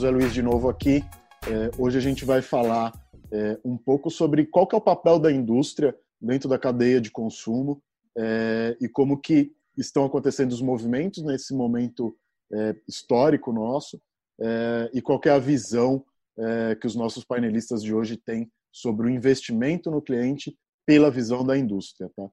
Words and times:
José 0.00 0.10
Luiz 0.12 0.32
de 0.32 0.40
novo 0.40 0.70
aqui. 0.70 1.04
É, 1.46 1.70
hoje 1.76 1.98
a 1.98 2.00
gente 2.00 2.24
vai 2.24 2.40
falar 2.40 2.90
é, 3.30 3.58
um 3.62 3.76
pouco 3.76 4.10
sobre 4.10 4.46
qual 4.46 4.66
que 4.66 4.74
é 4.74 4.78
o 4.78 4.80
papel 4.80 5.18
da 5.18 5.30
indústria 5.30 5.94
dentro 6.18 6.48
da 6.48 6.58
cadeia 6.58 6.98
de 7.02 7.10
consumo 7.10 7.82
é, 8.16 8.78
e 8.80 8.88
como 8.88 9.20
que 9.20 9.52
estão 9.76 10.06
acontecendo 10.06 10.52
os 10.52 10.62
movimentos 10.62 11.22
nesse 11.22 11.52
momento 11.52 12.16
é, 12.50 12.74
histórico 12.88 13.52
nosso 13.52 14.00
é, 14.40 14.90
e 14.94 15.02
qual 15.02 15.20
que 15.20 15.28
é 15.28 15.32
a 15.32 15.38
visão 15.38 16.02
é, 16.38 16.76
que 16.76 16.86
os 16.86 16.96
nossos 16.96 17.22
painelistas 17.22 17.82
de 17.82 17.92
hoje 17.92 18.16
têm 18.16 18.50
sobre 18.72 19.06
o 19.06 19.10
investimento 19.10 19.90
no 19.90 20.00
cliente 20.00 20.56
pela 20.86 21.10
visão 21.10 21.44
da 21.44 21.58
indústria. 21.58 22.10
Tá? 22.16 22.26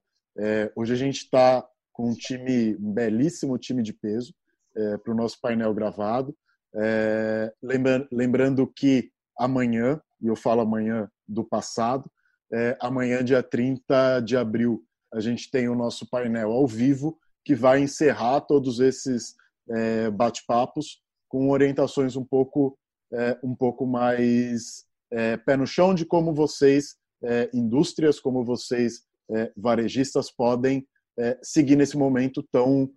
hoje 0.73 0.93
a 0.93 0.95
gente 0.95 1.17
está 1.17 1.67
com 1.91 2.11
um 2.11 2.13
time, 2.13 2.77
um 2.77 2.93
belíssimo 2.93 3.57
time 3.57 3.83
de 3.83 3.91
peso 3.91 4.33
para 5.03 5.11
o 5.11 5.17
nosso 5.17 5.37
painel 5.41 5.73
gravado. 5.73 6.33
É, 6.75 7.53
lembrando 8.11 8.67
que 8.67 9.11
amanhã, 9.37 10.01
e 10.21 10.27
eu 10.27 10.35
falo 10.35 10.61
amanhã 10.61 11.09
do 11.27 11.43
passado, 11.43 12.09
é, 12.51 12.77
amanhã, 12.81 13.23
dia 13.23 13.43
30 13.43 14.21
de 14.21 14.37
abril, 14.37 14.83
a 15.13 15.19
gente 15.19 15.49
tem 15.51 15.67
o 15.67 15.75
nosso 15.75 16.09
painel 16.09 16.51
ao 16.51 16.67
vivo, 16.67 17.17
que 17.43 17.55
vai 17.55 17.81
encerrar 17.81 18.41
todos 18.41 18.79
esses 18.79 19.35
é, 19.69 20.09
bate-papos 20.09 21.01
com 21.27 21.49
orientações 21.49 22.15
um 22.15 22.23
pouco, 22.23 22.77
é, 23.13 23.37
um 23.43 23.55
pouco 23.55 23.85
mais 23.85 24.85
é, 25.11 25.37
pé 25.37 25.57
no 25.57 25.67
chão 25.67 25.93
de 25.93 26.05
como 26.05 26.33
vocês, 26.33 26.95
é, 27.23 27.49
indústrias, 27.53 28.19
como 28.19 28.43
vocês, 28.43 29.05
varejistas, 29.57 30.31
podem 30.31 30.87
seguir 31.43 31.75
nesse 31.75 31.97
momento 31.97 32.41
tão 32.49 32.89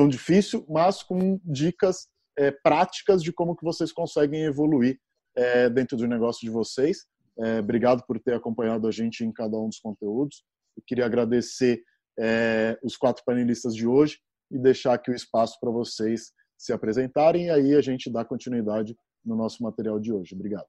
tão 0.00 0.08
difícil, 0.08 0.64
mas 0.66 1.02
com 1.02 1.38
dicas 1.44 2.08
é, 2.38 2.50
práticas 2.50 3.22
de 3.22 3.30
como 3.30 3.54
que 3.54 3.62
vocês 3.62 3.92
conseguem 3.92 4.44
evoluir 4.44 4.98
é, 5.36 5.68
dentro 5.68 5.94
do 5.94 6.06
negócio 6.06 6.40
de 6.40 6.50
vocês. 6.50 7.04
É, 7.38 7.58
obrigado 7.58 8.02
por 8.06 8.18
ter 8.18 8.32
acompanhado 8.32 8.88
a 8.88 8.90
gente 8.90 9.22
em 9.22 9.30
cada 9.30 9.58
um 9.58 9.68
dos 9.68 9.78
conteúdos. 9.78 10.42
Eu 10.74 10.82
queria 10.86 11.04
agradecer 11.04 11.82
é, 12.18 12.78
os 12.82 12.96
quatro 12.96 13.22
panelistas 13.26 13.74
de 13.74 13.86
hoje 13.86 14.18
e 14.50 14.58
deixar 14.58 14.94
aqui 14.94 15.10
o 15.10 15.14
espaço 15.14 15.58
para 15.60 15.70
vocês 15.70 16.32
se 16.56 16.72
apresentarem 16.72 17.46
e 17.46 17.50
aí 17.50 17.74
a 17.74 17.82
gente 17.82 18.10
dá 18.10 18.24
continuidade 18.24 18.96
no 19.22 19.36
nosso 19.36 19.62
material 19.62 20.00
de 20.00 20.12
hoje. 20.12 20.34
Obrigado. 20.34 20.66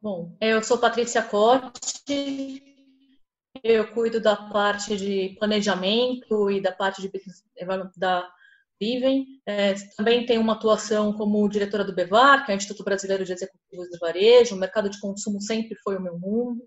Bom, 0.00 0.34
eu 0.40 0.62
sou 0.62 0.78
Patrícia 0.78 1.22
Cote, 1.22 2.67
eu 3.62 3.92
cuido 3.92 4.20
da 4.20 4.36
parte 4.36 4.96
de 4.96 5.36
planejamento 5.38 6.50
e 6.50 6.60
da 6.60 6.72
parte 6.72 7.02
de 7.02 7.10
da 7.96 8.28
Vivem. 8.80 9.26
É, 9.44 9.74
também 9.96 10.24
tenho 10.24 10.40
uma 10.40 10.52
atuação 10.52 11.12
como 11.12 11.48
diretora 11.48 11.84
do 11.84 11.94
BEVAR, 11.94 12.44
que 12.44 12.52
é 12.52 12.54
o 12.54 12.56
Instituto 12.56 12.84
Brasileiro 12.84 13.24
de 13.24 13.32
Executivos 13.32 13.88
de 13.88 13.98
Varejo. 13.98 14.54
O 14.54 14.58
mercado 14.58 14.88
de 14.88 15.00
consumo 15.00 15.40
sempre 15.40 15.74
foi 15.82 15.96
o 15.96 16.00
meu 16.00 16.18
mundo. 16.18 16.62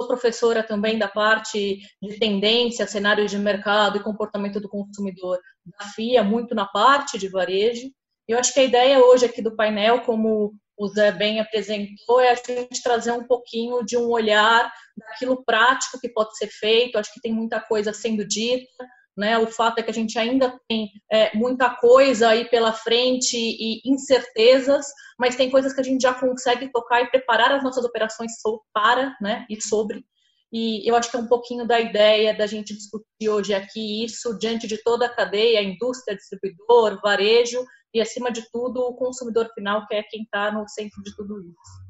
Sou 0.00 0.08
professora 0.08 0.62
também 0.62 0.98
da 0.98 1.08
parte 1.08 1.80
de 2.02 2.18
tendência, 2.18 2.86
cenários 2.86 3.30
de 3.30 3.38
mercado 3.38 3.98
e 3.98 4.02
comportamento 4.02 4.58
do 4.60 4.68
consumidor 4.68 5.38
da 5.78 5.86
FIA, 5.86 6.24
muito 6.24 6.54
na 6.54 6.66
parte 6.66 7.18
de 7.18 7.28
varejo. 7.28 7.90
Eu 8.26 8.38
acho 8.38 8.52
que 8.54 8.60
a 8.60 8.64
ideia 8.64 9.04
hoje 9.04 9.26
aqui 9.26 9.42
do 9.42 9.54
painel, 9.54 10.00
como 10.00 10.54
o 10.82 10.88
Zé 10.88 11.12
bem 11.12 11.38
apresentou, 11.38 12.20
é 12.20 12.32
a 12.32 12.34
gente 12.34 12.82
trazer 12.82 13.12
um 13.12 13.24
pouquinho 13.24 13.84
de 13.84 13.96
um 13.96 14.08
olhar 14.08 14.72
daquilo 14.96 15.44
prático 15.44 16.00
que 16.00 16.08
pode 16.08 16.36
ser 16.36 16.48
feito. 16.48 16.98
Acho 16.98 17.12
que 17.14 17.20
tem 17.20 17.32
muita 17.32 17.60
coisa 17.60 17.92
sendo 17.92 18.26
dita. 18.26 18.84
Né? 19.16 19.38
O 19.38 19.46
fato 19.46 19.78
é 19.78 19.82
que 19.82 19.90
a 19.90 19.94
gente 19.94 20.18
ainda 20.18 20.58
tem 20.68 20.90
é, 21.10 21.36
muita 21.36 21.70
coisa 21.70 22.30
aí 22.30 22.48
pela 22.48 22.72
frente 22.72 23.36
e 23.36 23.80
incertezas, 23.84 24.86
mas 25.18 25.36
tem 25.36 25.50
coisas 25.50 25.72
que 25.72 25.80
a 25.80 25.84
gente 25.84 26.02
já 26.02 26.14
consegue 26.14 26.72
tocar 26.72 27.02
e 27.02 27.10
preparar 27.10 27.52
as 27.52 27.62
nossas 27.62 27.84
operações 27.84 28.32
para 28.72 29.14
né, 29.20 29.46
e 29.48 29.62
sobre. 29.62 30.04
E 30.52 30.86
eu 30.88 30.96
acho 30.96 31.10
que 31.10 31.16
é 31.16 31.20
um 31.20 31.28
pouquinho 31.28 31.66
da 31.66 31.78
ideia 31.78 32.36
da 32.36 32.46
gente 32.46 32.74
discutir 32.74 33.28
hoje 33.28 33.54
aqui 33.54 34.04
isso 34.04 34.36
diante 34.38 34.66
de 34.66 34.82
toda 34.82 35.06
a 35.06 35.14
cadeia, 35.14 35.62
indústria, 35.62 36.16
distribuidor, 36.16 37.00
varejo, 37.00 37.64
e, 37.92 38.00
acima 38.00 38.30
de 38.30 38.50
tudo, 38.50 38.80
o 38.80 38.94
consumidor 38.94 39.48
final, 39.54 39.86
que 39.86 39.94
é 39.94 40.02
quem 40.02 40.22
está 40.22 40.50
no 40.50 40.68
centro 40.68 41.02
de 41.02 41.14
tudo 41.14 41.40
isso. 41.40 41.82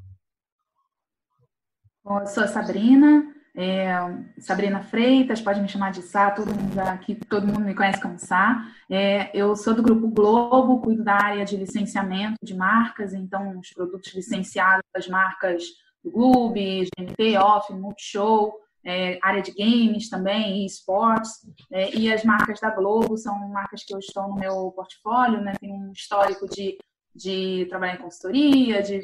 Bom, 2.03 2.19
eu 2.19 2.27
sou 2.27 2.43
a 2.43 2.47
Sabrina, 2.47 3.33
é, 3.55 3.93
Sabrina 4.39 4.81
Freitas, 4.81 5.39
pode 5.39 5.61
me 5.61 5.69
chamar 5.69 5.91
de 5.91 6.01
Sá, 6.01 6.31
todo 6.31 6.53
mundo 6.53 6.77
aqui, 6.79 7.15
todo 7.15 7.47
mundo 7.47 7.61
me 7.61 7.75
conhece 7.75 8.01
como 8.01 8.17
Sá. 8.19 8.65
É, 8.89 9.29
eu 9.33 9.55
sou 9.55 9.73
do 9.73 9.83
Grupo 9.83 10.09
Globo, 10.09 10.81
cuido 10.81 11.03
da 11.03 11.13
área 11.13 11.45
de 11.45 11.55
licenciamento 11.55 12.37
de 12.43 12.55
marcas, 12.55 13.13
então 13.13 13.57
os 13.59 13.71
produtos 13.71 14.13
licenciados 14.13 14.83
das 14.93 15.07
marcas 15.07 15.63
do 16.03 16.11
Globo, 16.11 16.53
GNT, 16.53 17.37
Off, 17.37 17.71
Multishow, 17.71 18.53
é, 18.85 19.17
área 19.21 19.41
de 19.41 19.51
games 19.51 20.09
também, 20.09 20.61
e 20.61 20.65
esportes, 20.65 21.31
é, 21.71 21.95
e 21.95 22.11
as 22.11 22.23
marcas 22.23 22.59
da 22.59 22.69
Globo 22.69 23.17
são 23.17 23.47
marcas 23.49 23.83
que 23.83 23.93
eu 23.93 23.99
estou 23.99 24.27
no 24.27 24.35
meu 24.35 24.71
portfólio, 24.71 25.41
né? 25.41 25.53
Tem 25.59 25.71
um 25.71 25.91
histórico 25.91 26.47
de, 26.47 26.77
de 27.15 27.65
trabalhar 27.69 27.95
em 27.95 28.01
consultoria, 28.01 28.81
de 28.81 29.01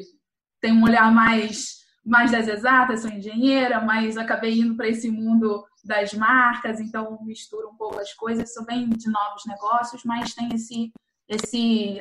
ter 0.60 0.72
um 0.72 0.84
olhar 0.84 1.10
mais, 1.12 1.78
mais 2.04 2.30
das 2.30 2.46
exatas, 2.46 3.00
sou 3.00 3.10
engenheira, 3.10 3.80
mas 3.80 4.16
acabei 4.16 4.58
indo 4.58 4.76
para 4.76 4.88
esse 4.88 5.10
mundo 5.10 5.64
das 5.82 6.12
marcas, 6.12 6.78
então 6.78 7.18
misturo 7.22 7.70
um 7.70 7.76
pouco 7.76 7.98
as 7.98 8.12
coisas, 8.12 8.52
sou 8.52 8.66
bem 8.66 8.88
de 8.90 9.10
novos 9.10 9.46
negócios, 9.46 10.04
mas 10.04 10.34
tem 10.34 10.50
esse, 10.54 10.92
esse 11.26 11.98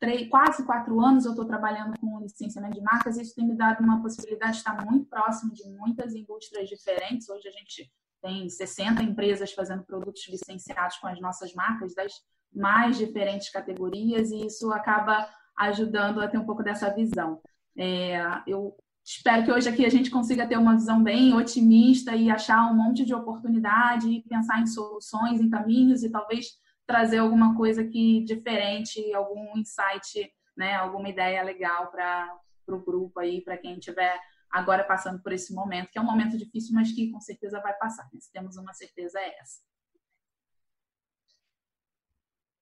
três, 0.00 0.28
quase 0.28 0.64
quatro 0.64 1.00
anos 1.00 1.24
eu 1.24 1.32
estou 1.32 1.44
trabalhando 1.44 1.98
com 1.98 2.20
licenciamento 2.20 2.74
de 2.74 2.82
marcas, 2.82 3.16
e 3.16 3.22
isso 3.22 3.34
tem 3.34 3.46
me 3.46 3.56
dado 3.56 3.82
uma 3.82 4.02
possibilidade 4.02 4.52
de 4.52 4.58
estar 4.58 4.84
muito 4.84 5.06
próximo 5.06 5.52
de 5.52 5.68
muitas 5.70 6.14
indústrias 6.14 6.68
diferentes. 6.68 7.28
Hoje 7.28 7.48
a 7.48 7.52
gente 7.52 7.90
tem 8.22 8.48
60 8.48 9.02
empresas 9.02 9.52
fazendo 9.52 9.84
produtos 9.84 10.26
licenciados 10.28 10.96
com 10.96 11.06
as 11.06 11.20
nossas 11.20 11.52
marcas 11.54 11.94
das 11.94 12.12
mais 12.52 12.96
diferentes 12.96 13.50
categorias, 13.50 14.30
e 14.30 14.46
isso 14.46 14.72
acaba 14.72 15.28
ajudando 15.58 16.20
a 16.20 16.28
ter 16.28 16.38
um 16.38 16.46
pouco 16.46 16.62
dessa 16.62 16.92
visão. 16.94 17.40
É, 17.76 18.20
eu 18.46 18.76
espero 19.04 19.44
que 19.44 19.52
hoje 19.52 19.68
aqui 19.68 19.84
a 19.84 19.90
gente 19.90 20.10
consiga 20.10 20.46
ter 20.46 20.56
uma 20.56 20.74
visão 20.74 21.02
bem 21.02 21.34
otimista 21.34 22.14
e 22.14 22.30
achar 22.30 22.70
um 22.70 22.74
monte 22.74 23.04
de 23.04 23.14
oportunidade 23.14 24.08
e 24.08 24.22
pensar 24.22 24.60
em 24.60 24.66
soluções, 24.66 25.40
em 25.40 25.50
caminhos 25.50 26.02
e 26.02 26.10
talvez 26.10 26.46
trazer 26.86 27.18
alguma 27.18 27.56
coisa 27.56 27.84
que 27.84 28.24
diferente, 28.24 29.12
algum 29.14 29.56
insight, 29.56 30.30
né, 30.56 30.74
alguma 30.74 31.08
ideia 31.08 31.42
legal 31.42 31.90
para 31.90 32.38
o 32.68 32.84
grupo 32.84 33.20
aí, 33.20 33.40
para 33.40 33.56
quem 33.56 33.74
estiver 33.74 34.18
agora 34.50 34.84
passando 34.84 35.20
por 35.22 35.32
esse 35.32 35.52
momento, 35.52 35.90
que 35.90 35.98
é 35.98 36.00
um 36.00 36.06
momento 36.06 36.38
difícil, 36.38 36.74
mas 36.74 36.92
que 36.92 37.10
com 37.10 37.20
certeza 37.20 37.60
vai 37.60 37.72
passar. 37.74 38.04
Né? 38.12 38.20
Se 38.20 38.32
temos 38.32 38.56
uma 38.56 38.72
certeza 38.72 39.18
é 39.18 39.40
essa. 39.40 39.60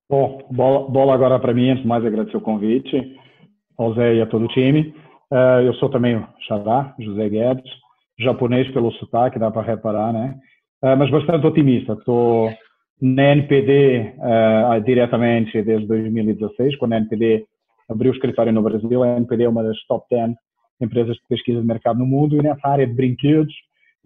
Bom, 0.09 0.47
bola, 0.51 0.91
bola 0.91 1.15
agora 1.15 1.39
para 1.39 1.55
mim, 1.55 1.71
antes 1.71 1.83
de 1.83 1.89
mais 1.89 2.05
agradecer 2.05 2.37
o 2.37 2.41
convite 2.41 3.19
ao 3.79 3.95
Zé 3.95 4.15
e 4.15 4.23
a 4.23 4.27
todo 4.27 4.45
o 4.45 4.49
time. 4.49 4.95
Uh, 5.31 5.63
eu 5.65 5.75
sou 5.75 5.91
também 5.91 6.17
o 6.17 6.29
Xará, 6.47 6.95
José 6.99 7.29
Guedes, 7.29 7.71
japonês 8.19 8.71
pelo 8.73 8.93
sotaque, 8.93 9.39
dá 9.39 9.51
para 9.51 9.63
reparar, 9.63 10.13
né? 10.13 10.39
Uh, 10.83 10.97
mas 10.97 11.11
bastante 11.11 11.47
otimista. 11.47 11.95
Estou 11.95 12.51
na 13.03 13.33
NPD 13.33 14.15
uh, 14.17 14.81
diretamente 14.85 15.61
desde 15.61 15.89
2016, 15.89 16.77
quando 16.77 16.93
a 16.93 16.99
NPD 16.99 17.45
abriu 17.91 18.13
o 18.13 18.15
escritório 18.15 18.53
no 18.53 18.63
Brasil. 18.63 19.03
A 19.03 19.17
NPD 19.17 19.43
é 19.43 19.49
uma 19.49 19.65
das 19.65 19.77
top 19.89 20.07
10 20.09 20.37
empresas 20.81 21.17
de 21.17 21.23
pesquisa 21.29 21.61
de 21.61 21.67
mercado 21.67 21.99
no 21.99 22.07
mundo 22.07 22.37
e 22.37 22.43
nessa 22.43 22.69
área 22.69 22.87
de 22.87 22.95
brinquedos 22.95 23.53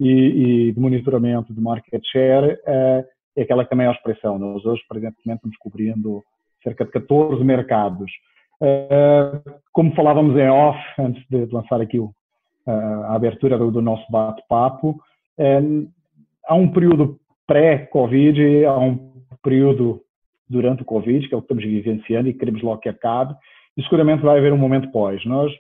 e, 0.01 0.09
e 0.09 0.73
de 0.73 0.81
monitoramento 0.81 1.53
de 1.53 1.61
market 1.61 2.03
share 2.11 2.55
uh, 2.55 3.05
é 3.37 3.43
aquela 3.43 3.65
que 3.65 3.71
também 3.71 3.87
é 3.87 3.91
a 3.91 3.93
expressão. 3.93 4.39
Nós 4.39 4.65
hoje, 4.65 4.81
presentemente, 4.89 5.37
estamos 5.37 5.57
cobrindo 5.59 6.25
cerca 6.63 6.87
de 6.87 6.91
14 6.91 7.45
mercados. 7.45 8.11
Uh, 8.63 9.61
como 9.75 9.95
falávamos 9.95 10.35
em 10.39 10.49
off, 10.49 10.79
antes 10.99 11.23
de 11.29 11.45
lançar 11.53 11.83
aqui 11.83 11.99
o, 11.99 12.15
a 12.67 13.15
abertura 13.15 13.59
do, 13.59 13.71
do 13.71 13.83
nosso 13.83 14.11
bate-papo, 14.11 14.99
há 16.49 16.55
um 16.55 16.69
período 16.73 17.21
pré-Covid, 17.47 18.65
há 18.67 18.79
um 18.79 19.13
período 19.43 20.01
durante 20.49 20.83
o 20.83 20.85
Covid, 20.85 21.29
que 21.29 21.35
é 21.35 21.39
o 21.39 21.41
que 21.41 21.53
estamos 21.53 21.65
vivenciando 21.65 22.29
e 22.29 22.35
queremos 22.35 22.63
logo 22.63 22.81
que 22.81 22.89
acabe, 22.89 23.35
e 23.77 23.83
seguramente 23.83 24.23
vai 24.23 24.39
haver 24.39 24.53
um 24.53 24.59
momento 24.59 24.91
pós. 24.91 25.25
Nós 25.25 25.53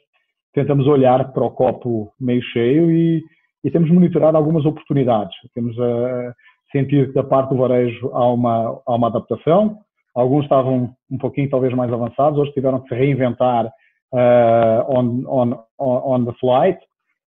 tentamos 0.54 0.86
olhar 0.86 1.32
para 1.32 1.44
o 1.44 1.50
copo 1.50 2.10
meio 2.18 2.42
cheio 2.42 2.90
e, 2.90 3.22
e 3.62 3.70
temos 3.70 3.90
monitorado 3.90 4.36
algumas 4.36 4.64
oportunidades. 4.64 5.36
Temos 5.54 5.76
uh, 5.76 6.32
sentido 6.72 7.08
que 7.08 7.14
da 7.14 7.22
parte 7.22 7.50
do 7.50 7.56
varejo 7.56 8.10
há 8.12 8.32
uma, 8.32 8.80
há 8.86 8.94
uma 8.94 9.08
adaptação, 9.08 9.78
alguns 10.14 10.44
estavam 10.44 10.94
um 11.10 11.18
pouquinho 11.18 11.50
talvez 11.50 11.74
mais 11.74 11.92
avançados, 11.92 12.38
outros 12.38 12.54
tiveram 12.54 12.80
que 12.80 12.88
se 12.88 12.94
reinventar 12.94 13.66
uh, 13.66 14.88
on, 14.88 15.24
on, 15.26 15.64
on 15.78 16.24
the 16.24 16.32
flight, 16.40 16.78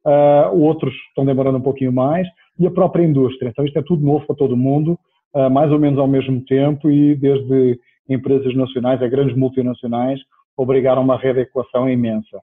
uh, 0.05 0.55
outros 0.57 0.93
estão 1.09 1.25
demorando 1.25 1.59
um 1.59 1.61
pouquinho 1.61 1.93
mais, 1.93 2.27
e 2.59 2.67
a 2.67 2.71
própria 2.71 3.03
indústria. 3.03 3.49
Então 3.49 3.65
isto 3.65 3.79
é 3.79 3.81
tudo 3.81 4.05
novo 4.05 4.25
para 4.27 4.35
todo 4.35 4.57
mundo, 4.57 4.99
uh, 5.33 5.49
mais 5.49 5.71
ou 5.71 5.79
menos 5.79 5.97
ao 5.97 6.07
mesmo 6.07 6.43
tempo, 6.45 6.89
e 6.89 7.15
desde 7.15 7.79
empresas 8.09 8.53
nacionais 8.55 9.01
a 9.01 9.07
grandes 9.07 9.35
multinacionais 9.37 10.19
obrigaram 10.57 11.01
uma 11.01 11.17
readequação 11.17 11.89
imensa. 11.89 12.41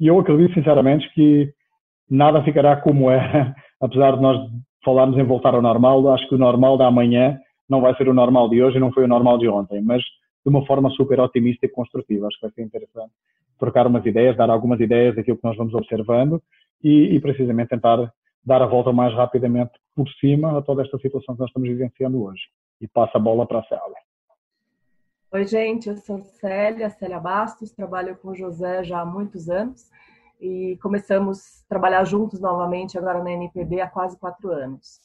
E 0.00 0.06
eu 0.06 0.18
acredito 0.18 0.54
sinceramente 0.54 1.08
que 1.14 1.52
nada 2.10 2.42
ficará 2.42 2.76
como 2.76 3.10
é, 3.10 3.54
apesar 3.80 4.16
de 4.16 4.22
nós 4.22 4.50
falarmos 4.84 5.16
em 5.18 5.24
voltar 5.24 5.54
ao 5.54 5.62
normal, 5.62 6.08
acho 6.12 6.28
que 6.28 6.34
o 6.34 6.38
normal 6.38 6.76
da 6.76 6.86
amanhã 6.86 7.38
não 7.68 7.80
vai 7.80 7.94
ser 7.96 8.08
o 8.08 8.14
normal 8.14 8.48
de 8.48 8.62
hoje 8.62 8.78
e 8.78 8.80
não 8.80 8.92
foi 8.92 9.04
o 9.04 9.08
normal 9.08 9.38
de 9.38 9.46
ontem, 9.46 9.80
mas 9.80 10.02
de 10.02 10.48
uma 10.48 10.66
forma 10.66 10.90
super 10.90 11.20
otimista 11.20 11.66
e 11.66 11.68
construtiva. 11.68 12.26
Acho 12.26 12.40
que 12.40 12.46
vai 12.46 12.52
ser 12.52 12.62
interessante 12.62 13.12
trocar 13.58 13.86
umas 13.86 14.04
ideias, 14.06 14.36
dar 14.36 14.48
algumas 14.50 14.80
ideias 14.80 15.14
daquilo 15.14 15.36
que 15.36 15.44
nós 15.44 15.56
vamos 15.56 15.74
observando 15.74 16.42
e, 16.82 17.14
e 17.14 17.20
precisamente 17.20 17.68
tentar 17.68 18.10
dar 18.44 18.62
a 18.62 18.66
volta 18.66 18.92
mais 18.92 19.14
rapidamente 19.14 19.72
por 19.94 20.08
cima 20.20 20.58
a 20.58 20.62
toda 20.62 20.82
esta 20.82 20.98
situação 20.98 21.34
que 21.34 21.40
nós 21.40 21.50
estamos 21.50 21.68
vivenciando 21.68 22.22
hoje. 22.22 22.42
E 22.80 22.88
passa 22.88 23.18
a 23.18 23.20
bola 23.20 23.46
para 23.46 23.60
a 23.60 23.64
Célia. 23.64 23.96
Oi, 25.32 25.46
gente, 25.46 25.88
eu 25.88 25.96
sou 25.96 26.18
Célia, 26.18 26.90
Célia 26.90 27.20
Bastos, 27.20 27.70
trabalho 27.70 28.16
com 28.16 28.34
José 28.34 28.82
já 28.82 29.00
há 29.00 29.06
muitos 29.06 29.48
anos 29.48 29.88
e 30.40 30.78
começamos 30.82 31.62
a 31.62 31.68
trabalhar 31.68 32.02
juntos 32.04 32.40
novamente 32.40 32.98
agora 32.98 33.22
na 33.22 33.30
NPB 33.32 33.80
há 33.80 33.88
quase 33.88 34.18
quatro 34.18 34.50
anos. 34.50 34.98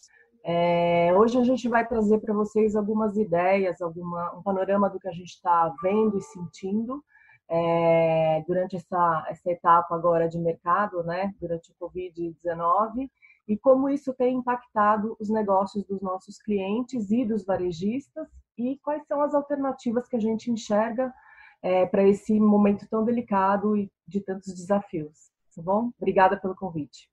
É, 0.43 1.11
hoje 1.15 1.37
a 1.37 1.43
gente 1.43 1.67
vai 1.67 1.85
trazer 1.85 2.19
para 2.19 2.33
vocês 2.33 2.75
algumas 2.75 3.17
ideias, 3.17 3.81
alguma, 3.81 4.35
um 4.35 4.41
panorama 4.41 4.89
do 4.89 4.99
que 4.99 5.07
a 5.07 5.11
gente 5.11 5.29
está 5.29 5.73
vendo 5.81 6.17
e 6.17 6.21
sentindo 6.21 7.03
é, 7.49 8.43
durante 8.47 8.75
essa, 8.75 9.25
essa 9.29 9.51
etapa 9.51 9.95
agora 9.95 10.27
de 10.27 10.37
mercado, 10.39 11.03
né, 11.03 11.33
durante 11.39 11.71
o 11.71 11.75
Covid-19, 11.85 13.09
e 13.47 13.57
como 13.57 13.89
isso 13.89 14.13
tem 14.13 14.37
impactado 14.37 15.15
os 15.19 15.29
negócios 15.29 15.83
dos 15.85 16.01
nossos 16.01 16.37
clientes 16.39 17.11
e 17.11 17.25
dos 17.25 17.45
varejistas, 17.45 18.27
e 18.57 18.77
quais 18.83 19.05
são 19.07 19.21
as 19.21 19.33
alternativas 19.33 20.07
que 20.07 20.15
a 20.15 20.19
gente 20.19 20.49
enxerga 20.49 21.13
é, 21.61 21.85
para 21.85 22.07
esse 22.07 22.39
momento 22.39 22.87
tão 22.89 23.03
delicado 23.03 23.75
e 23.75 23.91
de 24.07 24.21
tantos 24.21 24.53
desafios. 24.53 25.31
Tá 25.55 25.61
bom? 25.61 25.91
Obrigada 25.97 26.37
pelo 26.37 26.55
convite. 26.55 27.09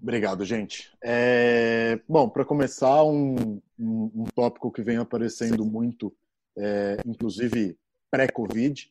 Obrigado, 0.00 0.44
gente. 0.44 0.92
É, 1.02 2.00
bom, 2.08 2.28
para 2.28 2.44
começar, 2.44 3.04
um, 3.04 3.60
um, 3.78 4.10
um, 4.14 4.24
tópico 4.34 4.72
que 4.72 4.82
vem 4.82 4.96
aparecendo 4.96 5.64
muito, 5.64 6.12
é, 6.56 6.96
inclusive 7.06 7.78
pré-Covid, 8.10 8.90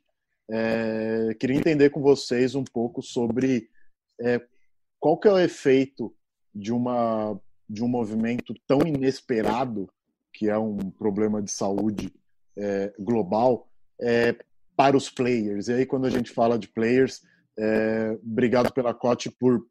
é, 0.50 1.36
queria 1.40 1.58
entender 1.58 1.90
com 1.90 2.02
vocês 2.02 2.56
um 2.56 2.64
pouco 2.64 3.02
sobre 3.02 3.70
é, 4.22 4.42
qual 5.00 5.18
que 5.18 5.28
é 5.28 5.32
o 5.32 5.40
efeito 5.40 6.16
de, 6.56 6.72
uma, 6.72 7.40
de 7.70 7.84
um 7.84 7.88
movimento 7.88 8.54
tão 8.66 8.80
inesperado, 8.86 9.90
que 10.34 10.50
é 10.50 10.58
um 10.58 10.78
problema 10.90 11.42
de 11.42 11.52
saúde 11.52 12.14
é, 12.58 12.94
global, 13.00 13.68
é, 14.02 14.36
para 14.76 14.96
os 14.96 15.10
players. 15.10 15.68
E 15.68 15.74
aí, 15.74 15.86
quando 15.86 16.06
a 16.06 16.10
gente 16.10 16.32
fala 16.32 16.60
de 16.60 16.68
players, 16.68 17.22
obrigado 18.22 18.74
pela 18.74 18.94
Cote 18.94 19.32
por 19.32 19.66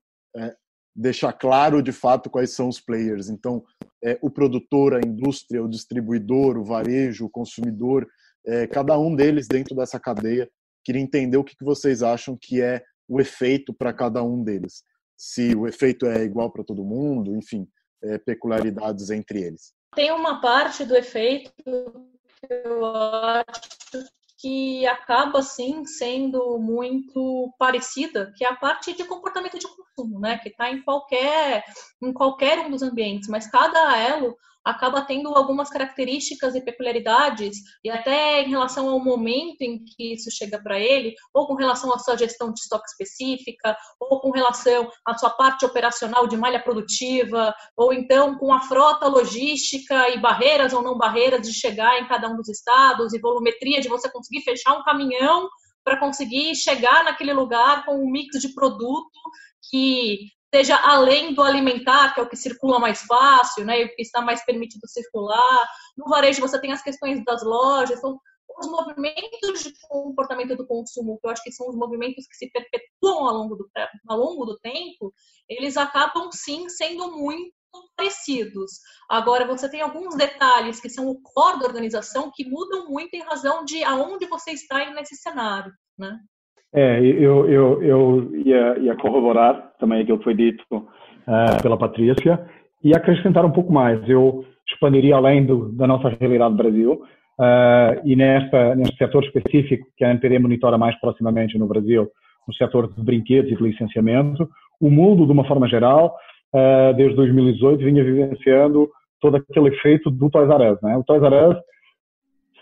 deixar 0.95 1.33
claro 1.33 1.83
de 1.83 1.93
fato 1.93 2.31
quais 2.31 2.51
são 2.51 2.69
os 2.69 2.81
players. 2.81 3.29
Então, 3.29 3.65
é, 4.03 4.19
o 4.23 4.31
produtor, 4.31 4.95
a 4.95 5.01
indústria, 5.01 5.63
o 5.63 5.69
distribuidor, 5.69 6.57
o 6.57 6.65
varejo, 6.65 7.25
o 7.25 7.31
consumidor, 7.31 8.07
é, 8.47 8.67
cada 8.67 8.99
um 8.99 9.15
deles 9.15 9.49
dentro 9.49 9.75
dessa 9.75 9.99
cadeia. 9.99 10.49
Queria 10.85 11.01
entender 11.01 11.37
o 11.37 11.45
que, 11.45 11.57
que 11.57 11.65
vocês 11.65 12.03
acham 12.03 12.39
que 12.41 12.61
é 12.61 12.83
o 13.09 13.21
efeito 13.21 13.73
para 13.73 13.93
cada 13.93 14.23
um 14.23 14.43
deles. 14.43 14.85
Se 15.17 15.55
o 15.55 15.67
efeito 15.67 16.07
é 16.07 16.25
igual 16.25 16.51
para 16.51 16.65
todo 16.65 16.85
mundo, 16.85 17.37
enfim, 17.37 17.67
é, 18.03 18.19
peculiaridades 18.19 19.11
entre 19.11 19.43
eles. 19.43 19.73
Tem 19.95 20.11
uma 20.11 20.41
parte 20.41 20.85
do 20.85 20.97
efeito 20.97 21.53
que 21.65 22.53
eu 22.53 22.85
acho 22.85 24.05
que 24.39 24.87
acaba 24.87 25.41
sim 25.41 25.87
sendo 25.87 26.59
muito 26.59 27.55
parecida, 27.59 28.31
que 28.37 28.45
é 28.45 28.49
a 28.49 28.57
parte 28.57 28.93
de 28.93 29.05
comportamento 29.05 29.59
de 29.59 29.67
consumo, 29.67 30.21
né? 30.21 30.37
Que 30.39 30.51
está 30.51 30.71
em 30.71 30.83
qualquer 30.83 31.65
em 32.03 32.13
qualquer 32.13 32.59
um 32.59 32.71
dos 32.71 32.83
ambientes, 32.83 33.29
mas 33.29 33.47
cada 33.47 33.97
elo 33.97 34.37
acaba 34.65 35.03
tendo 35.03 35.29
algumas 35.35 35.69
características 35.69 36.55
e 36.55 36.61
peculiaridades, 36.61 37.59
e 37.85 37.91
até 37.91 38.43
em 38.43 38.49
relação 38.49 38.89
ao 38.89 38.99
momento 38.99 39.61
em 39.61 39.85
que 39.85 40.15
isso 40.15 40.31
chega 40.31 40.61
para 40.61 40.79
ele, 40.79 41.15
ou 41.33 41.47
com 41.47 41.55
relação 41.55 41.93
à 41.93 41.99
sua 41.99 42.17
gestão 42.17 42.53
de 42.53 42.61
estoque 42.61 42.89
específica, 42.89 43.77
ou 44.01 44.21
com 44.21 44.31
relação 44.31 44.91
à 45.07 45.17
sua 45.17 45.31
parte 45.31 45.65
operacional 45.67 46.27
de 46.27 46.37
malha 46.37 46.63
produtiva, 46.63 47.55
ou 47.77 47.93
então 47.93 48.39
com 48.39 48.53
a 48.53 48.61
frota 48.61 49.07
logística 49.07 50.09
e 50.11 50.19
barreiras 50.19 50.73
ou 50.73 50.83
não 50.83 50.97
barreiras 50.97 51.47
de 51.47 51.53
chegar 51.53 52.01
em 52.01 52.09
cada 52.09 52.29
um 52.29 52.37
dos 52.37 52.49
estados, 52.49 53.13
e 53.13 53.21
volumetria 53.21 53.81
de 53.81 53.89
você 53.89 54.11
conseguir 54.11 54.43
fechar 54.43 54.79
um 54.79 54.83
caminhão 54.83 55.49
para 55.85 55.99
conseguir 55.99 56.55
chegar 56.57 57.05
naquele 57.05 57.35
lugar 57.35 57.85
com 57.85 58.03
um 58.03 58.11
mix 58.11 58.41
de 58.41 58.55
produto 58.55 59.21
que 59.71 60.31
seja 60.55 60.77
além 60.77 61.35
do 61.35 61.43
alimentar, 61.43 62.15
que 62.15 62.21
é 62.21 62.23
o 62.23 62.29
que 62.29 62.37
circula 62.37 62.79
mais 62.79 63.03
fácil, 63.03 63.65
né, 63.65 63.81
e 63.81 63.85
o 63.87 63.97
que 63.97 64.03
está 64.03 64.23
mais 64.23 64.45
permitido 64.45 64.87
circular. 64.87 65.69
No 65.97 66.09
varejo 66.09 66.41
você 66.41 66.61
tem 66.61 66.73
as 66.73 66.81
questões 66.81 67.25
das 67.25 67.43
lojas, 67.43 67.99
então 67.99 68.21
os 68.57 68.69
movimentos 68.69 69.65
de 69.65 69.73
comportamento 69.89 70.55
do 70.55 70.65
consumo, 70.65 71.19
que 71.19 71.27
eu 71.27 71.31
acho 71.33 71.43
que 71.43 71.51
são 71.51 71.69
os 71.69 71.75
movimentos 71.75 72.25
que 72.29 72.37
se 72.37 72.49
perpetuam 72.53 73.27
ao 73.27 73.35
longo 73.35 73.57
do, 73.57 73.69
ao 74.09 74.17
longo 74.17 74.45
do 74.45 74.57
tempo, 74.61 75.13
eles 75.49 75.77
acabam 75.77 76.31
sim 76.31 76.69
sendo 76.69 77.11
muito 77.11 77.53
parecidos. 77.97 78.79
Agora, 79.11 79.49
você 79.49 79.69
tem 79.69 79.81
alguns 79.81 80.15
detalhes 80.15 80.79
que 80.79 80.89
são 80.89 81.09
o 81.09 81.21
core 81.21 81.59
da 81.59 81.67
organização 81.67 82.31
que 82.33 82.49
mudam 82.49 82.89
muito 82.89 83.13
em 83.15 83.25
razão 83.25 83.65
de 83.65 83.83
aonde 83.83 84.27
você 84.27 84.53
está 84.53 84.89
nesse 84.93 85.17
cenário, 85.17 85.73
né? 85.99 86.17
É, 86.75 87.01
eu, 87.01 87.49
eu, 87.49 87.83
eu 87.83 88.31
ia, 88.35 88.79
ia 88.81 88.97
corroborar 88.97 89.73
também 89.79 90.03
aquilo 90.03 90.19
que 90.19 90.25
foi 90.25 90.35
dito 90.35 90.65
uh, 90.73 91.63
pela 91.63 91.79
Patrícia 91.79 92.45
e 92.83 92.93
acrescentar 92.93 93.45
um 93.45 93.53
pouco 93.53 93.73
mais. 93.73 94.07
Eu 94.09 94.45
expandiria 94.69 95.15
além 95.15 95.47
do, 95.47 95.71
da 95.73 95.87
nossa 95.87 96.09
realidade 96.21 96.51
do 96.51 96.63
Brasil 96.63 96.93
uh, 97.39 98.01
e 98.05 98.17
nesta, 98.17 98.75
neste 98.75 98.97
setor 98.97 99.23
específico 99.25 99.87
que 99.97 100.05
a 100.05 100.11
NPD 100.11 100.41
monitora 100.41 100.77
mais 100.77 100.99
proximamente 101.01 101.57
no 101.57 101.69
Brasil, 101.69 102.09
no 102.49 102.55
setor 102.55 102.93
de 102.93 103.03
brinquedos 103.03 103.53
e 103.53 103.57
de 103.57 103.63
licenciamento, 103.63 104.49
o 104.81 104.91
mundo, 104.91 105.27
de 105.27 105.33
uma 105.33 105.47
forma 105.47 105.69
geral, 105.69 106.17
uh, 106.53 106.93
desde 106.97 107.15
2018, 107.15 107.85
vinha 107.85 108.03
vivenciando 108.03 108.91
todo 109.21 109.37
aquele 109.37 109.69
efeito 109.69 110.11
do 110.11 110.29
Toys 110.29 110.51
R 110.51 110.73
Us. 110.73 110.83
Né? 110.83 110.97
O 110.97 111.05
Toys 111.05 111.23
R 111.23 111.51
Us, 111.51 111.57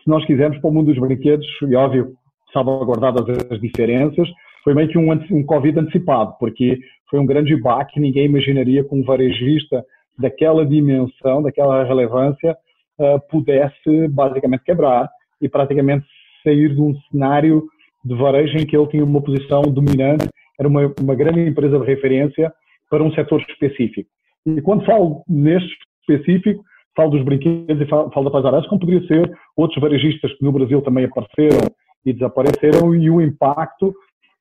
se 0.03 0.09
nós 0.09 0.23
quisermos, 0.27 0.59
para 0.59 0.69
o 0.69 0.73
mundo 0.73 0.93
dos 0.93 1.01
brinquedos, 1.01 1.47
e 1.63 1.75
óbvio, 1.75 2.13
salvaguardadas 2.53 3.25
as 3.51 3.61
diferenças, 3.61 4.29
foi 4.63 4.75
meio 4.75 4.89
que 4.89 4.99
um, 4.99 5.11
um 5.11 5.43
Covid 5.45 5.81
antecipado, 5.81 6.35
porque 6.39 6.79
foi 7.11 7.19
um 7.19 7.27
grande 7.27 7.57
baque, 7.57 8.01
ninguém 8.01 8.27
imaginaria 8.27 8.85
que 8.85 8.95
um 8.95 9.03
varejista 9.03 9.85
daquela 10.19 10.65
dimensão, 10.65 11.43
daquela 11.43 11.85
relevância, 11.85 12.57
uh, 12.99 13.21
pudesse 13.31 14.09
basicamente 14.09 14.65
quebrar 14.65 15.09
e 15.41 15.49
praticamente 15.49 16.07
sair 16.43 16.75
de 16.75 16.81
um 16.81 16.95
cenário 17.11 17.65
de 18.05 18.15
varejo 18.15 18.57
em 18.57 18.67
que 18.67 18.77
ele 18.77 18.87
tinha 18.89 19.05
uma 19.05 19.21
posição 19.21 19.63
dominante, 19.63 20.29
era 20.59 20.69
uma, 20.69 20.93
uma 21.01 21.15
grande 21.15 21.41
empresa 21.41 21.79
de 21.79 21.87
referência 21.87 22.53
para 22.91 23.03
um 23.03 23.13
setor 23.13 23.41
específico. 23.49 24.09
E 24.47 24.61
quando 24.61 24.85
falo 24.85 25.23
neste 25.29 25.77
específico, 26.01 26.65
falo 26.97 27.11
dos 27.11 27.25
brinquedos 27.25 27.81
e 27.81 27.87
falo, 27.87 28.11
falo 28.11 28.31
da 28.31 28.51
Paz 28.51 28.67
como 28.67 28.81
poderia 28.81 29.07
ser 29.07 29.33
outros 29.57 29.81
varejistas 29.81 30.33
que 30.35 30.45
no 30.45 30.53
Brasil 30.53 30.83
também 30.83 31.05
apareceram 31.05 31.71
e 32.05 32.13
desapareceram 32.13 32.95
e 32.95 33.11
o 33.11 33.21
impacto 33.21 33.95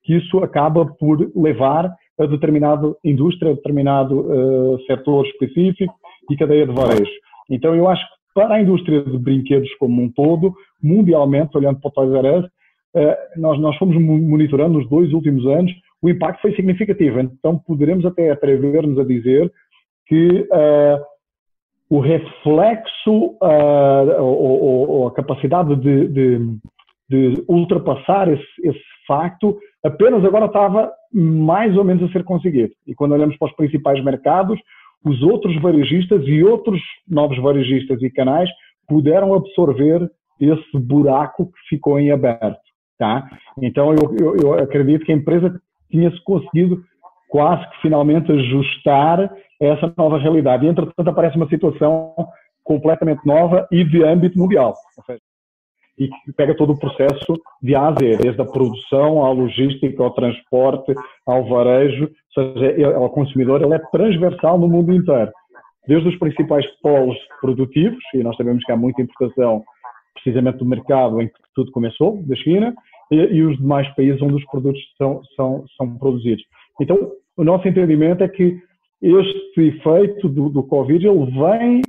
que 0.03 0.15
isso 0.15 0.39
acaba 0.39 0.85
por 0.85 1.31
levar 1.35 1.93
a 2.19 2.25
determinada 2.25 2.95
indústria, 3.03 3.51
a 3.51 3.55
determinado 3.55 4.21
uh, 4.21 4.79
setor 4.85 5.25
específico 5.27 5.93
e 6.29 6.35
cadeia 6.35 6.65
de 6.65 6.73
varejo. 6.73 7.11
Então 7.49 7.75
eu 7.75 7.87
acho 7.87 8.03
que 8.03 8.13
para 8.33 8.55
a 8.55 8.61
indústria 8.61 9.03
de 9.03 9.17
brinquedos 9.17 9.73
como 9.75 10.01
um 10.01 10.09
todo, 10.09 10.53
mundialmente, 10.81 11.55
olhando 11.57 11.79
para 11.79 11.89
o 11.89 11.91
Toys 11.91 12.13
R 12.13 12.39
Us, 12.39 12.45
uh, 12.45 13.39
nós, 13.39 13.59
nós 13.59 13.77
fomos 13.77 13.95
monitorando 14.01 14.79
nos 14.79 14.89
dois 14.89 15.13
últimos 15.13 15.45
anos, 15.45 15.71
o 16.01 16.09
impacto 16.09 16.41
foi 16.41 16.55
significativo. 16.55 17.19
Então 17.19 17.57
poderemos 17.59 18.05
até 18.05 18.31
atrever-nos 18.31 18.97
a 18.97 19.03
dizer 19.03 19.51
que 20.07 20.47
uh, 20.51 21.11
o 21.89 21.99
reflexo, 21.99 23.35
uh, 23.41 24.21
ou, 24.21 24.89
ou, 24.89 25.07
a 25.07 25.13
capacidade 25.13 25.75
de, 25.75 26.07
de, 26.07 26.39
de 27.11 27.43
ultrapassar 27.47 28.29
esse, 28.29 28.45
esse, 28.63 28.79
facto, 29.05 29.57
apenas 29.83 30.23
agora 30.23 30.45
estava 30.45 30.89
mais 31.11 31.75
ou 31.75 31.83
menos 31.83 32.03
a 32.03 32.13
ser 32.13 32.23
conseguido. 32.23 32.71
E 32.87 32.95
quando 32.95 33.11
olhamos 33.11 33.35
para 33.37 33.49
os 33.49 33.55
principais 33.55 34.01
mercados, 34.01 34.57
os 35.03 35.21
outros 35.21 35.59
varejistas 35.61 36.25
e 36.25 36.41
outros 36.43 36.79
novos 37.05 37.37
varejistas 37.39 38.01
e 38.01 38.09
canais 38.09 38.49
puderam 38.87 39.33
absorver 39.33 40.09
esse 40.39 40.77
buraco 40.77 41.47
que 41.47 41.75
ficou 41.75 41.99
em 41.99 42.11
aberto. 42.11 42.61
Tá? 42.97 43.27
Então, 43.61 43.93
eu, 43.93 44.15
eu, 44.17 44.35
eu 44.37 44.53
acredito 44.53 45.03
que 45.03 45.11
a 45.11 45.15
empresa 45.15 45.59
tinha-se 45.89 46.23
conseguido 46.23 46.81
quase 47.27 47.67
que 47.71 47.81
finalmente 47.81 48.31
ajustar 48.31 49.29
essa 49.59 49.93
nova 49.97 50.17
realidade. 50.17 50.65
E, 50.65 50.69
entretanto, 50.69 51.09
aparece 51.09 51.35
uma 51.35 51.49
situação 51.49 52.13
completamente 52.63 53.25
nova 53.25 53.67
e 53.71 53.83
de 53.83 54.03
âmbito 54.03 54.37
mundial. 54.37 54.75
E 55.97 56.07
que 56.07 56.33
pega 56.35 56.55
todo 56.55 56.73
o 56.73 56.79
processo 56.79 57.39
de 57.61 57.75
A 57.75 57.87
a 57.87 57.91
Z, 57.91 58.17
desde 58.17 58.41
a 58.41 58.45
produção, 58.45 59.23
à 59.25 59.31
logística, 59.31 60.03
ao 60.03 60.11
transporte, 60.11 60.93
ao 61.25 61.47
varejo, 61.47 62.09
ou 62.37 62.53
seja, 62.53 62.95
ao 62.95 63.09
consumidor, 63.09 63.61
ele 63.61 63.73
é 63.73 63.79
transversal 63.91 64.57
no 64.57 64.67
mundo 64.67 64.93
inteiro. 64.93 65.31
Desde 65.87 66.09
os 66.09 66.17
principais 66.17 66.65
polos 66.81 67.17
produtivos, 67.39 68.03
e 68.13 68.23
nós 68.23 68.35
sabemos 68.37 68.63
que 68.63 68.71
há 68.71 68.77
muita 68.77 69.01
importação 69.01 69.63
precisamente 70.13 70.57
do 70.57 70.65
mercado 70.65 71.21
em 71.21 71.27
que 71.27 71.33
tudo 71.55 71.71
começou, 71.71 72.21
da 72.23 72.35
China, 72.35 72.73
e, 73.11 73.15
e 73.15 73.43
os 73.43 73.57
demais 73.57 73.87
países 73.95 74.21
onde 74.21 74.35
os 74.35 74.45
produtos 74.45 74.81
são, 74.97 75.21
são, 75.35 75.65
são 75.77 75.97
produzidos. 75.97 76.43
Então, 76.79 77.11
o 77.35 77.43
nosso 77.43 77.67
entendimento 77.67 78.23
é 78.23 78.27
que 78.27 78.57
este 79.01 79.61
efeito 79.61 80.29
do, 80.29 80.49
do 80.49 80.63
Covid, 80.63 81.05
ele 81.07 81.25
vem, 81.31 81.81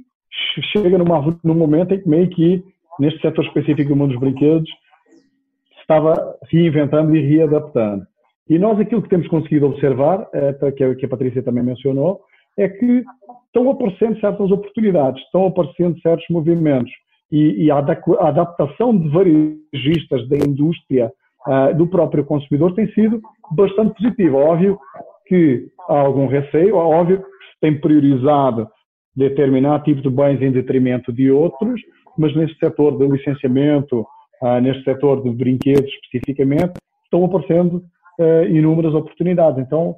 chega 0.72 0.96
numa, 0.96 1.38
num 1.44 1.54
momento 1.54 1.94
em 1.94 2.00
que 2.00 2.08
meio 2.08 2.28
que, 2.28 2.64
neste 2.98 3.20
setor 3.20 3.44
específico 3.44 3.90
do 3.90 3.96
mundo 3.96 4.12
dos 4.12 4.20
brinquedos, 4.20 4.68
se 4.68 5.80
estava 5.80 6.36
reinventando 6.50 7.14
e 7.16 7.20
readaptando. 7.20 8.04
E 8.48 8.58
nós 8.58 8.78
aquilo 8.78 9.02
que 9.02 9.08
temos 9.08 9.28
conseguido 9.28 9.66
observar, 9.66 10.28
é, 10.32 10.52
que 10.72 11.06
a 11.06 11.08
Patrícia 11.08 11.42
também 11.42 11.62
mencionou, 11.62 12.20
é 12.58 12.68
que 12.68 13.04
estão 13.46 13.70
aparecendo 13.70 14.20
certas 14.20 14.50
oportunidades, 14.50 15.22
estão 15.24 15.46
aparecendo 15.46 16.00
certos 16.00 16.26
movimentos 16.30 16.92
e, 17.30 17.64
e 17.64 17.70
a, 17.70 17.78
adaptação 17.78 18.96
de 18.96 19.08
varejistas 19.08 20.28
da 20.28 20.36
indústria 20.36 21.10
uh, 21.46 21.74
do 21.76 21.86
próprio 21.86 22.24
consumidor 22.24 22.74
tem 22.74 22.86
sido 22.92 23.20
bastante 23.52 23.94
positiva. 23.94 24.36
Óbvio 24.36 24.78
que 25.26 25.66
há 25.88 25.98
algum 25.98 26.26
receio, 26.26 26.76
óbvio 26.76 27.18
que 27.18 27.24
se 27.24 27.60
tem 27.60 27.80
priorizado 27.80 28.68
determinado 29.16 29.84
tipo 29.84 30.02
de 30.02 30.10
bens 30.10 30.40
em 30.42 30.52
detrimento 30.52 31.12
de 31.12 31.30
outros, 31.30 31.80
mas 32.18 32.34
neste 32.36 32.58
setor 32.58 32.98
de 32.98 33.06
licenciamento, 33.06 34.06
uh, 34.42 34.60
neste 34.60 34.84
setor 34.84 35.22
de 35.22 35.30
brinquedos 35.30 35.90
especificamente, 36.04 36.74
estão 37.04 37.24
aparecendo 37.24 37.82
uh, 38.20 38.44
inúmeras 38.48 38.94
oportunidades. 38.94 39.58
Então, 39.64 39.96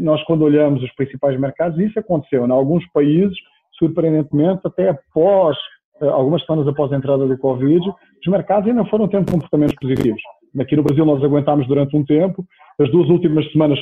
nós 0.00 0.20
quando 0.24 0.42
olhamos 0.42 0.82
os 0.82 0.92
principais 0.94 1.38
mercados, 1.38 1.78
isso 1.78 2.00
aconteceu 2.00 2.44
em 2.44 2.50
alguns 2.50 2.84
países, 2.90 3.36
surpreendentemente, 3.78 4.62
até 4.64 4.88
após 4.88 5.56
eh, 6.00 6.08
algumas 6.08 6.44
semanas 6.44 6.68
após 6.68 6.92
a 6.92 6.96
entrada 6.96 7.26
do 7.26 7.38
Covid, 7.38 7.80
os 7.88 8.26
mercados 8.28 8.68
ainda 8.68 8.84
foram 8.86 9.08
tendo 9.08 9.30
comportamentos 9.30 9.74
positivos. 9.80 10.20
Aqui 10.60 10.76
no 10.76 10.82
Brasil 10.82 11.04
nós 11.04 11.22
aguentámos 11.22 11.66
durante 11.66 11.96
um 11.96 12.04
tempo, 12.04 12.44
as 12.80 12.90
duas 12.90 13.08
últimas 13.08 13.50
semanas 13.52 13.78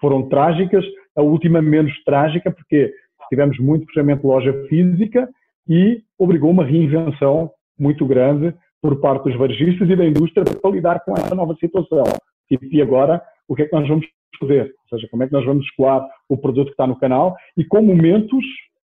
foram 0.00 0.28
trágicas, 0.28 0.84
a 1.16 1.22
última 1.22 1.62
menos 1.62 1.92
trágica, 2.04 2.50
porque 2.50 2.92
tivemos 3.28 3.58
muito 3.58 3.86
fechamento 3.86 4.22
de 4.22 4.26
loja 4.26 4.52
física 4.68 5.28
e 5.68 6.02
obrigou 6.18 6.50
uma 6.50 6.64
reinvenção 6.64 7.50
muito 7.78 8.06
grande 8.06 8.54
por 8.82 9.00
parte 9.00 9.24
dos 9.24 9.36
varejistas 9.36 9.88
e 9.88 9.96
da 9.96 10.06
indústria 10.06 10.44
para 10.44 10.70
lidar 10.70 11.00
com 11.04 11.12
essa 11.12 11.34
nova 11.34 11.54
situação. 11.56 12.04
E 12.50 12.82
agora, 12.82 13.22
o 13.48 13.54
que 13.54 13.62
é 13.62 13.66
que 13.66 13.74
nós 13.74 13.88
vamos 13.88 14.06
fazer? 14.38 14.62
Ou 14.64 14.98
seja, 14.98 15.08
como 15.10 15.22
é 15.22 15.26
que 15.26 15.32
nós 15.32 15.44
vamos 15.44 15.64
escoar 15.66 16.04
o 16.28 16.36
produto 16.36 16.66
que 16.66 16.72
está 16.72 16.86
no 16.86 16.98
canal 16.98 17.36
e 17.56 17.64
com 17.64 17.82
momentos 17.82 18.44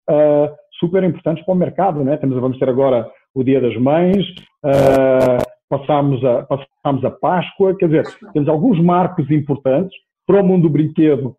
uh, 0.09 0.53
super 0.79 1.03
importantes 1.03 1.43
para 1.45 1.53
o 1.53 1.57
mercado, 1.57 2.03
né? 2.03 2.17
Temos, 2.17 2.39
vamos 2.39 2.59
ter 2.59 2.69
agora 2.69 3.09
o 3.33 3.43
Dia 3.43 3.61
das 3.61 3.75
Mães, 3.77 4.17
uh, 4.63 5.41
passamos, 5.69 6.23
a, 6.23 6.43
passamos 6.43 7.03
a 7.03 7.11
Páscoa, 7.11 7.75
quer 7.77 7.87
dizer, 7.87 8.03
temos 8.33 8.47
alguns 8.47 8.79
marcos 8.81 9.29
importantes 9.31 9.97
para 10.27 10.41
o 10.41 10.45
mundo 10.45 10.63
do 10.63 10.69
brinquedo. 10.69 11.35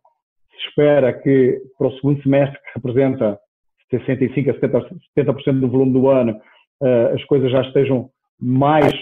Se 0.51 0.69
espera 0.69 1.13
que 1.13 1.61
para 1.79 1.89
o 1.89 1.93
segundo 1.93 2.23
semestre, 2.23 2.59
que 2.59 2.71
representa 2.75 3.39
65% 3.93 4.51
a 4.51 4.55
70%, 4.55 4.99
70 5.15 5.53
do 5.61 5.69
volume 5.69 5.93
do 5.93 6.09
ano, 6.09 6.33
uh, 6.83 7.15
as 7.15 7.25
coisas 7.25 7.51
já 7.51 7.63
estejam 7.63 8.11
mais 8.41 8.93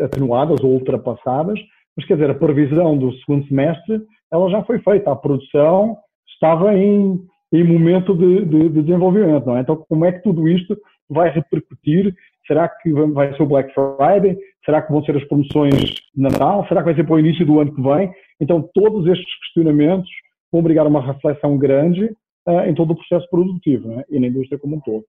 atenuadas 0.00 0.62
ou 0.62 0.72
ultrapassadas, 0.72 1.58
mas 1.96 2.06
quer 2.06 2.14
dizer, 2.14 2.30
a 2.30 2.34
previsão 2.34 2.98
do 2.98 3.12
segundo 3.18 3.46
semestre, 3.46 4.00
ela 4.32 4.50
já 4.50 4.62
foi 4.64 4.78
feita, 4.80 5.12
a 5.12 5.16
produção 5.16 5.96
estava 6.26 6.74
em 6.74 7.24
em 7.54 7.62
momento 7.62 8.16
de, 8.16 8.44
de, 8.44 8.68
de, 8.68 8.82
desenvolvimento, 8.82 9.46
não 9.46 9.56
é? 9.56 9.60
Então, 9.60 9.76
como 9.88 10.04
é 10.04 10.10
que 10.10 10.24
tudo 10.24 10.48
isto 10.48 10.76
vai 11.08 11.30
repercutir? 11.30 12.12
Será 12.48 12.68
que 12.68 12.92
vai 12.92 13.32
ser 13.36 13.42
o 13.44 13.46
Black 13.46 13.72
Friday? 13.72 14.36
Será 14.64 14.82
que 14.82 14.92
vão 14.92 15.04
ser 15.04 15.16
as 15.16 15.24
promoções 15.24 15.72
de 15.74 16.20
Natal? 16.20 16.66
Será 16.66 16.80
que 16.80 16.86
vai 16.86 16.96
ser 16.96 17.04
para 17.04 17.14
o 17.14 17.20
início 17.20 17.46
do 17.46 17.60
ano 17.60 17.72
que 17.72 17.80
vem? 17.80 18.12
Então, 18.40 18.68
todos 18.74 19.06
estes 19.06 19.38
questionamentos 19.38 20.10
vão 20.50 20.60
obrigar 20.60 20.84
a 20.84 20.88
uma 20.88 21.00
reflexão 21.00 21.56
grande 21.56 22.10
uh, 22.46 22.68
em 22.68 22.74
todo 22.74 22.92
o 22.92 22.96
processo 22.96 23.28
produtivo 23.28 23.92
é? 24.00 24.04
e 24.10 24.20
na 24.20 24.26
indústria 24.26 24.58
como 24.58 24.76
um 24.76 24.80
todo. 24.80 25.04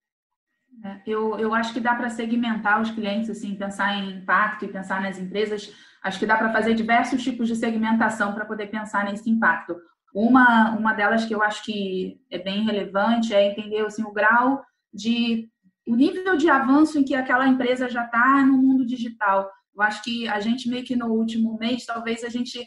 É, 0.83 1.01
eu, 1.07 1.39
eu 1.39 1.53
acho 1.53 1.73
que 1.73 1.79
dá 1.79 1.95
para 1.95 2.09
segmentar 2.09 2.81
os 2.81 2.91
clientes, 2.91 3.29
assim, 3.29 3.55
pensar 3.55 3.97
em 3.97 4.17
impacto 4.17 4.65
e 4.65 4.67
pensar 4.67 5.01
nas 5.01 5.17
empresas. 5.17 5.73
Acho 6.03 6.19
que 6.19 6.25
dá 6.25 6.37
para 6.37 6.51
fazer 6.51 6.73
diversos 6.73 7.23
tipos 7.23 7.47
de 7.47 7.55
segmentação 7.55 8.33
para 8.33 8.45
poder 8.45 8.67
pensar 8.67 9.05
nesse 9.05 9.29
impacto. 9.29 9.75
Uma, 10.13 10.71
uma 10.71 10.93
delas 10.93 11.25
que 11.25 11.33
eu 11.33 11.41
acho 11.41 11.63
que 11.63 12.19
é 12.29 12.37
bem 12.37 12.63
relevante 12.63 13.33
é 13.33 13.51
entender 13.51 13.79
assim, 13.85 14.03
o 14.03 14.13
grau 14.13 14.63
de. 14.93 15.49
o 15.87 15.95
nível 15.95 16.37
de 16.37 16.49
avanço 16.49 16.99
em 16.99 17.03
que 17.03 17.15
aquela 17.15 17.47
empresa 17.47 17.89
já 17.89 18.05
está 18.05 18.45
no 18.45 18.57
mundo 18.57 18.85
digital. 18.85 19.49
Eu 19.75 19.81
acho 19.81 20.03
que 20.03 20.27
a 20.27 20.39
gente 20.39 20.69
meio 20.69 20.85
que 20.85 20.95
no 20.95 21.07
último 21.07 21.57
mês, 21.57 21.85
talvez 21.85 22.23
a 22.23 22.29
gente 22.29 22.65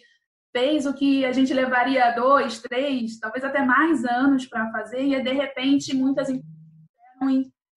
fez 0.52 0.87
o 0.87 0.95
que 0.95 1.25
a 1.25 1.33
gente 1.33 1.52
levaria 1.52 2.11
dois, 2.12 2.61
três, 2.61 3.19
talvez 3.19 3.45
até 3.45 3.64
mais 3.64 4.05
anos 4.05 4.47
para 4.47 4.71
fazer, 4.71 5.02
e 5.02 5.23
de 5.23 5.33
repente 5.33 5.95
muitas 5.95 6.28
em 6.28 6.43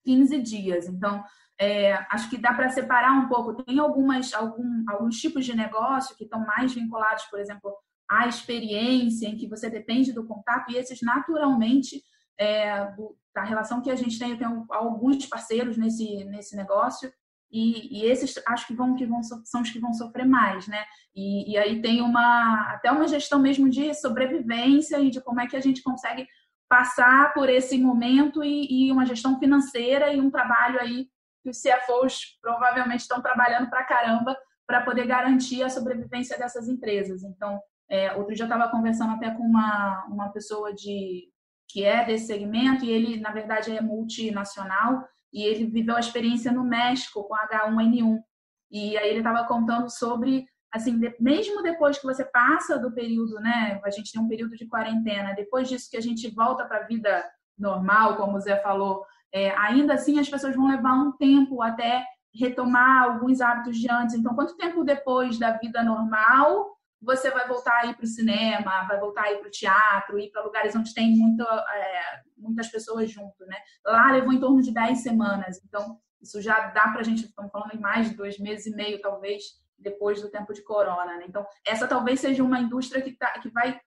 15 0.06 0.42
dias. 0.42 0.88
Então, 0.88 1.24
é, 1.60 1.94
acho 2.10 2.30
que 2.30 2.38
dá 2.38 2.54
para 2.54 2.70
separar 2.70 3.14
um 3.14 3.28
pouco. 3.28 3.64
Tem 3.64 3.80
algumas, 3.80 4.34
algum, 4.34 4.84
alguns 4.88 5.20
tipos 5.20 5.46
de 5.46 5.56
negócio 5.56 6.16
que 6.16 6.24
estão 6.24 6.46
mais 6.46 6.74
vinculados, 6.74 7.26
por 7.26 7.40
exemplo, 7.40 7.76
a 8.10 8.28
experiência, 8.28 9.28
em 9.28 9.38
que 9.38 9.48
você 9.48 9.70
depende 9.70 10.12
do 10.12 10.26
contato, 10.26 10.72
e 10.72 10.76
esses 10.76 11.02
naturalmente, 11.02 12.04
é, 12.38 12.86
do, 12.96 13.16
da 13.34 13.44
relação 13.44 13.82
que 13.82 13.92
a 13.92 13.96
gente 13.96 14.18
tem, 14.18 14.32
eu 14.32 14.38
tenho 14.38 14.66
alguns 14.70 15.26
parceiros 15.28 15.78
nesse, 15.78 16.24
nesse 16.26 16.56
negócio, 16.56 17.12
e, 17.52 18.00
e, 18.00 18.06
esses 18.06 18.42
acho 18.48 18.68
que 18.68 18.74
vão 18.74 18.96
que 18.96 19.06
vão 19.06 19.22
são 19.22 19.62
os 19.62 19.70
que 19.70 19.80
vão 19.80 19.94
sofrer 19.94 20.26
mais, 20.26 20.68
né? 20.68 20.86
E, 21.16 21.52
e, 21.52 21.58
aí 21.58 21.82
tem 21.82 22.02
uma 22.02 22.72
até 22.74 22.92
uma 22.92 23.08
gestão 23.08 23.40
mesmo 23.40 23.70
de 23.70 23.94
sobrevivência 23.94 25.00
e 25.00 25.10
de 25.10 25.22
como 25.22 25.42
é 25.42 25.48
que 25.48 25.58
a 25.58 25.60
gente 25.60 25.84
consegue 25.84 26.28
passar 26.70 27.34
por 27.34 27.50
esse 27.50 27.78
momento 27.78 28.44
e, 28.44 28.88
e 28.88 28.92
uma 28.92 29.06
gestão 29.06 29.38
financeira 29.38 30.14
e 30.14 30.22
um 30.22 30.32
trabalho 30.32 30.80
aí 30.80 31.08
que 31.44 31.50
os 31.50 31.62
CFOs 31.62 32.38
provavelmente 32.42 33.02
estão 33.02 33.22
trabalhando 33.22 33.70
para 33.70 33.84
caramba 33.84 34.38
para 34.66 34.82
poder 34.82 35.06
garantir 35.06 35.64
a 35.64 35.70
sobrevivência 35.70 36.38
dessas 36.38 36.70
empresas. 36.70 37.24
Então 37.24 37.60
é, 37.90 38.14
outro 38.14 38.34
dia 38.34 38.46
eu 38.46 38.48
estava 38.48 38.72
conversando 38.72 39.14
até 39.14 39.30
com 39.32 39.44
uma, 39.44 40.06
uma 40.06 40.30
pessoa 40.30 40.74
de 40.74 41.30
que 41.68 41.84
é 41.84 42.06
desse 42.06 42.28
segmento 42.28 42.86
e 42.86 42.90
ele, 42.90 43.20
na 43.20 43.32
verdade, 43.32 43.76
é 43.76 43.82
multinacional 43.82 45.06
e 45.34 45.44
ele 45.44 45.66
viveu 45.66 45.96
a 45.96 46.00
experiência 46.00 46.52
no 46.52 46.64
México 46.64 47.24
com 47.24 47.36
H1N1. 47.36 48.20
E 48.70 48.98
aí 48.98 49.10
ele 49.10 49.20
estava 49.20 49.46
contando 49.46 49.90
sobre, 49.90 50.46
assim, 50.72 51.00
de, 51.00 51.16
mesmo 51.20 51.62
depois 51.62 51.98
que 51.98 52.06
você 52.06 52.24
passa 52.26 52.78
do 52.78 52.92
período, 52.92 53.36
né? 53.40 53.80
A 53.84 53.90
gente 53.90 54.12
tem 54.12 54.22
um 54.22 54.28
período 54.28 54.56
de 54.56 54.68
quarentena, 54.68 55.34
depois 55.34 55.70
disso 55.70 55.90
que 55.90 55.98
a 55.98 56.02
gente 56.02 56.30
volta 56.30 56.66
para 56.66 56.80
a 56.80 56.88
vida 56.88 57.24
normal, 57.58 58.18
como 58.18 58.38
o 58.38 58.40
Zé 58.40 58.62
falou, 58.62 59.06
é, 59.34 59.52
ainda 59.58 59.94
assim 59.94 60.20
as 60.20 60.30
pessoas 60.30 60.56
vão 60.56 60.68
levar 60.68 60.94
um 60.94 61.12
tempo 61.14 61.62
até 61.62 62.06
retomar 62.34 63.04
alguns 63.04 63.42
hábitos 63.42 63.78
de 63.78 63.90
antes. 63.92 64.16
Então, 64.16 64.34
quanto 64.34 64.58
tempo 64.58 64.84
depois 64.84 65.38
da 65.38 65.52
vida 65.52 65.84
normal 65.84 66.72
você 67.02 67.32
vai 67.32 67.48
voltar 67.48 67.78
a 67.78 67.86
ir 67.88 67.96
para 67.96 68.04
o 68.04 68.08
cinema, 68.08 68.84
vai 68.88 69.00
voltar 69.00 69.24
a 69.24 69.32
ir 69.32 69.40
para 69.40 69.48
o 69.48 69.52
teatro, 69.52 70.20
ir 70.20 70.30
para 70.30 70.44
lugares 70.44 70.76
onde 70.76 70.94
tem 70.94 71.18
muita, 71.18 71.44
é, 71.44 72.22
muitas 72.42 72.68
pessoas 72.68 73.10
junto, 73.10 73.46
né? 73.46 73.58
Lá 73.86 74.12
levou 74.12 74.34
em 74.34 74.40
torno 74.40 74.62
de 74.62 74.74
10 74.74 75.02
semanas, 75.02 75.62
então 75.66 76.00
isso 76.22 76.42
já 76.42 76.68
dá 76.68 76.90
para 76.90 77.00
a 77.00 77.04
gente, 77.04 77.26
estamos 77.26 77.52
falando 77.52 77.74
em 77.74 77.80
mais 77.80 78.10
de 78.10 78.16
dois 78.16 78.38
meses 78.38 78.68
e 78.68 78.76
meio, 78.76 79.02
talvez, 79.02 79.44
depois 79.78 80.22
do 80.22 80.30
tempo 80.30 80.54
de 80.54 80.62
corona, 80.62 81.18
né? 81.18 81.26
Então, 81.28 81.46
essa 81.66 81.88
talvez 81.88 82.20
seja 82.20 82.44
uma 82.44 82.60
indústria 82.60 83.02
que, 83.02 83.14
tá, 83.14 83.32
que 83.40 83.50
vai 83.50 83.80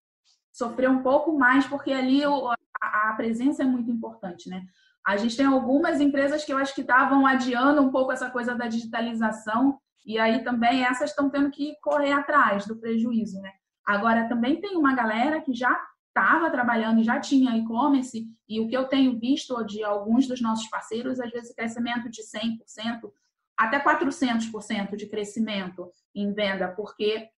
sofrer 0.52 0.90
um 0.90 1.02
pouco 1.02 1.36
mais, 1.38 1.66
porque 1.66 1.92
ali 1.92 2.26
o, 2.26 2.48
a, 2.48 2.56
a 2.80 3.14
presença 3.16 3.62
é 3.62 3.66
muito 3.66 3.90
importante, 3.90 4.48
né? 4.48 4.64
A 5.06 5.16
gente 5.16 5.36
tem 5.36 5.46
algumas 5.46 6.00
empresas 6.00 6.44
que 6.44 6.52
eu 6.52 6.58
acho 6.58 6.74
que 6.74 6.80
estavam 6.80 7.26
adiando 7.26 7.82
um 7.82 7.90
pouco 7.90 8.10
essa 8.10 8.30
coisa 8.30 8.54
da 8.54 8.66
digitalização 8.66 9.78
e 10.04 10.18
aí 10.18 10.42
também 10.42 10.84
essas 10.84 11.10
estão 11.10 11.28
tendo 11.28 11.50
que 11.50 11.76
correr 11.80 12.12
atrás 12.12 12.66
do 12.66 12.76
prejuízo, 12.76 13.40
né? 13.40 13.52
Agora 13.84 14.28
também 14.28 14.60
tem 14.60 14.76
uma 14.76 14.94
galera 14.94 15.40
que 15.42 15.52
já 15.52 15.78
estava 16.14 16.48
trabalhando, 16.48 17.02
já 17.02 17.18
tinha 17.18 17.56
e-commerce, 17.56 18.24
e 18.48 18.60
o 18.60 18.68
que 18.68 18.76
eu 18.76 18.84
tenho 18.84 19.18
visto 19.18 19.64
de 19.64 19.82
alguns 19.82 20.28
dos 20.28 20.40
nossos 20.40 20.68
parceiros, 20.68 21.18
às 21.18 21.30
vezes 21.32 21.54
crescimento 21.54 22.08
de 22.08 22.22
100%, 22.22 23.10
até 23.56 23.80
400% 23.80 24.96
de 24.96 25.06
crescimento 25.06 25.90
em 26.14 26.32
venda, 26.32 26.68
porque 26.68 27.28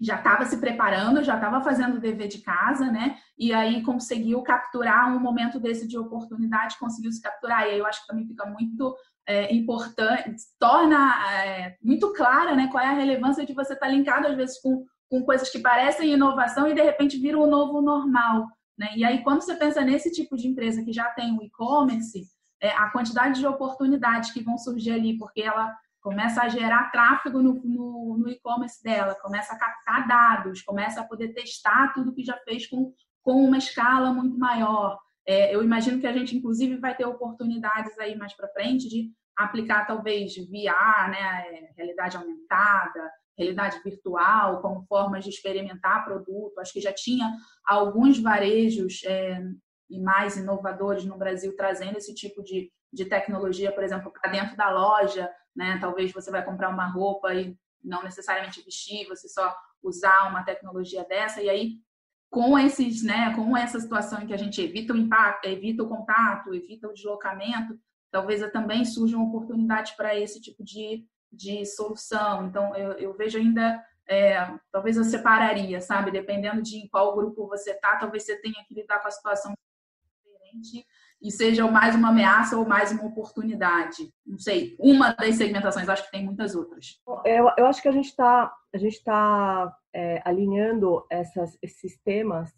já 0.00 0.16
estava 0.16 0.46
se 0.46 0.56
preparando, 0.56 1.22
já 1.22 1.34
estava 1.34 1.60
fazendo 1.60 1.96
o 1.96 2.00
dever 2.00 2.26
de 2.26 2.38
casa, 2.38 2.90
né? 2.90 3.18
E 3.38 3.52
aí 3.52 3.82
conseguiu 3.82 4.42
capturar 4.42 5.14
um 5.14 5.20
momento 5.20 5.60
desse 5.60 5.86
de 5.86 5.98
oportunidade, 5.98 6.78
conseguiu 6.78 7.12
se 7.12 7.20
capturar. 7.20 7.66
E 7.66 7.72
aí 7.72 7.78
eu 7.78 7.86
acho 7.86 8.00
que 8.00 8.06
também 8.06 8.26
fica 8.26 8.46
muito 8.46 8.96
é, 9.26 9.54
importante, 9.54 10.36
torna 10.58 11.30
é, 11.32 11.76
muito 11.82 12.14
clara, 12.14 12.54
né? 12.54 12.68
Qual 12.70 12.82
é 12.82 12.88
a 12.88 12.94
relevância 12.94 13.44
de 13.44 13.52
você 13.52 13.74
estar 13.74 13.86
tá 13.86 13.92
linkado 13.92 14.26
às 14.26 14.36
vezes 14.36 14.58
com, 14.62 14.86
com 15.10 15.24
coisas 15.24 15.50
que 15.50 15.58
parecem 15.58 16.12
inovação 16.12 16.68
e 16.68 16.74
de 16.74 16.80
repente 16.80 17.18
viram 17.18 17.42
o 17.42 17.46
novo 17.46 17.82
normal, 17.82 18.46
né? 18.78 18.88
E 18.96 19.04
aí 19.04 19.22
quando 19.22 19.42
você 19.42 19.56
pensa 19.56 19.82
nesse 19.82 20.10
tipo 20.12 20.36
de 20.36 20.46
empresa 20.46 20.84
que 20.84 20.92
já 20.92 21.10
tem 21.10 21.36
o 21.36 21.42
e-commerce, 21.42 22.28
é, 22.62 22.70
a 22.70 22.90
quantidade 22.90 23.40
de 23.40 23.46
oportunidades 23.46 24.30
que 24.30 24.42
vão 24.42 24.56
surgir 24.56 24.92
ali, 24.92 25.18
porque 25.18 25.42
ela 25.42 25.76
começa 26.00 26.42
a 26.42 26.48
gerar 26.48 26.90
tráfego 26.90 27.42
no, 27.42 27.54
no, 27.64 28.18
no 28.18 28.28
e-commerce 28.28 28.82
dela, 28.82 29.16
começa 29.20 29.52
a 29.52 29.58
captar 29.58 30.06
dados, 30.06 30.62
começa 30.62 31.00
a 31.00 31.04
poder 31.04 31.34
testar 31.34 31.92
tudo 31.92 32.14
que 32.14 32.22
já 32.22 32.36
fez 32.38 32.66
com, 32.66 32.92
com 33.22 33.44
uma 33.44 33.58
escala 33.58 34.12
muito 34.12 34.38
maior. 34.38 34.98
É, 35.26 35.54
eu 35.54 35.62
imagino 35.62 36.00
que 36.00 36.06
a 36.06 36.12
gente, 36.12 36.36
inclusive, 36.36 36.76
vai 36.76 36.94
ter 36.96 37.04
oportunidades 37.04 37.98
aí 37.98 38.16
mais 38.16 38.34
para 38.34 38.48
frente 38.48 38.88
de 38.88 39.10
aplicar, 39.36 39.86
talvez, 39.86 40.34
VR, 40.36 41.10
né, 41.10 41.44
é, 41.48 41.72
realidade 41.76 42.16
aumentada, 42.16 43.10
realidade 43.40 43.80
virtual, 43.82 44.60
como 44.60 44.84
formas 44.86 45.24
de 45.24 45.30
experimentar 45.30 46.04
produto. 46.04 46.58
Acho 46.58 46.72
que 46.72 46.80
já 46.80 46.92
tinha 46.92 47.32
alguns 47.64 48.20
varejos 48.20 49.02
é, 49.04 49.42
e 49.88 50.00
mais 50.00 50.36
inovadores 50.36 51.04
no 51.04 51.16
Brasil 51.16 51.56
trazendo 51.56 51.96
esse 51.96 52.14
tipo 52.14 52.42
de, 52.42 52.70
de 52.92 53.04
tecnologia, 53.06 53.72
por 53.72 53.82
exemplo, 53.82 54.12
para 54.12 54.30
dentro 54.30 54.56
da 54.56 54.70
loja, 54.70 55.30
né? 55.56 55.78
Talvez 55.80 56.12
você 56.12 56.30
vai 56.30 56.44
comprar 56.44 56.68
uma 56.68 56.86
roupa 56.86 57.34
e 57.34 57.56
não 57.82 58.02
necessariamente 58.02 58.62
vestir, 58.62 59.08
você 59.08 59.28
só 59.28 59.54
usar 59.82 60.28
uma 60.28 60.44
tecnologia 60.44 61.04
dessa 61.04 61.42
e 61.42 61.48
aí 61.48 61.72
com 62.30 62.56
esses, 62.58 63.02
né, 63.02 63.34
com 63.34 63.56
essa 63.56 63.80
situação 63.80 64.22
em 64.22 64.26
que 64.26 64.34
a 64.34 64.36
gente 64.36 64.60
evita 64.62 64.92
o 64.92 64.96
impacto, 64.96 65.46
evita 65.46 65.82
o 65.82 65.88
contato, 65.88 66.54
evita 66.54 66.88
o 66.88 66.92
deslocamento, 66.92 67.76
talvez 68.10 68.40
também 68.52 68.84
surjam 68.84 69.24
oportunidades 69.24 69.92
para 69.92 70.16
esse 70.16 70.40
tipo 70.40 70.62
de, 70.62 71.04
de 71.32 71.64
solução. 71.66 72.46
Então, 72.46 72.74
eu, 72.76 72.92
eu 72.92 73.12
vejo 73.14 73.38
ainda, 73.38 73.82
é, 74.08 74.52
talvez 74.72 74.96
eu 74.96 75.04
separaria, 75.04 75.80
sabe? 75.80 76.10
Dependendo 76.10 76.62
de 76.62 76.88
qual 76.88 77.14
grupo 77.14 77.46
você 77.46 77.72
está, 77.72 77.96
talvez 77.96 78.24
você 78.24 78.36
tenha 78.36 78.64
que 78.66 78.74
lidar 78.74 79.00
com 79.00 79.08
a 79.08 79.10
situação 79.10 79.54
diferente 80.24 80.86
e 81.22 81.30
seja 81.30 81.70
mais 81.70 81.94
uma 81.94 82.08
ameaça 82.08 82.56
ou 82.56 82.66
mais 82.66 82.90
uma 82.92 83.04
oportunidade. 83.04 84.12
Não 84.26 84.38
sei, 84.38 84.74
uma 84.78 85.12
das 85.12 85.34
segmentações, 85.34 85.88
acho 85.88 86.04
que 86.04 86.10
tem 86.10 86.24
muitas 86.24 86.54
outras. 86.54 86.98
Eu, 87.24 87.50
eu 87.58 87.66
acho 87.66 87.82
que 87.82 87.88
a 87.88 87.92
gente 87.92 88.08
está 88.08 88.52
a 88.72 88.78
gente 88.78 88.94
está 88.94 89.76
é, 89.92 90.22
alinhando 90.24 91.04
essas, 91.10 91.58
esses 91.60 91.98
temas 91.98 92.52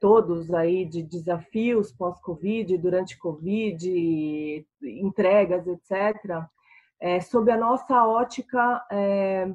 todos 0.00 0.52
aí 0.52 0.84
de 0.84 1.02
desafios 1.02 1.92
pós-Covid, 1.92 2.76
durante 2.76 3.16
Covid, 3.16 4.66
entregas, 4.82 5.66
etc., 5.66 6.44
é, 7.00 7.20
sob 7.20 7.50
a 7.50 7.56
nossa 7.56 8.06
ótica 8.06 8.86
é, 8.90 9.52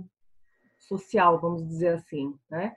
social, 0.77 1.39
vamos 1.39 1.68
dizer 1.68 1.96
assim, 1.96 2.37
né? 2.50 2.75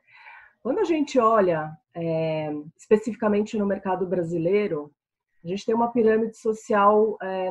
Quando 0.62 0.78
a 0.78 0.84
gente 0.84 1.18
olha 1.18 1.76
é, 1.94 2.52
especificamente 2.76 3.58
no 3.58 3.66
mercado 3.66 4.06
brasileiro, 4.06 4.92
a 5.44 5.48
gente 5.48 5.66
tem 5.66 5.74
uma 5.74 5.92
pirâmide 5.92 6.36
social, 6.36 7.18
é, 7.20 7.50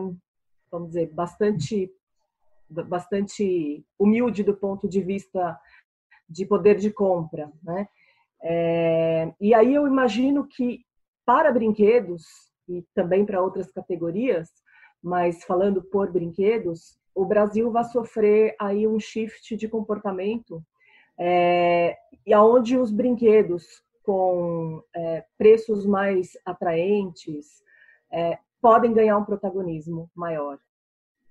vamos 0.72 0.90
dizer, 0.90 1.12
bastante, 1.14 1.94
bastante 2.70 3.86
humilde 4.00 4.44
do 4.44 4.56
ponto 4.56 4.88
de 4.88 5.02
vista 5.02 5.60
de 6.28 6.46
poder 6.46 6.78
de 6.78 6.90
compra, 6.90 7.52
né? 7.62 7.88
É, 8.44 9.34
e 9.40 9.54
aí 9.54 9.76
eu 9.76 9.86
imagino 9.86 10.48
que 10.48 10.84
para 11.26 11.52
brinquedos 11.52 12.24
e 12.68 12.84
também 12.96 13.26
para 13.26 13.42
outras 13.42 13.72
categorias, 13.72 14.50
mas 15.04 15.44
falando 15.44 15.84
por 15.84 16.12
brinquedos, 16.12 16.98
o 17.14 17.26
Brasil 17.26 17.72
vai 17.72 17.84
sofrer 17.84 18.56
aí 18.60 18.88
um 18.88 19.00
shift 19.00 19.56
de 19.56 19.68
comportamento 19.68 20.64
é, 21.20 21.98
e 22.26 22.34
aonde 22.34 22.78
os 22.78 22.92
brinquedos 22.92 23.84
com 24.04 24.84
é, 24.96 25.24
preços 25.38 25.86
mais 25.86 26.32
atraentes, 26.46 27.64
é, 28.12 28.38
podem 28.62 28.94
ganhar 28.94 29.18
um 29.18 29.26
protagonismo 29.26 30.10
maior. 30.16 30.60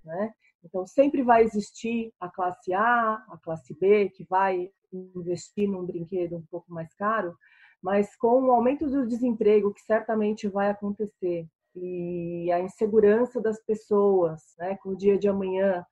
Né? 0.05 0.33
Então, 0.65 0.87
sempre 0.87 1.23
vai 1.23 1.43
existir 1.43 2.13
a 2.21 2.29
classe 2.29 2.73
A, 2.73 3.25
a 3.29 3.39
classe 3.43 3.75
B, 3.79 4.11
que 4.11 4.25
vai 4.25 4.71
investir 4.93 5.69
num 5.69 5.85
brinquedo 5.85 6.37
um 6.37 6.45
pouco 6.51 6.73
mais 6.73 6.93
caro, 6.95 7.37
mas 7.83 8.15
com 8.17 8.43
o 8.43 8.53
aumento 8.53 8.89
do 8.89 9.07
desemprego, 9.07 9.73
que 9.73 9.81
certamente 9.83 10.49
vai 10.49 10.71
acontecer, 10.71 11.47
e 11.75 12.51
a 12.53 12.61
insegurança 12.61 13.41
das 13.41 13.63
pessoas 13.65 14.55
né, 14.59 14.77
com 14.83 14.91
o 14.91 14.97
dia 14.97 15.19
de 15.19 15.29
amanhã, 15.29 15.85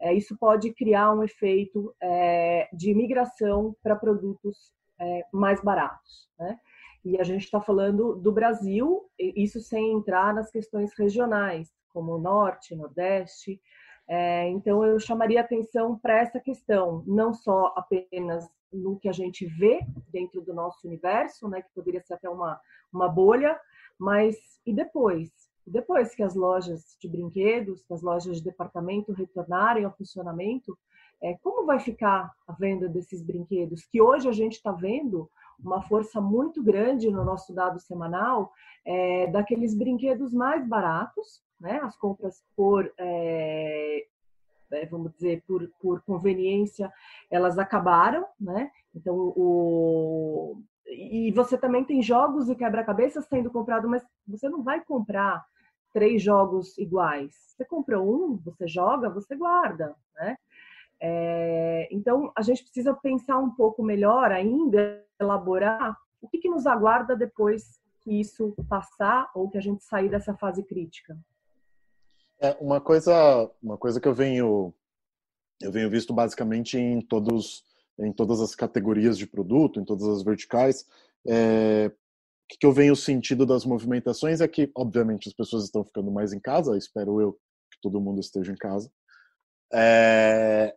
é, 0.00 0.12
isso 0.12 0.36
pode 0.36 0.72
criar 0.72 1.12
um 1.12 1.22
efeito 1.22 1.94
é, 2.02 2.68
de 2.72 2.94
migração 2.94 3.74
para 3.82 3.96
produtos 3.96 4.72
é, 5.00 5.24
mais 5.32 5.62
baratos. 5.62 6.28
Né? 6.38 6.58
E 7.04 7.20
a 7.20 7.24
gente 7.24 7.44
está 7.44 7.60
falando 7.60 8.14
do 8.16 8.32
Brasil, 8.32 9.08
isso 9.18 9.60
sem 9.60 9.92
entrar 9.92 10.34
nas 10.34 10.50
questões 10.50 10.92
regionais, 10.96 11.72
como 11.92 12.18
Norte, 12.18 12.74
Nordeste. 12.74 13.60
É, 14.08 14.48
então, 14.48 14.84
eu 14.84 14.98
chamaria 14.98 15.40
atenção 15.40 15.98
para 15.98 16.18
essa 16.18 16.40
questão, 16.40 17.02
não 17.06 17.32
só 17.32 17.72
apenas 17.76 18.48
no 18.72 18.98
que 18.98 19.08
a 19.08 19.12
gente 19.12 19.46
vê 19.46 19.80
dentro 20.08 20.40
do 20.40 20.54
nosso 20.54 20.86
universo, 20.86 21.48
né, 21.48 21.62
que 21.62 21.72
poderia 21.74 22.00
ser 22.00 22.14
até 22.14 22.28
uma, 22.28 22.60
uma 22.92 23.08
bolha, 23.08 23.58
mas 24.02 24.36
e 24.66 24.72
depois? 24.72 25.30
Depois 25.64 26.12
que 26.12 26.24
as 26.24 26.34
lojas 26.34 26.96
de 27.00 27.08
brinquedos, 27.08 27.84
que 27.84 27.94
as 27.94 28.02
lojas 28.02 28.38
de 28.38 28.44
departamento 28.44 29.12
retornarem 29.12 29.84
ao 29.84 29.96
funcionamento, 29.96 30.76
é, 31.22 31.38
como 31.40 31.64
vai 31.64 31.78
ficar 31.78 32.32
a 32.48 32.52
venda 32.52 32.88
desses 32.88 33.22
brinquedos? 33.22 33.86
Que 33.86 34.02
hoje 34.02 34.28
a 34.28 34.32
gente 34.32 34.54
está 34.54 34.72
vendo 34.72 35.30
uma 35.56 35.80
força 35.82 36.20
muito 36.20 36.60
grande 36.60 37.08
no 37.10 37.24
nosso 37.24 37.54
dado 37.54 37.78
semanal 37.78 38.52
é, 38.84 39.28
daqueles 39.28 39.72
brinquedos 39.72 40.34
mais 40.34 40.66
baratos, 40.66 41.40
né? 41.60 41.78
As 41.84 41.96
compras 41.96 42.42
por 42.56 42.92
é, 42.98 44.04
é, 44.72 44.86
vamos 44.86 45.12
dizer, 45.12 45.44
por, 45.46 45.70
por 45.80 46.02
conveniência, 46.02 46.92
elas 47.30 47.56
acabaram, 47.56 48.26
né? 48.40 48.70
Então, 48.94 49.14
o, 49.14 50.60
e 50.92 51.32
você 51.32 51.56
também 51.56 51.84
tem 51.84 52.02
jogos 52.02 52.48
e 52.48 52.54
quebra-cabeças 52.54 53.26
sendo 53.26 53.50
comprado, 53.50 53.88
mas 53.88 54.04
você 54.26 54.48
não 54.48 54.62
vai 54.62 54.84
comprar 54.84 55.44
três 55.92 56.22
jogos 56.22 56.76
iguais. 56.78 57.34
Você 57.48 57.64
compra 57.64 58.00
um, 58.00 58.36
você 58.44 58.66
joga, 58.66 59.10
você 59.10 59.36
guarda, 59.36 59.94
né? 60.16 60.36
É, 61.00 61.88
então, 61.90 62.32
a 62.36 62.42
gente 62.42 62.62
precisa 62.62 62.94
pensar 62.94 63.38
um 63.38 63.50
pouco 63.50 63.82
melhor 63.82 64.30
ainda, 64.30 65.04
elaborar 65.20 65.96
o 66.20 66.28
que, 66.28 66.38
que 66.38 66.48
nos 66.48 66.66
aguarda 66.66 67.16
depois 67.16 67.80
que 68.00 68.20
isso 68.20 68.54
passar 68.68 69.30
ou 69.34 69.50
que 69.50 69.58
a 69.58 69.60
gente 69.60 69.82
sair 69.82 70.08
dessa 70.08 70.34
fase 70.34 70.62
crítica. 70.62 71.18
É, 72.40 72.56
uma 72.60 72.80
coisa, 72.80 73.50
uma 73.62 73.76
coisa 73.76 74.00
que 74.00 74.08
eu 74.08 74.14
venho 74.14 74.72
eu 75.60 75.70
venho 75.70 75.88
visto 75.88 76.12
basicamente 76.12 76.76
em 76.76 77.00
todos 77.00 77.64
em 77.98 78.12
todas 78.12 78.40
as 78.40 78.54
categorias 78.54 79.18
de 79.18 79.26
produto, 79.26 79.80
em 79.80 79.84
todas 79.84 80.06
as 80.08 80.22
verticais, 80.22 80.86
é, 81.26 81.90
o 82.52 82.58
que 82.58 82.66
eu 82.66 82.72
venho 82.72 82.94
sentido 82.94 83.46
das 83.46 83.64
movimentações 83.64 84.40
é 84.40 84.48
que, 84.48 84.70
obviamente, 84.74 85.28
as 85.28 85.34
pessoas 85.34 85.64
estão 85.64 85.84
ficando 85.84 86.10
mais 86.10 86.32
em 86.32 86.40
casa, 86.40 86.76
espero 86.76 87.20
eu 87.20 87.32
que 87.32 87.78
todo 87.80 88.00
mundo 88.00 88.20
esteja 88.20 88.52
em 88.52 88.56
casa. 88.56 88.90
É, 89.72 90.74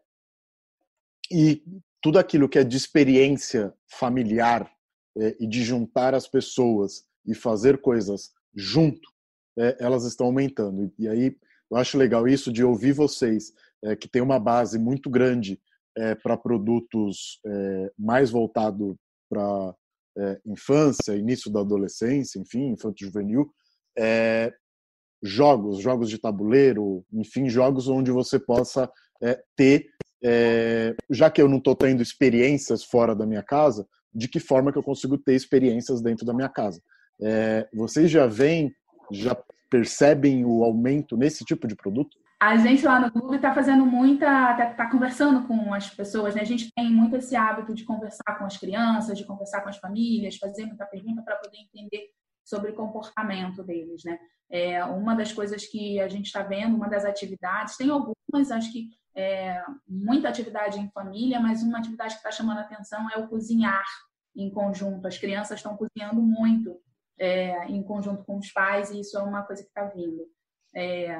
e 1.29 1.61
tudo 2.01 2.17
aquilo 2.17 2.47
que 2.47 2.59
é 2.59 2.63
de 2.63 2.77
experiência 2.77 3.73
familiar 3.87 4.71
é, 5.17 5.35
e 5.39 5.47
de 5.47 5.63
juntar 5.63 6.13
as 6.13 6.27
pessoas 6.27 7.05
e 7.25 7.33
fazer 7.33 7.81
coisas 7.81 8.31
junto, 8.55 9.09
é, 9.57 9.75
elas 9.79 10.05
estão 10.05 10.27
aumentando. 10.27 10.93
E, 10.97 11.07
aí 11.07 11.37
eu 11.69 11.77
acho 11.77 11.97
legal 11.97 12.27
isso 12.27 12.53
de 12.53 12.63
ouvir 12.63 12.93
vocês, 12.93 13.51
que 13.99 14.07
tem 14.07 14.21
uma 14.21 14.39
base 14.39 14.79
muito 14.79 15.09
grande 15.09 15.61
é, 15.97 16.15
para 16.15 16.37
produtos 16.37 17.39
é, 17.45 17.91
mais 17.97 18.29
voltado 18.29 18.97
para 19.29 19.75
é, 20.17 20.39
infância, 20.45 21.15
início 21.15 21.51
da 21.51 21.61
adolescência, 21.61 22.39
enfim, 22.39 22.69
infanto 22.69 23.03
juvenil, 23.03 23.49
jogos, 25.23 25.79
jogos 25.79 26.09
de 26.09 26.19
tabuleiro, 26.19 27.05
enfim, 27.13 27.49
jogos 27.49 27.87
onde 27.87 28.11
você 28.11 28.37
possa 28.37 28.91
ter, 29.55 29.87
já 31.09 31.31
que 31.31 31.41
eu 31.41 31.47
não 31.47 31.57
estou 31.57 31.75
tendo 31.75 32.03
experiências 32.03 32.83
fora 32.83 33.15
da 33.15 33.25
minha 33.25 33.41
casa, 33.41 33.87
de 34.13 34.27
que 34.27 34.39
forma 34.39 34.71
que 34.71 34.77
eu 34.77 34.83
consigo 34.83 35.17
ter 35.17 35.33
experiências 35.33 36.01
dentro 36.01 36.25
da 36.25 36.33
minha 36.33 36.49
casa. 36.49 36.81
Vocês 37.73 38.11
já 38.11 38.27
veem, 38.27 38.73
já 39.11 39.35
percebem 39.69 40.45
o 40.45 40.63
aumento 40.63 41.15
nesse 41.15 41.45
tipo 41.45 41.67
de 41.67 41.75
produto? 41.75 42.17
A 42.39 42.57
gente 42.57 42.85
lá 42.85 42.99
no 42.99 43.11
clube 43.11 43.37
está 43.37 43.53
fazendo 43.53 43.85
muita, 43.85 44.51
está 44.51 44.73
tá 44.73 44.89
conversando 44.89 45.47
com 45.47 45.73
as 45.73 45.89
pessoas, 45.89 46.35
né? 46.35 46.41
A 46.41 46.45
gente 46.45 46.69
tem 46.75 46.91
muito 46.91 47.15
esse 47.15 47.35
hábito 47.35 47.73
de 47.73 47.85
conversar 47.85 48.37
com 48.37 48.45
as 48.45 48.57
crianças, 48.57 49.17
de 49.17 49.25
conversar 49.25 49.61
com 49.61 49.69
as 49.69 49.77
famílias, 49.77 50.37
fazer 50.37 50.65
muita 50.65 50.85
pergunta 50.85 51.21
para 51.21 51.37
poder 51.37 51.57
entender 51.57 52.09
sobre 52.43 52.71
o 52.71 52.75
comportamento 52.75 53.63
deles, 53.63 54.03
né? 54.03 54.19
É, 54.49 54.83
uma 54.83 55.15
das 55.15 55.31
coisas 55.31 55.65
que 55.65 55.99
a 55.99 56.07
gente 56.07 56.27
está 56.27 56.43
vendo, 56.43 56.75
uma 56.75 56.89
das 56.89 57.05
atividades, 57.05 57.77
tem 57.77 57.89
algumas, 57.89 58.51
acho 58.51 58.71
que 58.71 58.89
é, 59.15 59.63
muita 59.87 60.27
atividade 60.27 60.79
em 60.79 60.89
família, 60.91 61.39
mas 61.39 61.63
uma 61.63 61.79
atividade 61.79 62.13
que 62.13 62.19
está 62.19 62.31
chamando 62.31 62.57
a 62.57 62.61
atenção 62.61 63.09
é 63.11 63.17
o 63.17 63.27
cozinhar 63.27 63.85
em 64.35 64.51
conjunto. 64.51 65.07
As 65.07 65.17
crianças 65.17 65.59
estão 65.59 65.77
cozinhando 65.77 66.21
muito 66.21 66.77
é, 67.17 67.65
em 67.67 67.81
conjunto 67.81 68.23
com 68.25 68.37
os 68.37 68.51
pais 68.51 68.91
e 68.91 68.99
isso 68.99 69.17
é 69.17 69.23
uma 69.23 69.43
coisa 69.43 69.63
que 69.63 69.69
está 69.69 69.85
vindo. 69.85 70.27
É, 70.75 71.17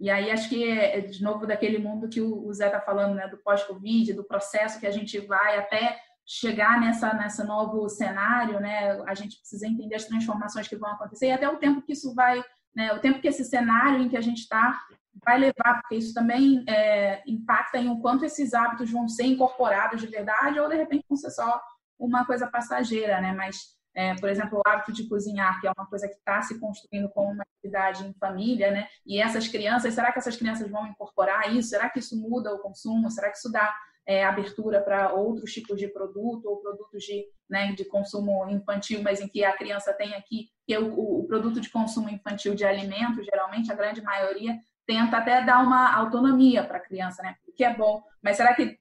e 0.00 0.10
aí 0.10 0.30
acho 0.30 0.48
que 0.48 0.68
é, 0.68 1.00
de 1.00 1.22
novo 1.22 1.46
daquele 1.46 1.78
mundo 1.78 2.08
que 2.08 2.20
o 2.20 2.52
Zé 2.52 2.66
está 2.66 2.80
falando, 2.80 3.14
né, 3.14 3.28
do 3.28 3.38
pós-Covid, 3.38 4.12
do 4.12 4.24
processo 4.24 4.80
que 4.80 4.86
a 4.86 4.90
gente 4.90 5.18
vai 5.20 5.58
até 5.58 5.98
chegar 6.26 6.80
nessa 6.80 7.12
nessa 7.14 7.44
novo 7.44 7.88
cenário, 7.88 8.58
né? 8.58 8.92
A 9.06 9.14
gente 9.14 9.38
precisa 9.38 9.66
entender 9.66 9.94
as 9.94 10.06
transformações 10.06 10.66
que 10.66 10.76
vão 10.76 10.90
acontecer 10.90 11.26
e 11.26 11.32
até 11.32 11.48
o 11.48 11.58
tempo 11.58 11.82
que 11.82 11.92
isso 11.92 12.14
vai, 12.14 12.42
né? 12.74 12.92
O 12.94 13.00
tempo 13.00 13.20
que 13.20 13.28
esse 13.28 13.44
cenário 13.44 14.02
em 14.02 14.08
que 14.08 14.16
a 14.16 14.22
gente 14.22 14.38
está 14.38 14.80
vai 15.24 15.38
levar, 15.38 15.80
porque 15.80 15.96
isso 15.96 16.12
também 16.12 16.64
é, 16.66 17.22
impacta 17.26 17.78
em 17.78 17.88
o 17.88 18.00
quanto 18.00 18.24
esses 18.24 18.52
hábitos 18.52 18.90
vão 18.90 19.06
ser 19.06 19.24
incorporados 19.24 20.00
de 20.00 20.08
verdade 20.08 20.58
ou 20.58 20.68
de 20.68 20.76
repente 20.76 21.04
vão 21.08 21.16
ser 21.16 21.30
só 21.30 21.60
uma 21.98 22.24
coisa 22.24 22.46
passageira, 22.46 23.20
né? 23.20 23.32
Mas 23.32 23.73
é, 23.94 24.14
por 24.16 24.28
exemplo, 24.28 24.58
o 24.58 24.68
hábito 24.68 24.92
de 24.92 25.08
cozinhar, 25.08 25.60
que 25.60 25.66
é 25.66 25.72
uma 25.76 25.86
coisa 25.86 26.08
que 26.08 26.14
está 26.14 26.42
se 26.42 26.58
construindo 26.58 27.08
como 27.10 27.30
uma 27.30 27.44
atividade 27.44 28.04
em 28.04 28.12
família, 28.14 28.70
né? 28.70 28.88
E 29.06 29.20
essas 29.20 29.46
crianças, 29.46 29.94
será 29.94 30.12
que 30.12 30.18
essas 30.18 30.36
crianças 30.36 30.68
vão 30.68 30.86
incorporar 30.86 31.54
isso? 31.54 31.68
Será 31.68 31.88
que 31.88 32.00
isso 32.00 32.16
muda 32.16 32.52
o 32.52 32.58
consumo? 32.58 33.10
Será 33.10 33.30
que 33.30 33.38
isso 33.38 33.52
dá 33.52 33.74
é, 34.06 34.24
abertura 34.24 34.80
para 34.80 35.12
outros 35.12 35.52
tipos 35.52 35.78
de 35.78 35.88
produto 35.88 36.46
ou 36.46 36.60
produtos 36.60 37.02
de, 37.02 37.24
né, 37.48 37.72
de 37.72 37.84
consumo 37.84 38.48
infantil, 38.50 39.02
mas 39.02 39.20
em 39.20 39.28
que 39.28 39.44
a 39.44 39.56
criança 39.56 39.92
tem 39.94 40.14
aqui, 40.14 40.48
que 40.66 40.74
é 40.74 40.78
o, 40.78 41.20
o 41.20 41.24
produto 41.26 41.60
de 41.60 41.70
consumo 41.70 42.10
infantil 42.10 42.54
de 42.54 42.64
alimentos, 42.64 43.24
geralmente 43.24 43.72
a 43.72 43.74
grande 43.74 44.02
maioria 44.02 44.58
tenta 44.86 45.18
até 45.18 45.42
dar 45.42 45.62
uma 45.62 45.94
autonomia 45.94 46.62
para 46.64 46.76
a 46.76 46.80
criança, 46.80 47.22
né? 47.22 47.36
O 47.48 47.52
que 47.52 47.64
é 47.64 47.74
bom. 47.74 48.02
Mas 48.22 48.36
será 48.36 48.54
que 48.54 48.78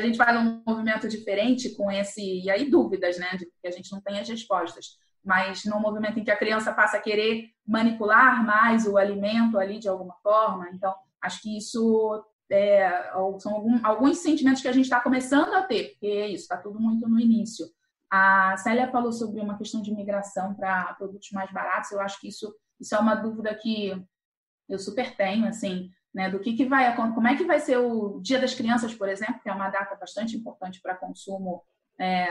a 0.00 0.06
gente 0.06 0.16
faz 0.16 0.36
um 0.38 0.62
movimento 0.66 1.08
diferente 1.08 1.74
com 1.76 1.90
esse 1.90 2.42
e 2.42 2.50
aí 2.50 2.70
dúvidas, 2.70 3.18
né? 3.18 3.36
De 3.36 3.46
que 3.46 3.68
a 3.68 3.70
gente 3.70 3.90
não 3.92 4.00
tem 4.00 4.18
as 4.18 4.28
respostas. 4.28 4.98
Mas 5.24 5.64
num 5.64 5.80
movimento 5.80 6.18
em 6.18 6.24
que 6.24 6.30
a 6.30 6.36
criança 6.36 6.72
passa 6.72 6.96
a 6.96 7.00
querer 7.00 7.50
manipular 7.66 8.44
mais 8.44 8.86
o 8.86 8.96
alimento 8.96 9.58
ali 9.58 9.78
de 9.78 9.88
alguma 9.88 10.14
forma, 10.22 10.68
então 10.70 10.92
acho 11.20 11.40
que 11.40 11.56
isso 11.56 12.24
é, 12.50 13.10
são 13.38 13.54
algum, 13.54 13.86
alguns 13.86 14.18
sentimentos 14.18 14.60
que 14.60 14.68
a 14.68 14.72
gente 14.72 14.84
está 14.84 15.00
começando 15.00 15.54
a 15.54 15.62
ter, 15.62 15.90
porque 15.90 16.06
é 16.06 16.28
isso, 16.28 16.42
está 16.42 16.56
tudo 16.56 16.80
muito 16.80 17.08
no 17.08 17.20
início. 17.20 17.66
A 18.10 18.56
Célia 18.58 18.90
falou 18.90 19.12
sobre 19.12 19.40
uma 19.40 19.56
questão 19.56 19.80
de 19.80 19.94
migração 19.94 20.54
para 20.54 20.92
produtos 20.94 21.30
mais 21.30 21.50
baratos, 21.52 21.92
eu 21.92 22.00
acho 22.00 22.20
que 22.20 22.28
isso, 22.28 22.54
isso 22.78 22.94
é 22.94 22.98
uma 22.98 23.14
dúvida 23.14 23.54
que 23.54 23.92
eu 24.68 24.78
super 24.78 25.16
tenho, 25.16 25.46
assim, 25.46 25.88
né, 26.14 26.30
do 26.30 26.38
que, 26.38 26.54
que 26.54 26.64
vai 26.64 26.94
como 26.94 27.26
é 27.26 27.36
que 27.36 27.44
vai 27.44 27.58
ser 27.58 27.78
o 27.78 28.20
Dia 28.20 28.38
das 28.38 28.54
Crianças, 28.54 28.94
por 28.94 29.08
exemplo, 29.08 29.40
que 29.42 29.48
é 29.48 29.52
uma 29.52 29.70
data 29.70 29.94
bastante 29.96 30.36
importante 30.36 30.80
para 30.80 30.94
consumo 30.94 31.62
é, 31.98 32.26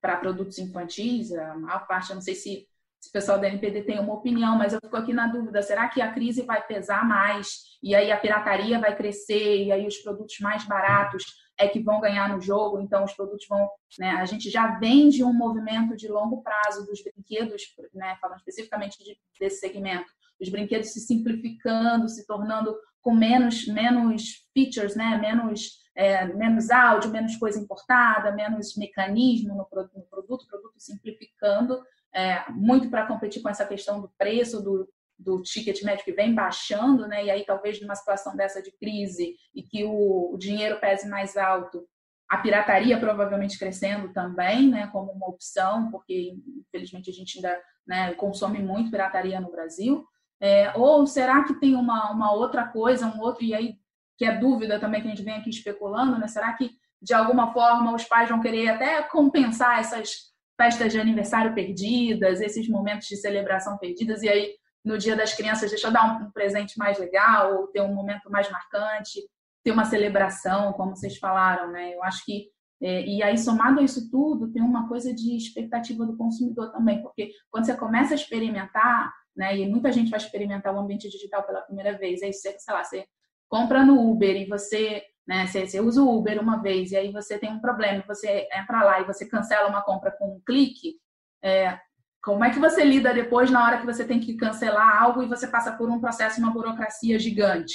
para 0.00 0.16
produtos 0.16 0.58
infantis, 0.58 1.32
a 1.32 1.54
maior 1.54 1.86
parte, 1.86 2.10
eu 2.10 2.16
não 2.16 2.22
sei 2.22 2.34
se 2.34 2.68
se 3.04 3.10
o 3.10 3.12
pessoal 3.12 3.38
da 3.38 3.48
NPD 3.48 3.82
tem 3.82 4.00
uma 4.00 4.14
opinião, 4.14 4.56
mas 4.56 4.72
eu 4.72 4.80
fico 4.82 4.96
aqui 4.96 5.12
na 5.12 5.26
dúvida: 5.26 5.62
será 5.62 5.88
que 5.88 6.00
a 6.00 6.10
crise 6.10 6.42
vai 6.42 6.66
pesar 6.66 7.06
mais 7.06 7.78
e 7.82 7.94
aí 7.94 8.10
a 8.10 8.16
pirataria 8.16 8.78
vai 8.80 8.96
crescer 8.96 9.64
e 9.64 9.70
aí 9.70 9.86
os 9.86 9.98
produtos 9.98 10.38
mais 10.40 10.64
baratos 10.64 11.24
é 11.58 11.68
que 11.68 11.80
vão 11.80 12.00
ganhar 12.00 12.30
no 12.30 12.40
jogo? 12.40 12.80
Então, 12.80 13.04
os 13.04 13.12
produtos 13.12 13.46
vão. 13.46 13.68
Né, 13.98 14.10
a 14.10 14.24
gente 14.24 14.50
já 14.50 14.78
vende 14.78 15.22
um 15.22 15.32
movimento 15.32 15.94
de 15.96 16.08
longo 16.08 16.42
prazo 16.42 16.86
dos 16.86 17.02
brinquedos, 17.02 17.62
né, 17.92 18.16
falando 18.20 18.38
especificamente 18.38 18.98
de, 19.04 19.16
desse 19.38 19.60
segmento, 19.60 20.10
os 20.44 20.50
brinquedos 20.50 20.90
se 20.90 21.00
simplificando, 21.00 22.08
se 22.08 22.26
tornando 22.26 22.76
com 23.02 23.12
menos, 23.14 23.66
menos 23.66 24.46
features, 24.54 24.94
né, 24.94 25.18
menos. 25.18 25.82
É, 25.96 26.24
menos 26.24 26.72
áudio, 26.72 27.08
menos 27.08 27.36
coisa 27.36 27.56
importada, 27.56 28.32
menos 28.32 28.76
mecanismo 28.76 29.54
no 29.54 29.64
produto, 29.64 29.96
no 29.96 30.02
produto, 30.06 30.48
produto 30.48 30.74
simplificando 30.76 31.80
é, 32.14 32.48
muito 32.50 32.88
para 32.88 33.06
competir 33.06 33.42
com 33.42 33.48
essa 33.48 33.66
questão 33.66 34.00
do 34.00 34.08
preço 34.16 34.62
do, 34.62 34.88
do 35.18 35.42
ticket 35.42 35.82
médio 35.82 36.04
que 36.04 36.12
vem 36.12 36.32
baixando, 36.32 37.08
né? 37.08 37.24
E 37.24 37.30
aí 37.30 37.44
talvez 37.44 37.80
numa 37.80 37.96
situação 37.96 38.36
dessa 38.36 38.62
de 38.62 38.70
crise 38.70 39.34
e 39.52 39.62
que 39.62 39.84
o, 39.84 40.36
dinheiro 40.38 40.78
pese 40.78 41.08
mais 41.08 41.36
alto, 41.36 41.86
a 42.28 42.38
pirataria 42.38 42.98
provavelmente 42.98 43.58
crescendo 43.58 44.12
também, 44.12 44.70
né? 44.70 44.86
Como 44.88 45.10
uma 45.10 45.28
opção, 45.28 45.90
porque 45.90 46.36
infelizmente 46.68 47.10
a 47.10 47.12
gente 47.12 47.38
ainda 47.38 47.60
né, 47.86 48.14
consome 48.14 48.60
muito 48.60 48.90
pirataria 48.90 49.40
no 49.40 49.50
Brasil. 49.50 50.06
É, 50.40 50.72
ou 50.76 51.06
será 51.06 51.44
que 51.44 51.54
tem 51.54 51.74
uma, 51.74 52.10
uma 52.10 52.32
outra 52.32 52.66
coisa, 52.66 53.06
um 53.06 53.20
outro 53.20 53.44
e 53.44 53.54
aí 53.54 53.76
que 54.16 54.24
é 54.24 54.36
dúvida 54.36 54.78
também 54.78 55.00
que 55.00 55.08
a 55.08 55.10
gente 55.10 55.24
vem 55.24 55.34
aqui 55.34 55.50
especulando, 55.50 56.18
né? 56.18 56.28
Será 56.28 56.52
que 56.52 56.70
de 57.00 57.12
alguma 57.12 57.52
forma 57.52 57.94
os 57.94 58.04
pais 58.04 58.28
vão 58.28 58.40
querer 58.40 58.68
até 58.68 59.02
compensar 59.02 59.78
essas 59.78 60.32
festas 60.60 60.92
de 60.92 61.00
aniversário 61.00 61.54
perdidas, 61.54 62.40
esses 62.40 62.68
momentos 62.68 63.08
de 63.08 63.16
celebração 63.16 63.76
perdidas, 63.78 64.22
e 64.22 64.28
aí 64.28 64.54
no 64.84 64.96
dia 64.96 65.16
das 65.16 65.34
crianças 65.34 65.70
deixa 65.70 65.88
eu 65.88 65.92
dar 65.92 66.04
um 66.04 66.30
presente 66.30 66.78
mais 66.78 66.98
legal, 66.98 67.54
ou 67.56 67.66
ter 67.68 67.80
um 67.80 67.94
momento 67.94 68.30
mais 68.30 68.50
marcante, 68.50 69.20
ter 69.64 69.72
uma 69.72 69.84
celebração, 69.84 70.72
como 70.74 70.94
vocês 70.94 71.18
falaram, 71.18 71.72
né? 71.72 71.94
Eu 71.94 72.04
acho 72.04 72.24
que 72.24 72.54
é, 72.82 73.06
e 73.06 73.22
aí, 73.22 73.38
somado 73.38 73.80
a 73.80 73.82
isso 73.82 74.10
tudo, 74.10 74.52
tem 74.52 74.60
uma 74.60 74.86
coisa 74.88 75.14
de 75.14 75.36
expectativa 75.36 76.04
do 76.04 76.16
consumidor 76.18 76.70
também, 76.70 77.00
porque 77.02 77.30
quando 77.50 77.64
você 77.64 77.74
começa 77.74 78.12
a 78.12 78.16
experimentar, 78.16 79.10
né, 79.36 79.56
e 79.56 79.68
muita 79.68 79.90
gente 79.90 80.10
vai 80.10 80.18
experimentar 80.18 80.74
o 80.74 80.78
ambiente 80.78 81.08
digital 81.08 81.42
pela 81.42 81.62
primeira 81.62 81.96
vez, 81.98 82.22
aí 82.22 82.32
você, 82.32 82.56
sei 82.58 82.74
lá, 82.74 82.84
você 82.84 83.06
compra 83.48 83.84
no 83.84 84.10
Uber 84.10 84.36
e 84.36 84.46
você 84.46 85.02
né? 85.26 85.46
Você, 85.46 85.66
você, 85.66 85.80
usa 85.80 86.02
o 86.02 86.18
Uber 86.18 86.38
uma 86.38 86.60
vez 86.60 86.92
e 86.92 86.96
aí 86.96 87.10
você 87.10 87.38
tem 87.38 87.50
um 87.50 87.60
problema, 87.60 88.04
você 88.06 88.46
entra 88.54 88.82
lá 88.82 89.00
e 89.00 89.04
você 89.04 89.26
cancela 89.26 89.68
uma 89.68 89.82
compra 89.82 90.10
com 90.10 90.36
um 90.36 90.40
clique, 90.44 90.96
é, 91.42 91.78
como 92.22 92.42
é 92.44 92.50
que 92.50 92.58
você 92.58 92.82
lida 92.82 93.12
depois 93.12 93.50
na 93.50 93.64
hora 93.64 93.78
que 93.78 93.86
você 93.86 94.04
tem 94.04 94.18
que 94.18 94.34
cancelar 94.34 95.02
algo 95.02 95.22
e 95.22 95.28
você 95.28 95.46
passa 95.46 95.72
por 95.72 95.90
um 95.90 96.00
processo, 96.00 96.40
uma 96.40 96.52
burocracia 96.52 97.18
gigante? 97.18 97.74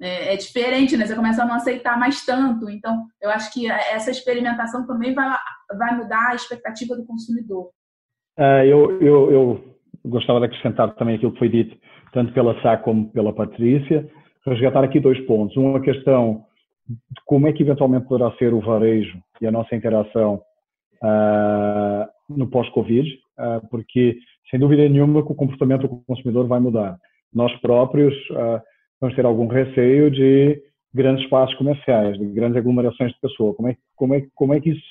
É, 0.00 0.34
é 0.34 0.36
diferente, 0.36 0.96
né? 0.96 1.06
Você 1.06 1.14
começa 1.14 1.42
a 1.42 1.46
não 1.46 1.54
aceitar 1.54 1.98
mais 1.98 2.24
tanto. 2.24 2.68
Então, 2.68 3.06
eu 3.20 3.30
acho 3.30 3.50
que 3.52 3.70
essa 3.70 4.10
experimentação 4.10 4.86
também 4.86 5.14
vai, 5.14 5.34
vai 5.78 5.96
mudar 5.96 6.28
a 6.28 6.34
expectativa 6.34 6.94
do 6.94 7.06
consumidor. 7.06 7.70
É, 8.38 8.66
eu, 8.66 9.00
eu, 9.00 9.32
eu 9.32 9.78
gostava 10.04 10.40
de 10.40 10.46
acrescentar 10.46 10.94
também 10.94 11.16
aquilo 11.16 11.32
que 11.32 11.38
foi 11.38 11.48
dito, 11.48 11.76
tanto 12.12 12.32
pela 12.32 12.60
Sá 12.62 12.76
como 12.76 13.10
pela 13.10 13.32
Patrícia, 13.32 14.08
resgatar 14.46 14.84
aqui 14.84 15.00
dois 15.00 15.18
pontos. 15.26 15.56
Uma 15.56 15.80
questão 15.80 16.44
de 16.88 17.20
como 17.26 17.46
é 17.46 17.52
que 17.52 17.62
eventualmente 17.62 18.06
poderá 18.06 18.32
ser 18.36 18.52
o 18.52 18.60
varejo 18.60 19.18
e 19.40 19.46
a 19.46 19.52
nossa 19.52 19.74
interação 19.74 20.42
uh, 21.02 22.06
no 22.28 22.48
pós-Covid, 22.48 23.08
uh, 23.38 23.66
porque 23.70 24.16
sem 24.50 24.58
dúvida 24.58 24.88
nenhuma 24.88 25.24
que 25.24 25.32
o 25.32 25.36
comportamento 25.36 25.82
do 25.82 26.02
consumidor 26.06 26.46
vai 26.46 26.58
mudar. 26.58 26.96
Nós 27.32 27.54
próprios 27.60 28.14
uh, 28.30 28.60
vamos 29.00 29.14
ter 29.14 29.24
algum 29.24 29.46
receio 29.46 30.10
de 30.10 30.60
grandes 30.92 31.24
espaços 31.24 31.54
comerciais, 31.56 32.18
de 32.18 32.26
grandes 32.26 32.56
aglomerações 32.56 33.12
de 33.12 33.20
pessoas. 33.20 33.56
Como 33.56 33.68
é, 33.68 33.76
como 33.94 34.14
é, 34.14 34.26
como 34.34 34.54
é 34.54 34.60
que 34.60 34.70
isso 34.70 34.82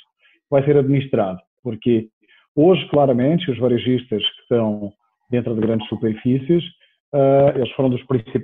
vai 0.50 0.64
ser 0.64 0.78
administrado? 0.78 1.40
Porque 1.62 2.08
hoje, 2.56 2.88
claramente, 2.90 3.52
os 3.52 3.58
varejistas 3.58 4.24
que 4.24 4.42
estão 4.44 4.94
dentro 5.30 5.54
de 5.54 5.62
grandes 5.62 5.88
superfícies, 5.88 6.64
eles 7.56 7.72
foram 7.72 7.90
dos 7.90 8.02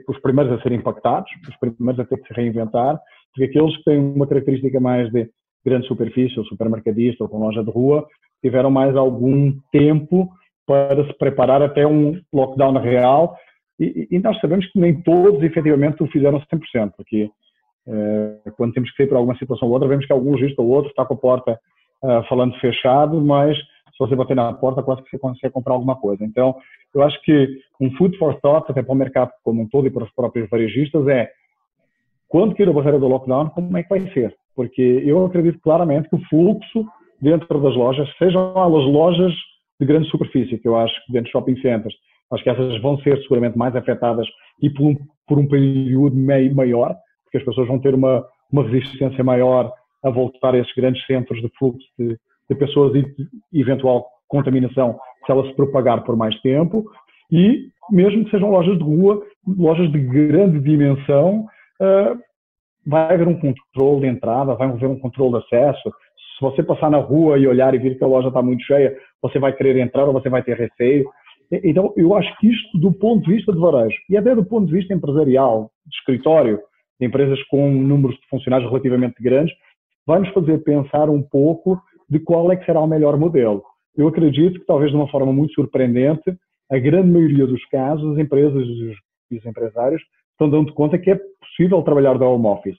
os 0.08 0.20
primeiros 0.22 0.54
a 0.54 0.62
serem 0.62 0.80
impactados, 0.80 1.30
os 1.48 1.56
primeiros 1.58 2.00
a 2.00 2.06
ter 2.06 2.18
que 2.18 2.28
se 2.28 2.34
reinventar, 2.34 3.00
porque 3.32 3.46
aqueles 3.46 3.78
que 3.78 3.84
têm 3.84 4.00
uma 4.00 4.26
característica 4.26 4.80
mais 4.80 5.12
de 5.12 5.30
grande 5.64 5.88
superfície, 5.88 6.40
ou 6.40 6.46
supermercadista, 6.46 7.24
ou 7.24 7.30
com 7.30 7.40
loja 7.40 7.64
de 7.64 7.70
rua, 7.70 8.08
tiveram 8.42 8.72
mais 8.72 8.96
algum 8.96 9.54
tempo 9.72 10.30
para 10.66 11.06
se 11.06 11.14
preparar 11.18 11.62
até 11.62 11.86
um 11.86 12.20
lockdown 12.34 12.74
real. 12.80 13.36
E, 13.80 14.08
e 14.12 14.20
nós 14.20 14.40
sabemos 14.40 14.66
que 14.72 14.80
nem 14.80 15.02
todos 15.02 15.44
efetivamente 15.44 16.02
o 16.02 16.08
fizeram 16.08 16.40
100%, 16.40 16.94
porque 16.96 17.30
eh, 17.88 18.52
quando 18.58 18.74
temos 18.74 18.90
que 18.92 18.98
sair 18.98 19.08
para 19.08 19.18
alguma 19.18 19.38
situação 19.38 19.68
ou 19.68 19.74
outra, 19.74 19.88
vemos 19.88 20.06
que 20.06 20.14
algum 20.14 20.34
registro 20.36 20.64
ou 20.64 20.72
outro 20.72 20.90
está 20.90 21.06
com 21.06 21.14
a 21.14 21.18
porta 21.18 21.60
uh, 22.04 22.24
falando 22.28 22.58
fechado, 22.60 23.22
mas 23.22 23.58
se 23.96 24.00
você 24.00 24.16
bater 24.16 24.36
na 24.36 24.52
porta, 24.54 24.84
quase 24.84 25.02
que 25.04 25.10
você 25.10 25.18
consegue 25.18 25.54
comprar 25.54 25.74
alguma 25.74 25.96
coisa. 25.96 26.24
Então, 26.24 26.56
eu 26.94 27.02
acho 27.02 27.22
que 27.22 27.48
um 27.80 27.90
food 27.92 28.18
for 28.18 28.40
thought, 28.42 28.70
até 28.70 28.84
para 28.84 28.92
o 28.92 28.96
mercado 28.96 29.32
como 29.44 29.62
um 29.62 29.68
todo 29.68 29.88
e 29.88 29.92
para 29.92 30.04
os 30.04 30.12
próprios 30.14 30.50
varejistas, 30.50 31.08
é 31.08 31.30
quando 32.28 32.56
que 32.56 32.64
a 32.64 32.74
barreira 32.74 33.00
do 33.00 33.08
lockdown, 33.08 33.50
como 33.50 33.78
é 33.78 33.84
que 33.84 33.90
vai 33.90 34.02
ser? 34.12 34.36
Porque 34.56 34.82
eu 35.06 35.26
acredito 35.26 35.60
claramente 35.60 36.10
que 36.10 36.16
o 36.16 36.26
fluxo 36.30 36.86
dentro 37.22 37.62
das 37.62 37.76
lojas, 37.76 38.10
sejam 38.18 38.54
elas 38.56 38.84
lojas 38.84 39.34
de 39.80 39.86
grande 39.86 40.10
superfície, 40.10 40.58
que 40.58 40.68
eu 40.68 40.76
acho 40.76 40.94
que 41.06 41.14
dentro 41.14 41.28
de 41.28 41.32
shopping 41.32 41.56
centers, 41.62 41.96
acho 42.32 42.44
que 42.44 42.50
essas 42.50 42.82
vão 42.82 42.98
ser 43.00 43.18
seguramente 43.22 43.58
mais 43.58 43.76
afetadas 43.76 44.28
e 44.62 44.70
por 44.70 44.88
um, 44.88 44.98
por 45.28 45.40
um 45.40 45.48
período 45.48 46.16
maior, 46.16 46.96
porque 47.24 47.38
as 47.38 47.44
pessoas 47.44 47.68
vão 47.68 47.80
ter 47.80 47.94
uma, 47.94 48.26
uma 48.52 48.64
resistência 48.64 49.24
maior 49.24 49.72
a 50.04 50.10
voltar 50.10 50.54
a 50.54 50.58
esses 50.58 50.74
grandes 50.76 51.06
centros 51.06 51.42
de 51.42 51.50
fluxo 51.58 51.86
de, 51.98 52.18
de 52.50 52.56
pessoas 52.56 52.94
e 53.52 53.60
eventual 53.60 54.06
contaminação 54.28 54.98
se 55.26 55.32
ela 55.32 55.46
se 55.48 55.54
propagar 55.56 56.04
por 56.04 56.16
mais 56.16 56.40
tempo. 56.42 56.86
E 57.32 57.70
mesmo 57.92 58.26
que 58.26 58.32
sejam 58.32 58.52
lojas 58.52 58.78
de 58.78 58.84
rua, 58.84 59.22
lojas 59.48 59.92
de 59.92 60.00
grande 60.00 60.60
dimensão, 60.60 61.46
uh, 61.82 62.20
vai 62.86 63.14
haver 63.14 63.28
um 63.28 63.40
controle 63.40 64.02
de 64.02 64.08
entrada, 64.08 64.56
vai 64.56 64.68
haver 64.68 64.88
um 64.88 65.00
controle 65.00 65.32
de 65.32 65.38
acesso. 65.46 65.90
Se 66.38 66.42
você 66.42 66.62
passar 66.62 66.92
na 66.92 66.98
rua 66.98 67.38
e 67.40 67.48
olhar 67.48 67.74
e 67.74 67.80
vir 67.80 67.98
que 67.98 68.04
a 68.04 68.08
loja 68.08 68.28
está 68.28 68.42
muito 68.42 68.64
cheia, 68.64 68.96
você 69.22 69.40
vai 69.40 69.54
querer 69.54 69.78
entrar 69.80 70.06
ou 70.06 70.14
você 70.14 70.30
vai 70.30 70.44
ter 70.44 70.58
receio. 70.58 71.10
Então, 71.52 71.94
eu 71.96 72.16
acho 72.16 72.36
que 72.38 72.48
isto, 72.48 72.78
do 72.80 72.92
ponto 72.92 73.26
de 73.26 73.36
vista 73.36 73.54
de 73.54 73.60
varejo 73.60 73.96
e 74.10 74.18
até 74.18 74.36
do 74.36 74.44
ponto 74.44 74.68
de 74.68 74.74
vista 74.74 74.94
empresarial, 74.94 75.70
de 75.86 75.96
escritório, 75.96 76.60
de 77.00 77.06
empresas 77.06 77.42
com 77.44 77.72
números 77.72 78.16
de 78.18 78.28
funcionários 78.30 78.70
relativamente 78.70 79.22
grandes, 79.22 79.56
vai 80.06 80.20
nos 80.20 80.30
fazer 80.30 80.58
pensar 80.64 81.10
um 81.10 81.22
pouco 81.22 81.80
de 82.10 82.20
qual 82.20 82.52
é 82.52 82.56
que 82.56 82.66
será 82.66 82.80
o 82.80 82.88
melhor 82.88 83.18
modelo. 83.18 83.64
Eu 83.98 84.08
acredito 84.08 84.60
que, 84.60 84.66
talvez 84.66 84.92
de 84.92 84.98
uma 84.98 85.08
forma 85.08 85.32
muito 85.32 85.54
surpreendente, 85.54 86.36
a 86.70 86.78
grande 86.78 87.10
maioria 87.10 87.48
dos 87.48 87.64
casos, 87.66 88.14
as 88.14 88.18
empresas 88.18 88.66
e 89.32 89.36
os 89.36 89.46
empresários 89.46 90.02
estão 90.32 90.50
dando 90.50 90.74
conta 90.74 90.98
que 90.98 91.12
é 91.12 91.20
possível 91.40 91.82
trabalhar 91.82 92.18
da 92.18 92.28
home 92.28 92.48
office. 92.48 92.78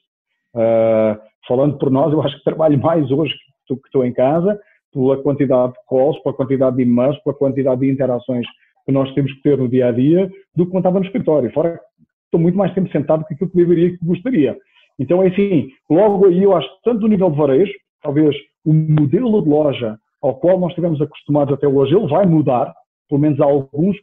Uh, 0.54 1.18
falando 1.46 1.78
por 1.78 1.90
nós, 1.90 2.12
eu 2.12 2.22
acho 2.22 2.36
que 2.36 2.44
trabalho 2.44 2.78
mais 2.78 3.10
hoje 3.10 3.34
que 3.66 3.74
estou 3.86 4.04
em 4.04 4.12
casa, 4.12 4.58
pela 4.92 5.22
quantidade 5.22 5.72
de 5.72 5.78
calls, 5.88 6.18
pela 6.22 6.34
quantidade 6.34 6.76
de 6.76 6.82
e-mails, 6.82 7.18
pela 7.22 7.36
quantidade 7.36 7.80
de 7.80 7.90
interações 7.90 8.46
que 8.84 8.92
nós 8.92 9.12
temos 9.14 9.32
que 9.32 9.42
ter 9.42 9.58
no 9.58 9.68
dia 9.68 9.88
a 9.88 9.92
dia, 9.92 10.30
do 10.54 10.64
que 10.64 10.70
quando 10.70 10.82
estava 10.82 11.00
no 11.00 11.04
escritório. 11.04 11.52
Fora 11.52 11.80
estou 12.24 12.40
muito 12.40 12.56
mais 12.56 12.72
tempo 12.74 12.90
sentado 12.90 13.20
do 13.20 13.26
que 13.26 13.34
aquilo 13.34 13.50
que 13.50 13.56
deveria 13.56 13.90
que 13.90 14.04
gostaria. 14.04 14.56
Então, 14.98 15.22
é 15.22 15.28
assim, 15.28 15.68
logo 15.90 16.26
aí 16.26 16.42
eu 16.42 16.56
acho 16.56 16.68
tanto 16.84 17.04
o 17.04 17.08
nível 17.08 17.30
de 17.30 17.36
varejo, 17.36 17.72
talvez 18.02 18.34
o 18.66 18.74
modelo 18.74 19.40
de 19.40 19.48
loja 19.48 19.96
ao 20.20 20.34
qual 20.34 20.58
nós 20.58 20.70
estivemos 20.70 21.00
acostumados 21.00 21.54
até 21.54 21.68
hoje, 21.68 21.94
ele 21.94 22.08
vai 22.08 22.26
mudar, 22.26 22.74
pelo 23.08 23.20
menos 23.20 23.40
alguns, 23.40 23.96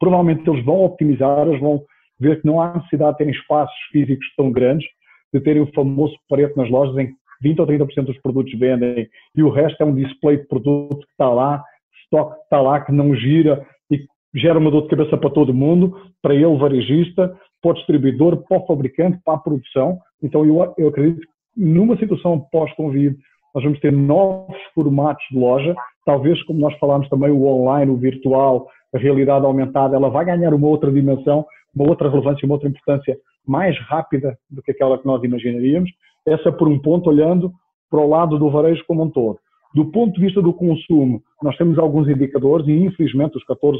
provavelmente 0.00 0.48
eles 0.48 0.64
vão 0.64 0.84
optimizar, 0.84 1.46
eles 1.46 1.60
vão 1.60 1.82
ver 2.18 2.40
que 2.40 2.46
não 2.46 2.60
há 2.60 2.74
necessidade 2.74 3.12
de 3.12 3.18
terem 3.18 3.34
espaços 3.34 3.76
físicos 3.92 4.26
tão 4.34 4.50
grandes, 4.50 4.88
de 5.34 5.40
terem 5.40 5.62
o 5.62 5.72
famoso 5.72 6.14
pareto 6.28 6.56
nas 6.56 6.70
lojas 6.70 6.96
em 6.96 7.08
que 7.08 7.14
20 7.42 7.60
ou 7.60 7.66
30% 7.66 8.04
dos 8.04 8.18
produtos 8.22 8.58
vendem 8.58 9.06
e 9.36 9.42
o 9.42 9.50
resto 9.50 9.82
é 9.82 9.84
um 9.84 9.94
display 9.94 10.38
de 10.38 10.46
produto 10.46 11.00
que 11.00 11.12
está 11.12 11.28
lá, 11.28 11.62
estoque 12.02 12.36
que 12.36 12.42
está 12.44 12.60
lá, 12.62 12.80
que 12.80 12.92
não 12.92 13.14
gira 13.14 13.66
e 13.90 14.06
gera 14.34 14.58
uma 14.58 14.70
dor 14.70 14.82
de 14.82 14.88
cabeça 14.88 15.18
para 15.18 15.28
todo 15.28 15.52
mundo, 15.52 15.94
para 16.22 16.34
ele, 16.34 16.56
varejista, 16.56 17.36
para 17.60 17.72
o 17.72 17.74
distribuidor, 17.74 18.38
para 18.48 18.58
o 18.58 18.66
fabricante, 18.66 19.20
para 19.22 19.34
a 19.34 19.38
produção. 19.38 19.98
Então 20.22 20.46
eu, 20.46 20.74
eu 20.78 20.88
acredito 20.88 21.20
que 21.20 21.28
numa 21.54 21.98
situação 21.98 22.40
pós-Covid 22.50 23.14
nós 23.56 23.64
vamos 23.64 23.80
ter 23.80 23.90
novos 23.90 24.54
formatos 24.74 25.24
de 25.30 25.38
loja, 25.38 25.74
talvez 26.04 26.42
como 26.42 26.60
nós 26.60 26.78
falámos 26.78 27.08
também 27.08 27.30
o 27.30 27.46
online, 27.46 27.90
o 27.90 27.96
virtual, 27.96 28.68
a 28.94 28.98
realidade 28.98 29.46
aumentada, 29.46 29.96
ela 29.96 30.10
vai 30.10 30.26
ganhar 30.26 30.52
uma 30.52 30.68
outra 30.68 30.92
dimensão, 30.92 31.42
uma 31.74 31.88
outra 31.88 32.10
relevância, 32.10 32.44
uma 32.44 32.56
outra 32.56 32.68
importância 32.68 33.16
mais 33.46 33.74
rápida 33.88 34.36
do 34.50 34.62
que 34.62 34.72
aquela 34.72 34.98
que 34.98 35.06
nós 35.06 35.24
imaginaríamos. 35.24 35.90
Essa 36.26 36.52
por 36.52 36.68
um 36.68 36.78
ponto, 36.78 37.08
olhando 37.08 37.50
para 37.90 37.98
o 37.98 38.06
lado 38.06 38.38
do 38.38 38.50
varejo 38.50 38.84
como 38.86 39.04
um 39.04 39.08
todo. 39.08 39.38
Do 39.74 39.86
ponto 39.86 40.12
de 40.12 40.20
vista 40.20 40.42
do 40.42 40.52
consumo, 40.52 41.22
nós 41.42 41.56
temos 41.56 41.78
alguns 41.78 42.06
indicadores 42.10 42.68
e, 42.68 42.72
infelizmente, 42.72 43.38
os 43.38 43.44
14 43.44 43.78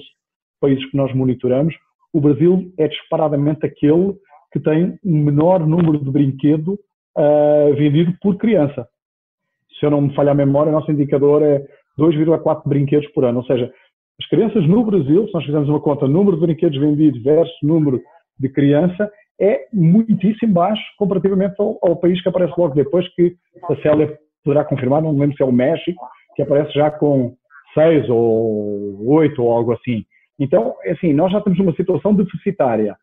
países 0.58 0.90
que 0.90 0.96
nós 0.96 1.14
monitoramos, 1.14 1.74
o 2.14 2.20
Brasil 2.20 2.72
é 2.78 2.88
disparadamente 2.88 3.66
aquele 3.66 4.14
que 4.50 4.58
tem 4.58 4.98
o 5.04 5.14
menor 5.14 5.66
número 5.66 6.02
de 6.02 6.10
brinquedo 6.10 6.78
uh, 7.14 7.74
vendido 7.76 8.16
por 8.22 8.38
criança. 8.38 8.88
Se 9.78 9.86
eu 9.86 9.90
não 9.90 10.00
me 10.00 10.14
falhar 10.14 10.32
a 10.32 10.36
memória, 10.36 10.70
o 10.70 10.74
nosso 10.74 10.90
indicador 10.90 11.42
é 11.42 11.62
2,4 11.98 12.62
brinquedos 12.66 13.08
por 13.12 13.24
ano. 13.24 13.38
Ou 13.38 13.44
seja, 13.44 13.70
as 14.20 14.28
crianças 14.28 14.66
no 14.66 14.84
Brasil, 14.84 15.26
se 15.26 15.34
nós 15.34 15.44
fizermos 15.44 15.68
uma 15.68 15.80
conta, 15.80 16.08
número 16.08 16.36
de 16.36 16.46
brinquedos 16.46 16.78
vendidos 16.78 17.22
versus 17.22 17.54
número 17.62 18.00
de 18.38 18.48
criança, 18.48 19.10
é 19.40 19.66
muitíssimo 19.72 20.52
baixo 20.52 20.82
comparativamente 20.98 21.54
ao, 21.58 21.78
ao, 21.82 21.96
país 21.96 22.22
que 22.22 22.28
aparece 22.28 22.54
logo 22.56 22.74
depois, 22.74 23.06
que 23.14 23.36
a 23.68 23.76
Célia 23.76 24.18
poderá 24.42 24.64
confirmar, 24.64 25.02
não 25.02 25.16
lembro 25.16 25.36
se 25.36 25.42
é 25.42 25.46
o 25.46 25.52
México, 25.52 26.02
que 26.34 26.42
aparece 26.42 26.72
já 26.72 26.90
com 26.90 27.34
seis 27.74 28.08
ou 28.08 29.06
oito 29.06 29.42
ou 29.42 29.52
algo 29.52 29.72
assim. 29.72 30.04
Então, 30.38 30.74
é 30.84 30.92
assim, 30.92 31.12
nós 31.12 31.32
já 31.32 31.40
temos 31.40 31.58
uma 31.58 31.74
situação 31.74 32.14
deficitária. 32.14 32.96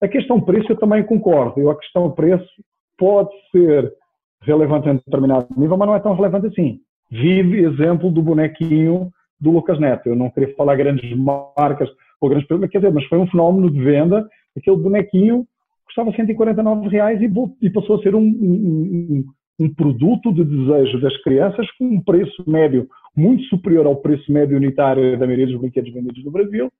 A 0.00 0.08
questão 0.08 0.40
preço 0.40 0.72
eu 0.72 0.78
também 0.78 1.02
concordo. 1.02 1.60
Eu, 1.60 1.70
a 1.70 1.78
questão 1.78 2.10
preço 2.12 2.48
pode 2.96 3.30
ser 3.50 3.92
relevante 4.42 4.88
em 4.88 4.96
determinado 4.96 5.48
nível, 5.56 5.76
mas 5.76 5.88
não 5.88 5.94
é 5.94 6.00
tão 6.00 6.14
relevante 6.14 6.46
assim. 6.46 6.80
Vive 7.10 7.64
exemplo 7.64 8.10
do 8.10 8.22
bonequinho 8.22 9.10
do 9.40 9.50
Lucas 9.50 9.78
Neto. 9.80 10.08
Eu 10.08 10.16
não 10.16 10.30
queria 10.30 10.54
falar 10.54 10.76
grandes 10.76 11.16
marcas 11.16 11.88
ou 12.20 12.28
grandes 12.28 12.46
quer 12.70 12.78
dizer, 12.78 12.92
mas 12.92 13.04
foi 13.06 13.18
um 13.18 13.26
fenómeno 13.26 13.70
de 13.70 13.80
venda. 13.80 14.28
Aquele 14.56 14.76
bonequinho 14.76 15.46
custava 15.86 16.12
149 16.12 16.88
reais 16.88 17.20
e, 17.20 17.30
e 17.62 17.70
passou 17.70 17.96
a 17.96 18.02
ser 18.02 18.14
um, 18.14 18.20
um, 18.20 19.24
um, 19.58 19.74
produto 19.74 20.32
de 20.32 20.44
desejo 20.44 21.00
das 21.00 21.16
crianças 21.22 21.66
com 21.78 21.86
um 21.86 22.02
preço 22.02 22.44
médio 22.46 22.86
muito 23.16 23.42
superior 23.44 23.86
ao 23.86 23.96
preço 23.96 24.30
médio 24.30 24.56
unitário 24.56 25.18
da 25.18 25.26
maioria 25.26 25.46
dos 25.46 25.60
brinquedos 25.60 25.92
vendidos 25.92 26.24
no 26.24 26.30
Brasil 26.30 26.70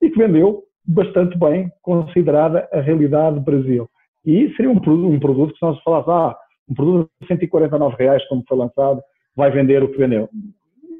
e 0.00 0.10
que 0.10 0.18
vendeu 0.18 0.62
bastante 0.86 1.38
bem, 1.38 1.70
considerada 1.82 2.68
a 2.72 2.80
realidade 2.80 3.36
do 3.36 3.42
Brasil. 3.42 3.88
E 4.24 4.52
seria 4.54 4.70
um, 4.70 4.76
um 4.76 5.18
produto 5.18 5.52
que 5.52 5.58
se 5.58 5.64
nós 5.64 5.80
falasse, 5.82 6.10
ah, 6.10 6.36
um 6.68 6.74
produto 6.74 7.10
de 7.20 7.26
149 7.26 7.96
reais, 7.98 8.26
como 8.28 8.44
foi 8.48 8.56
lançado, 8.56 9.02
vai 9.36 9.50
vender 9.50 9.82
o 9.82 9.88
que 9.88 9.98
vendeu. 9.98 10.28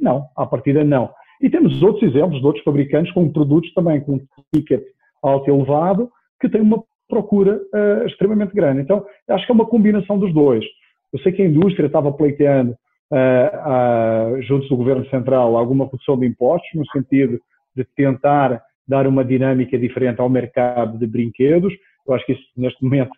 Não, 0.01 0.27
à 0.37 0.47
partida 0.47 0.85
não. 0.85 1.11
E 1.41 1.51
temos 1.51 1.83
outros 1.83 2.03
exemplos 2.03 2.41
de 2.41 2.47
outros 2.47 2.65
fabricantes 2.65 3.13
com 3.13 3.31
produtos 3.31 3.73
também 3.75 4.01
com 4.01 4.21
ticket 4.53 4.83
alto 5.23 5.51
elevado, 5.51 6.11
que 6.41 6.49
têm 6.49 6.61
uma 6.61 6.83
procura 7.09 7.61
uh, 7.73 8.07
extremamente 8.07 8.55
grande. 8.55 8.81
Então, 8.81 9.05
acho 9.29 9.47
que 9.47 9.53
é 9.53 9.55
uma 9.55 9.67
combinação 9.67 10.19
dos 10.19 10.33
dois. 10.33 10.65
Eu 11.13 11.19
sei 11.21 11.33
que 11.33 11.43
a 11.43 11.47
indústria 11.47 11.87
estava 11.87 12.13
pleiteando, 12.13 12.73
uh, 13.13 14.43
junto 14.43 14.69
do 14.69 14.77
Governo 14.77 15.07
Central, 15.09 15.57
alguma 15.57 15.85
redução 15.85 16.19
de 16.19 16.27
impostos, 16.27 16.69
no 16.75 16.87
sentido 16.91 17.41
de 17.75 17.85
tentar 17.97 18.63
dar 18.87 19.07
uma 19.07 19.25
dinâmica 19.25 19.79
diferente 19.79 20.21
ao 20.21 20.29
mercado 20.29 20.99
de 20.99 21.07
brinquedos. 21.07 21.73
Eu 22.07 22.15
acho 22.15 22.27
que 22.27 22.33
isso, 22.33 22.45
neste 22.57 22.83
momento, 22.85 23.13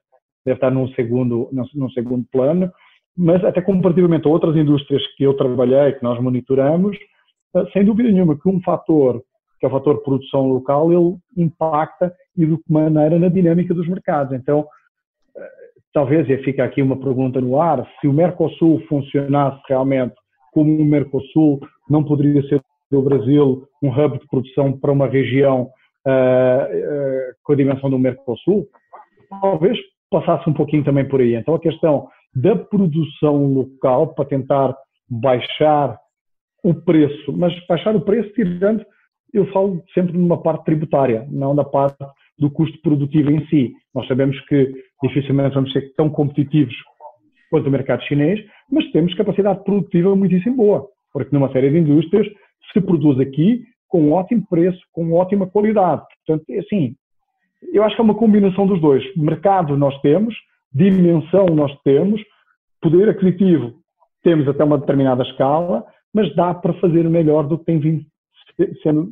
deve 0.46 0.56
estar 0.56 0.70
num 0.70 0.88
segundo, 0.90 1.50
num 1.74 1.90
segundo 1.90 2.24
plano, 2.30 2.70
mas 3.18 3.44
até 3.44 3.60
comparativamente 3.60 4.28
a 4.28 4.30
outras 4.30 4.56
indústrias 4.56 5.02
que 5.16 5.24
eu 5.24 5.34
trabalhei, 5.34 5.92
que 5.94 6.04
nós 6.04 6.22
monitoramos, 6.22 6.96
eh, 7.56 7.66
sem 7.72 7.84
dúvida 7.84 8.10
nenhuma 8.10 8.38
que 8.38 8.48
um 8.48 8.62
fator, 8.62 9.22
que 9.58 9.66
é 9.66 9.68
o 9.68 9.72
fator 9.72 10.02
produção 10.02 10.46
local, 10.46 10.92
ele 10.92 11.16
impacta 11.36 12.14
e 12.36 12.46
de 12.46 12.56
que 12.56 12.72
maneira 12.72 13.18
na 13.18 13.28
dinâmica 13.28 13.74
dos 13.74 13.88
mercados. 13.88 14.32
Então, 14.32 14.66
eh, 15.36 15.50
talvez, 15.92 16.30
e 16.30 16.38
fica 16.44 16.62
aqui 16.62 16.80
uma 16.80 16.96
pergunta 16.96 17.40
no 17.40 17.60
ar, 17.60 17.84
se 18.00 18.06
o 18.06 18.12
Mercosul 18.12 18.80
funcionasse 18.88 19.60
realmente 19.68 20.14
como 20.52 20.80
o 20.80 20.84
Mercosul, 20.84 21.60
não 21.90 22.04
poderia 22.04 22.42
ser 22.48 22.62
o 22.92 23.02
Brasil 23.02 23.66
um 23.82 23.90
hub 23.90 24.18
de 24.18 24.26
produção 24.28 24.72
para 24.72 24.92
uma 24.92 25.08
região 25.08 25.70
uh, 26.06 26.08
uh, 26.08 27.34
com 27.42 27.52
a 27.52 27.56
dimensão 27.56 27.90
do 27.90 27.98
Mercosul? 27.98 28.66
Talvez 29.28 29.76
passasse 30.10 30.48
um 30.48 30.52
pouquinho 30.52 30.84
também 30.84 31.06
por 31.06 31.20
aí. 31.20 31.34
Então, 31.34 31.54
a 31.54 31.60
questão 31.60 32.08
da 32.34 32.54
produção 32.54 33.46
local 33.52 34.14
para 34.14 34.24
tentar 34.26 34.76
baixar 35.08 35.98
o 36.62 36.74
preço, 36.74 37.32
mas 37.32 37.54
baixar 37.66 37.94
o 37.94 38.00
preço 38.00 38.32
tirando, 38.32 38.84
eu 39.32 39.46
falo 39.52 39.82
sempre 39.94 40.16
numa 40.16 40.42
parte 40.42 40.64
tributária, 40.64 41.26
não 41.30 41.54
da 41.54 41.64
parte 41.64 41.96
do 42.38 42.50
custo 42.50 42.78
produtivo 42.82 43.30
em 43.30 43.46
si. 43.46 43.72
Nós 43.94 44.06
sabemos 44.08 44.38
que 44.46 44.72
dificilmente 45.02 45.54
vamos 45.54 45.72
ser 45.72 45.94
tão 45.94 46.10
competitivos 46.10 46.74
quanto 47.50 47.68
o 47.68 47.70
mercado 47.70 48.02
chinês, 48.04 48.40
mas 48.70 48.90
temos 48.90 49.14
capacidade 49.14 49.62
produtiva 49.64 50.14
muitíssimo 50.14 50.56
boa, 50.56 50.88
porque 51.12 51.34
numa 51.34 51.50
série 51.52 51.70
de 51.70 51.78
indústrias 51.78 52.26
se 52.72 52.80
produz 52.80 53.18
aqui 53.20 53.62
com 53.88 54.02
um 54.02 54.12
ótimo 54.12 54.44
preço, 54.48 54.80
com 54.92 55.12
ótima 55.12 55.46
qualidade. 55.46 56.02
Portanto, 56.26 56.44
é 56.50 56.58
assim, 56.58 56.96
eu 57.72 57.82
acho 57.84 57.94
que 57.94 58.00
é 58.00 58.04
uma 58.04 58.14
combinação 58.14 58.66
dos 58.66 58.80
dois. 58.80 59.04
Mercado 59.16 59.76
nós 59.76 59.98
temos, 60.00 60.34
dimensão 60.72 61.46
nós 61.46 61.74
temos, 61.82 62.20
poder 62.80 63.08
aquisitivo 63.08 63.74
temos 64.26 64.48
até 64.48 64.64
uma 64.64 64.76
determinada 64.76 65.22
escala, 65.22 65.84
mas 66.12 66.34
dá 66.34 66.52
para 66.52 66.74
fazer 66.80 67.08
melhor 67.08 67.46
do 67.46 67.56
que 67.58 67.64
tem 67.64 67.78
vindo 67.78 68.04
sendo 68.82 69.08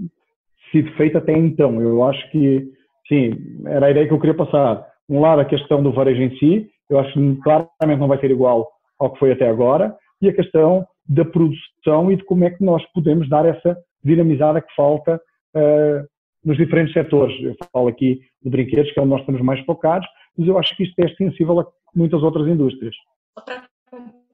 sido 0.72 0.90
feito 0.96 1.16
até 1.16 1.32
então. 1.32 1.80
Eu 1.80 2.02
acho 2.02 2.28
que, 2.32 2.66
sim, 3.06 3.30
era 3.64 3.86
a 3.86 3.90
ideia 3.92 4.08
que 4.08 4.12
eu 4.12 4.18
queria 4.18 4.34
passar. 4.34 4.84
Um 5.08 5.20
lado, 5.20 5.40
a 5.40 5.44
questão 5.44 5.80
do 5.80 5.92
varejo 5.92 6.20
em 6.20 6.36
si, 6.36 6.68
eu 6.90 6.98
acho 6.98 7.12
que 7.12 7.36
claramente 7.42 8.00
não 8.00 8.08
vai 8.08 8.18
ser 8.18 8.32
igual 8.32 8.68
ao 8.98 9.12
que 9.12 9.20
foi 9.20 9.30
até 9.30 9.48
agora, 9.48 9.94
e 10.20 10.28
a 10.28 10.34
questão 10.34 10.84
da 11.08 11.24
produção 11.24 12.10
e 12.10 12.16
de 12.16 12.24
como 12.24 12.44
é 12.44 12.50
que 12.50 12.64
nós 12.64 12.82
podemos 12.92 13.28
dar 13.28 13.46
essa 13.46 13.76
dinamizada 14.02 14.60
que 14.60 14.74
falta 14.74 15.20
uh, 15.54 16.08
nos 16.44 16.56
diferentes 16.56 16.92
setores. 16.92 17.34
Eu 17.42 17.56
falo 17.72 17.88
aqui 17.88 18.20
de 18.42 18.50
brinquedos, 18.50 18.92
que 18.92 18.98
é 18.98 19.02
onde 19.02 19.10
nós 19.10 19.20
estamos 19.20 19.40
mais 19.40 19.60
focados, 19.64 20.06
mas 20.36 20.46
eu 20.46 20.58
acho 20.58 20.76
que 20.76 20.84
isto 20.84 20.98
é 21.00 21.06
extensível 21.06 21.60
a 21.60 21.66
muitas 21.94 22.22
outras 22.22 22.46
indústrias. 22.46 22.94
Para 23.34 23.64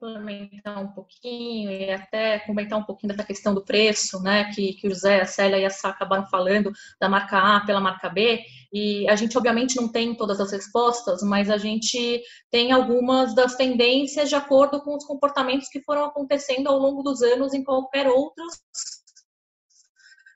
complementar 0.01 0.83
um 0.83 0.87
pouquinho 0.87 1.69
e 1.69 1.91
até 1.91 2.39
comentar 2.39 2.79
um 2.79 2.83
pouquinho 2.83 3.13
dessa 3.13 3.27
questão 3.27 3.53
do 3.53 3.63
preço, 3.63 4.21
né, 4.23 4.51
que, 4.51 4.73
que 4.73 4.87
o 4.87 4.89
José, 4.89 5.21
a 5.21 5.25
Célia 5.25 5.57
e 5.57 5.65
a 5.65 5.69
Sá 5.69 5.89
acabaram 5.89 6.25
falando 6.25 6.71
da 6.99 7.07
marca 7.07 7.37
A 7.37 7.59
pela 7.65 7.79
marca 7.79 8.09
B, 8.09 8.41
e 8.73 9.07
a 9.07 9.15
gente 9.15 9.37
obviamente 9.37 9.75
não 9.75 9.87
tem 9.87 10.15
todas 10.15 10.39
as 10.39 10.51
respostas, 10.51 11.21
mas 11.21 11.49
a 11.51 11.57
gente 11.57 12.21
tem 12.49 12.71
algumas 12.71 13.35
das 13.35 13.55
tendências 13.55 14.29
de 14.29 14.35
acordo 14.35 14.81
com 14.81 14.95
os 14.95 15.05
comportamentos 15.05 15.67
que 15.69 15.83
foram 15.83 16.05
acontecendo 16.05 16.67
ao 16.67 16.79
longo 16.79 17.03
dos 17.03 17.21
anos 17.21 17.53
em 17.53 17.63
qualquer 17.63 18.07
outras 18.07 18.59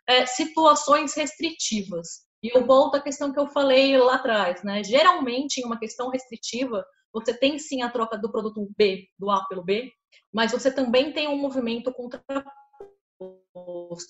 é, 0.08 0.26
situações 0.26 1.13
restritivas. 1.15 2.26
E 2.44 2.56
eu 2.56 2.65
volto 2.65 2.96
à 2.96 3.02
questão 3.02 3.34
que 3.34 3.39
eu 3.39 3.48
falei 3.48 3.98
lá 3.98 4.15
atrás, 4.15 4.63
né? 4.63 4.84
Geralmente, 4.84 5.60
em 5.60 5.65
uma 5.65 5.80
questão 5.80 6.10
restritiva, 6.10 6.86
você 7.12 7.34
tem 7.34 7.58
sim 7.58 7.82
a 7.82 7.89
troca 7.89 8.18
do 8.18 8.32
produto 8.32 8.70
B, 8.78 9.08
do 9.18 9.32
A 9.32 9.44
pelo 9.48 9.63
B, 9.63 9.91
mas 10.34 10.52
você 10.52 10.72
também 10.72 11.13
tem 11.13 11.28
um 11.28 11.38
movimento 11.38 11.91
contraposto. 11.94 12.54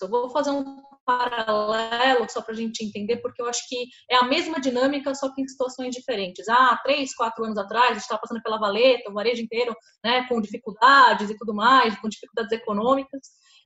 Eu 0.01 0.09
vou 0.09 0.29
fazer 0.31 0.49
um 0.49 0.81
paralelo 1.05 2.27
só 2.27 2.41
para 2.41 2.53
a 2.53 2.57
gente 2.57 2.83
entender, 2.83 3.17
porque 3.17 3.41
eu 3.41 3.47
acho 3.47 3.67
que 3.69 3.87
é 4.09 4.15
a 4.15 4.23
mesma 4.23 4.59
dinâmica, 4.59 5.13
só 5.13 5.33
que 5.33 5.41
em 5.41 5.47
situações 5.47 5.93
diferentes. 5.95 6.49
Ah, 6.49 6.79
três, 6.83 7.13
quatro 7.13 7.45
anos 7.45 7.57
atrás, 7.57 7.91
a 7.91 7.93
gente 7.93 8.01
estava 8.01 8.21
passando 8.21 8.41
pela 8.41 8.57
valeta, 8.57 9.09
o 9.09 9.13
varejo 9.13 9.43
inteiro, 9.43 9.75
né, 10.03 10.27
com 10.27 10.41
dificuldades 10.41 11.29
e 11.29 11.37
tudo 11.37 11.53
mais, 11.53 11.97
com 11.99 12.09
dificuldades 12.09 12.51
econômicas. 12.51 13.21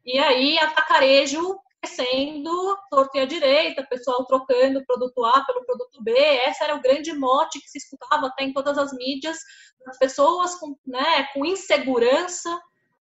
E 0.05 0.19
aí, 0.19 0.59
atacarejo 0.59 1.57
crescendo, 1.81 2.77
torto 2.89 3.17
à 3.17 3.25
direita, 3.25 3.85
pessoal 3.87 4.25
trocando 4.25 4.85
produto 4.85 5.23
A 5.25 5.45
pelo 5.45 5.65
produto 5.65 6.03
B. 6.03 6.11
Esse 6.11 6.63
era 6.63 6.75
o 6.75 6.81
grande 6.81 7.13
mote 7.13 7.59
que 7.59 7.69
se 7.69 7.77
escutava 7.77 8.27
até 8.27 8.43
em 8.43 8.53
todas 8.53 8.77
as 8.77 8.91
mídias, 8.93 9.37
das 9.85 9.97
pessoas 9.97 10.55
com, 10.55 10.77
né, 10.85 11.27
com 11.33 11.45
insegurança, 11.45 12.49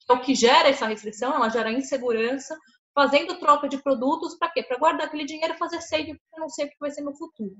que 0.01 0.13
é 0.13 0.15
o 0.15 0.21
que 0.21 0.35
gera 0.35 0.69
essa 0.69 0.87
restrição, 0.87 1.35
ela 1.35 1.49
gera 1.49 1.73
insegurança, 1.73 2.57
fazendo 2.95 3.39
troca 3.39 3.69
de 3.69 3.79
produtos 3.79 4.37
para 4.37 4.51
quê? 4.51 4.63
Para 4.63 4.79
guardar 4.79 5.07
aquele 5.07 5.25
dinheiro 5.25 5.55
e 5.55 5.59
fazer 5.59 5.81
save, 5.81 6.19
porque 6.19 6.41
não 6.41 6.49
sei 6.49 6.67
o 6.67 6.71
que 6.71 6.77
vai 6.81 6.91
ser 6.91 7.03
no 7.03 7.15
futuro. 7.15 7.57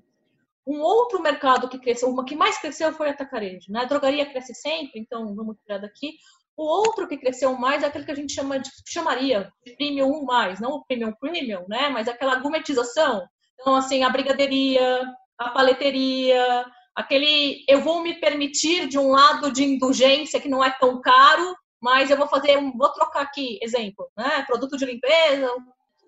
Um 0.67 0.81
outro 0.81 1.23
mercado 1.23 1.69
que 1.69 1.79
cresceu, 1.79 2.09
uma 2.09 2.25
que 2.25 2.35
mais 2.35 2.59
cresceu 2.59 2.93
foi 2.93 3.09
a 3.09 3.13
atacarejo. 3.13 3.71
Né? 3.71 3.81
A 3.81 3.85
drogaria 3.85 4.27
cresce 4.27 4.55
sempre, 4.55 4.99
então 5.01 5.35
vamos 5.35 5.57
tirar 5.63 5.79
daqui. 5.79 6.17
O 6.57 6.65
outro 6.65 7.07
que 7.07 7.19
cresceu 7.19 7.55
mais 7.55 7.83
é 7.83 7.87
aquele 7.87 8.05
que 8.05 8.13
a 8.13 8.17
gente 8.17 8.33
chama 8.33 8.59
de, 8.59 8.71
chamaria 8.89 9.53
de 9.65 9.77
premium 9.77 10.23
1 10.23 10.25
mais, 10.25 10.61
não 10.61 10.73
o 10.73 10.85
premium 10.85 11.13
premium, 11.21 11.65
né? 11.69 11.91
Mas 11.91 12.09
aquela 12.09 12.37
gourmetização. 12.37 13.27
Então, 13.61 13.75
assim, 13.75 14.03
a 14.03 14.09
brigadeiria, 14.09 15.03
a 15.39 15.51
paleteria, 15.51 16.65
aquele 16.95 17.65
eu 17.69 17.83
vou 17.83 18.03
me 18.03 18.19
permitir 18.19 18.89
de 18.89 18.99
um 18.99 19.11
lado 19.11 19.53
de 19.53 19.65
indulgência 19.65 20.41
que 20.41 20.49
não 20.49 20.65
é 20.65 20.71
tão 20.71 21.01
caro, 21.01 21.55
mas 21.81 22.11
eu 22.11 22.17
vou 22.17 22.27
fazer, 22.27 22.59
vou 22.77 22.93
trocar 22.93 23.23
aqui, 23.23 23.59
exemplo, 23.63 24.09
né? 24.17 24.43
Produto 24.47 24.77
de 24.77 24.87
limpeza, 24.87 25.51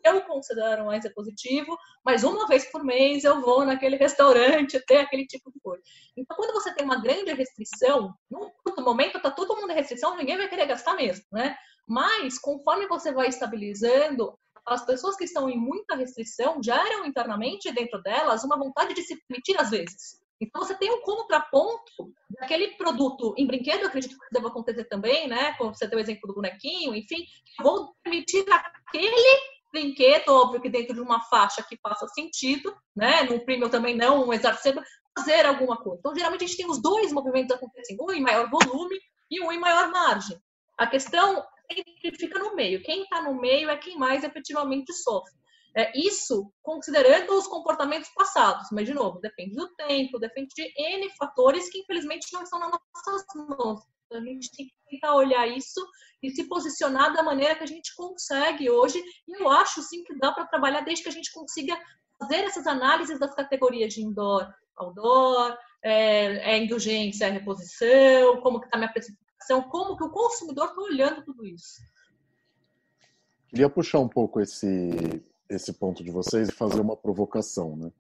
eu 0.05 0.23
considero 0.23 0.87
mais 0.87 1.07
positivo, 1.13 1.77
mas 2.05 2.25
uma 2.25 2.47
vez 2.47 2.71
por 2.71 2.85
mês 2.85 3.25
eu 3.25 3.41
vou 3.41 3.65
naquele 3.65 3.97
restaurante 3.97 4.81
ter 4.87 4.99
aquele 4.99 5.27
tipo 5.27 5.51
de 5.53 5.61
coisa. 5.61 5.83
Então, 6.17 6.37
quando 6.37 6.53
você 6.53 6.75
tem 6.75 6.85
uma 6.85 7.01
grande 7.01 7.33
restrição, 7.33 8.15
num 8.31 8.51
momento 8.79 9.21
tá 9.21 9.31
todo 9.31 9.57
mundo 9.57 9.71
em 9.71 9.77
restrição, 9.77 10.17
ninguém 10.17 10.37
vai 10.37 10.49
querer 10.49 10.67
gastar 10.67 10.95
mesmo, 10.95 11.25
né? 11.33 11.57
Mas, 11.87 12.39
conforme 12.39 12.87
você 12.87 13.13
vai 13.13 13.29
estabilizando, 13.29 14.39
as 14.67 14.85
pessoas 14.85 15.17
que 15.17 15.25
estão 15.25 15.49
em 15.49 15.59
muita 15.59 15.97
restrição 15.97 16.63
geram 16.63 17.07
internamente 17.07 17.73
dentro 17.73 18.03
delas 18.03 18.45
uma 18.45 18.59
vontade 18.59 18.95
de 18.95 19.03
se 19.03 19.17
permitir 19.27 19.59
às 19.59 19.71
vezes. 19.71 20.21
Então, 20.41 20.63
você 20.63 20.75
tem 20.75 20.91
um 20.93 21.03
contraponto 21.03 22.13
daquele 22.31 22.69
produto 22.77 23.35
em 23.37 23.47
brinquedo, 23.47 23.87
acredito 23.87 24.17
que 24.17 24.31
deva 24.31 24.49
acontecer 24.49 24.85
também, 24.85 25.27
né? 25.27 25.55
Como 25.55 25.75
você 25.75 25.87
deu 25.87 25.99
o 25.99 26.01
exemplo 26.01 26.29
do 26.29 26.35
bonequinho, 26.35 26.95
enfim, 26.95 27.25
vou 27.61 27.93
permitir 28.05 28.45
aquele 28.49 29.58
brinquedo, 29.73 30.29
óbvio 30.31 30.61
que 30.61 30.69
dentro 30.69 30.95
de 30.95 31.01
uma 31.01 31.21
faixa 31.25 31.65
que 31.69 31.79
faça 31.83 32.07
sentido, 32.09 32.75
né? 32.97 33.23
No 33.23 33.45
premium 33.45 33.69
também 33.69 33.97
não, 33.97 34.27
um 34.27 34.33
exacerba, 34.33 34.83
fazer 35.17 35.47
alguma 35.47 35.77
coisa. 35.77 35.99
Então, 35.99 36.15
geralmente, 36.15 36.45
a 36.45 36.47
gente 36.47 36.57
tem 36.57 36.71
os 36.71 36.81
dois 36.81 37.13
movimentos 37.13 37.55
acontecendo, 37.55 38.05
um 38.05 38.13
em 38.13 38.21
maior 38.21 38.49
volume 38.49 38.99
e 39.31 39.41
um 39.41 39.53
em 39.53 39.59
maior 39.59 39.91
margem. 39.91 40.41
A 40.77 40.87
questão 40.87 41.45
sempre 41.71 42.19
fica 42.19 42.39
no 42.39 42.55
meio. 42.55 42.83
Quem 42.83 43.03
está 43.03 43.23
no 43.23 43.39
meio 43.41 43.69
é 43.69 43.77
quem 43.77 43.99
mais 43.99 44.25
efetivamente 44.25 44.93
sofre. 44.93 45.37
É, 45.77 45.93
isso 45.97 46.51
considerando 46.63 47.37
os 47.37 47.47
comportamentos 47.47 48.09
passados, 48.15 48.69
mas, 48.73 48.87
de 48.87 48.95
novo, 48.95 49.21
depende 49.21 49.55
do 49.55 49.69
tempo, 49.77 50.19
depende 50.19 50.49
de 50.55 50.73
N 50.77 51.09
fatores 51.17 51.69
que, 51.69 51.79
infelizmente, 51.79 52.33
não 52.33 52.43
estão 52.43 52.59
nas 52.59 52.71
nossas 52.71 53.25
mãos. 53.37 53.81
A 54.13 54.21
gente 54.21 54.51
tem 54.51 54.67
que 54.67 54.75
tentar 54.91 55.15
olhar 55.15 55.47
isso 55.47 55.87
e 56.23 56.31
se 56.31 56.45
posicionar 56.45 57.13
da 57.13 57.23
maneira 57.23 57.55
que 57.55 57.63
a 57.63 57.67
gente 57.67 57.95
consegue 57.95 58.71
hoje. 58.71 59.03
E 59.27 59.43
eu 59.43 59.49
acho 59.51 59.83
sim 59.83 60.03
que 60.03 60.19
dá 60.19 60.33
para 60.33 60.47
trabalhar 60.47 60.81
desde 60.81 61.03
que 61.03 61.11
a 61.11 61.13
gente 61.13 61.33
consiga 61.33 61.79
fazer 62.19 62.37
essas 62.37 62.67
análises 62.67 63.19
das 63.19 63.35
categorias 63.35 63.93
de 63.93 64.03
indoor, 64.03 64.51
outdoor, 64.77 65.57
é, 65.83 66.55
é 66.55 66.59
indulgência, 66.59 67.27
é 67.27 67.31
reposição, 67.31 68.41
como 68.41 68.61
que 68.61 68.67
está 68.67 68.79
minha 68.79 68.93
precificação, 68.93 69.63
como 69.69 69.97
que 69.97 70.05
o 70.05 70.11
consumidor 70.11 70.69
está 70.69 70.81
olhando 70.81 71.25
tudo 71.25 71.47
isso. 71.47 71.81
Queria 73.49 73.69
puxar 73.69 74.01
um 74.01 74.09
pouco 74.09 74.41
esse, 74.41 75.23
esse 75.49 75.73
ponto 75.73 76.03
de 76.03 76.11
vocês 76.11 76.49
e 76.49 76.53
fazer 76.53 76.81
uma 76.81 76.97
provocação, 76.97 77.77
né? 77.77 77.93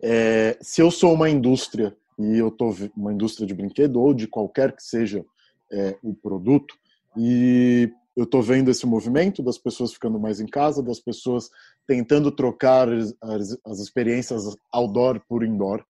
É, 0.00 0.58
se 0.60 0.82
eu 0.82 0.90
sou 0.90 1.12
uma 1.12 1.30
indústria 1.30 1.96
e 2.18 2.36
eu 2.36 2.48
estou 2.48 2.74
uma 2.96 3.12
indústria 3.12 3.46
de 3.46 3.54
brinquedo 3.54 4.00
ou 4.00 4.12
de 4.12 4.26
qualquer 4.26 4.74
que 4.74 4.82
seja 4.82 5.24
é, 5.72 5.96
o 6.02 6.14
produto, 6.14 6.74
e 7.16 7.90
eu 8.16 8.24
estou 8.24 8.42
vendo 8.42 8.70
esse 8.70 8.86
movimento 8.86 9.42
das 9.42 9.58
pessoas 9.58 9.92
ficando 9.92 10.20
mais 10.20 10.40
em 10.40 10.46
casa, 10.46 10.82
das 10.82 11.00
pessoas 11.00 11.48
tentando 11.86 12.30
trocar 12.30 12.88
as, 12.88 13.58
as 13.64 13.78
experiências 13.80 14.54
outdoor 14.70 15.20
por 15.26 15.44
indoor. 15.44 15.84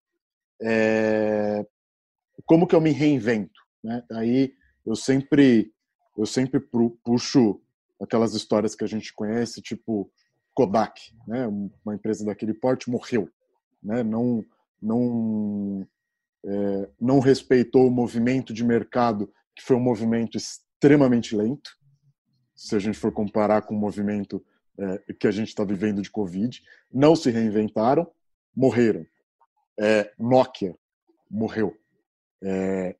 É... 0.60 1.66
Como 2.46 2.66
que 2.66 2.74
eu 2.74 2.80
me 2.80 2.90
reinvento? 2.90 3.60
Né? 3.82 4.02
Aí 4.12 4.52
eu 4.86 4.94
sempre 4.94 5.72
eu 6.16 6.26
sempre 6.26 6.60
puxo 7.02 7.60
aquelas 8.00 8.34
histórias 8.34 8.74
que 8.74 8.84
a 8.84 8.86
gente 8.86 9.14
conhece, 9.14 9.62
tipo 9.62 10.10
Kodak, 10.54 11.00
né? 11.26 11.46
Uma 11.46 11.94
empresa 11.94 12.24
daquele 12.24 12.52
porte 12.52 12.90
morreu, 12.90 13.28
né? 13.82 14.02
Não 14.02 14.44
não 14.80 15.86
é, 16.44 16.88
não 17.00 17.18
respeitou 17.18 17.86
o 17.86 17.90
movimento 17.90 18.52
de 18.52 18.62
mercado 18.64 19.32
que 19.54 19.62
foi 19.62 19.76
um 19.76 19.80
movimento 19.80 20.36
extremamente 20.36 21.36
lento, 21.36 21.70
se 22.54 22.76
a 22.76 22.78
gente 22.78 22.98
for 22.98 23.12
comparar 23.12 23.62
com 23.62 23.74
o 23.74 23.78
movimento 23.78 24.44
é, 24.78 25.12
que 25.14 25.26
a 25.26 25.30
gente 25.30 25.48
está 25.48 25.64
vivendo 25.64 26.00
de 26.00 26.10
Covid. 26.10 26.62
Não 26.92 27.14
se 27.14 27.30
reinventaram, 27.30 28.10
morreram. 28.54 29.04
É, 29.78 30.12
Nokia 30.18 30.74
morreu. 31.30 31.76
É, 32.42 32.96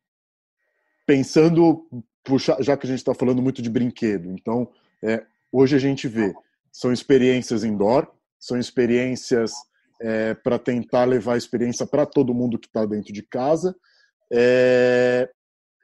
pensando, 1.06 1.86
puxa, 2.24 2.56
já 2.60 2.76
que 2.76 2.86
a 2.86 2.88
gente 2.88 2.98
está 2.98 3.14
falando 3.14 3.42
muito 3.42 3.60
de 3.60 3.70
brinquedo, 3.70 4.30
então 4.30 4.70
é, 5.02 5.24
hoje 5.50 5.76
a 5.76 5.78
gente 5.78 6.08
vê 6.08 6.34
são 6.70 6.90
experiências 6.90 7.64
indoor, 7.64 8.10
são 8.38 8.58
experiências 8.58 9.52
é, 10.00 10.32
para 10.32 10.58
tentar 10.58 11.04
levar 11.04 11.34
a 11.34 11.38
experiência 11.38 11.86
para 11.86 12.06
todo 12.06 12.34
mundo 12.34 12.58
que 12.58 12.66
está 12.66 12.86
dentro 12.86 13.12
de 13.12 13.22
casa 13.22 13.76
é, 14.32 15.30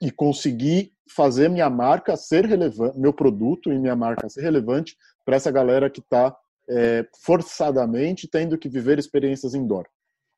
e 0.01 0.11
conseguir 0.11 0.93
fazer 1.09 1.49
minha 1.49 1.69
marca 1.69 2.17
ser 2.17 2.45
relevante, 2.45 2.99
meu 2.99 3.13
produto 3.13 3.73
e 3.73 3.79
minha 3.79 3.97
marca 3.97 4.29
ser 4.29 4.43
relevante 4.43 4.97
para 5.25 5.37
essa 5.37 5.51
galera 5.51 5.91
que 5.91 6.01
está 6.01 6.37
é, 6.69 7.07
forçadamente 7.25 8.29
tendo 8.29 8.59
que 8.59 8.69
viver 8.69 8.99
experiências 8.99 9.55
indoor. 9.55 9.87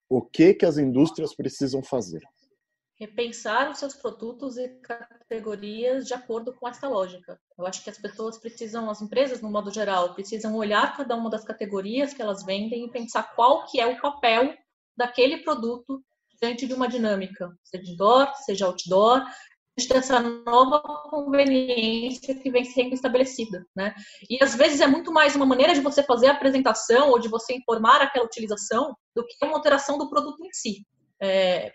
O 0.08 0.22
que 0.22 0.54
que 0.54 0.66
as 0.66 0.78
indústrias 0.78 1.34
precisam 1.34 1.82
fazer? 1.82 2.22
Repensar 2.98 3.70
os 3.70 3.78
seus 3.78 3.94
produtos 3.94 4.58
e 4.58 4.68
categorias 4.68 6.06
de 6.06 6.12
acordo 6.12 6.52
com 6.52 6.68
essa 6.68 6.86
lógica. 6.86 7.40
Eu 7.58 7.66
acho 7.66 7.82
que 7.82 7.88
as 7.88 7.96
pessoas 7.96 8.38
precisam, 8.38 8.90
as 8.90 9.00
empresas 9.00 9.40
no 9.40 9.50
modo 9.50 9.72
geral, 9.72 10.14
precisam 10.14 10.54
olhar 10.54 10.96
cada 10.96 11.16
uma 11.16 11.30
das 11.30 11.44
categorias 11.44 12.12
que 12.12 12.20
elas 12.20 12.44
vendem 12.44 12.84
e 12.84 12.90
pensar 12.90 13.34
qual 13.34 13.64
que 13.66 13.80
é 13.80 13.86
o 13.86 14.00
papel 14.00 14.54
daquele 14.96 15.38
produto 15.38 16.02
diante 16.42 16.66
de 16.66 16.74
uma 16.74 16.88
dinâmica, 16.88 17.50
seja 17.62 17.92
indoor, 17.92 18.34
seja 18.36 18.66
outdoor, 18.66 19.22
dessa 19.88 20.20
nova 20.20 20.80
conveniência 20.80 22.34
que 22.34 22.50
vem 22.50 22.64
sendo 22.64 22.94
estabelecida, 22.94 23.66
né? 23.74 23.94
E 24.28 24.42
às 24.42 24.54
vezes 24.54 24.80
é 24.80 24.86
muito 24.86 25.12
mais 25.12 25.34
uma 25.34 25.46
maneira 25.46 25.74
de 25.74 25.80
você 25.80 26.02
fazer 26.02 26.28
a 26.28 26.32
apresentação 26.32 27.10
ou 27.10 27.18
de 27.18 27.28
você 27.28 27.54
informar 27.54 28.00
aquela 28.02 28.24
utilização 28.24 28.94
do 29.14 29.26
que 29.26 29.44
uma 29.44 29.56
alteração 29.56 29.98
do 29.98 30.08
produto 30.08 30.44
em 30.44 30.52
si. 30.52 30.86
É, 31.22 31.72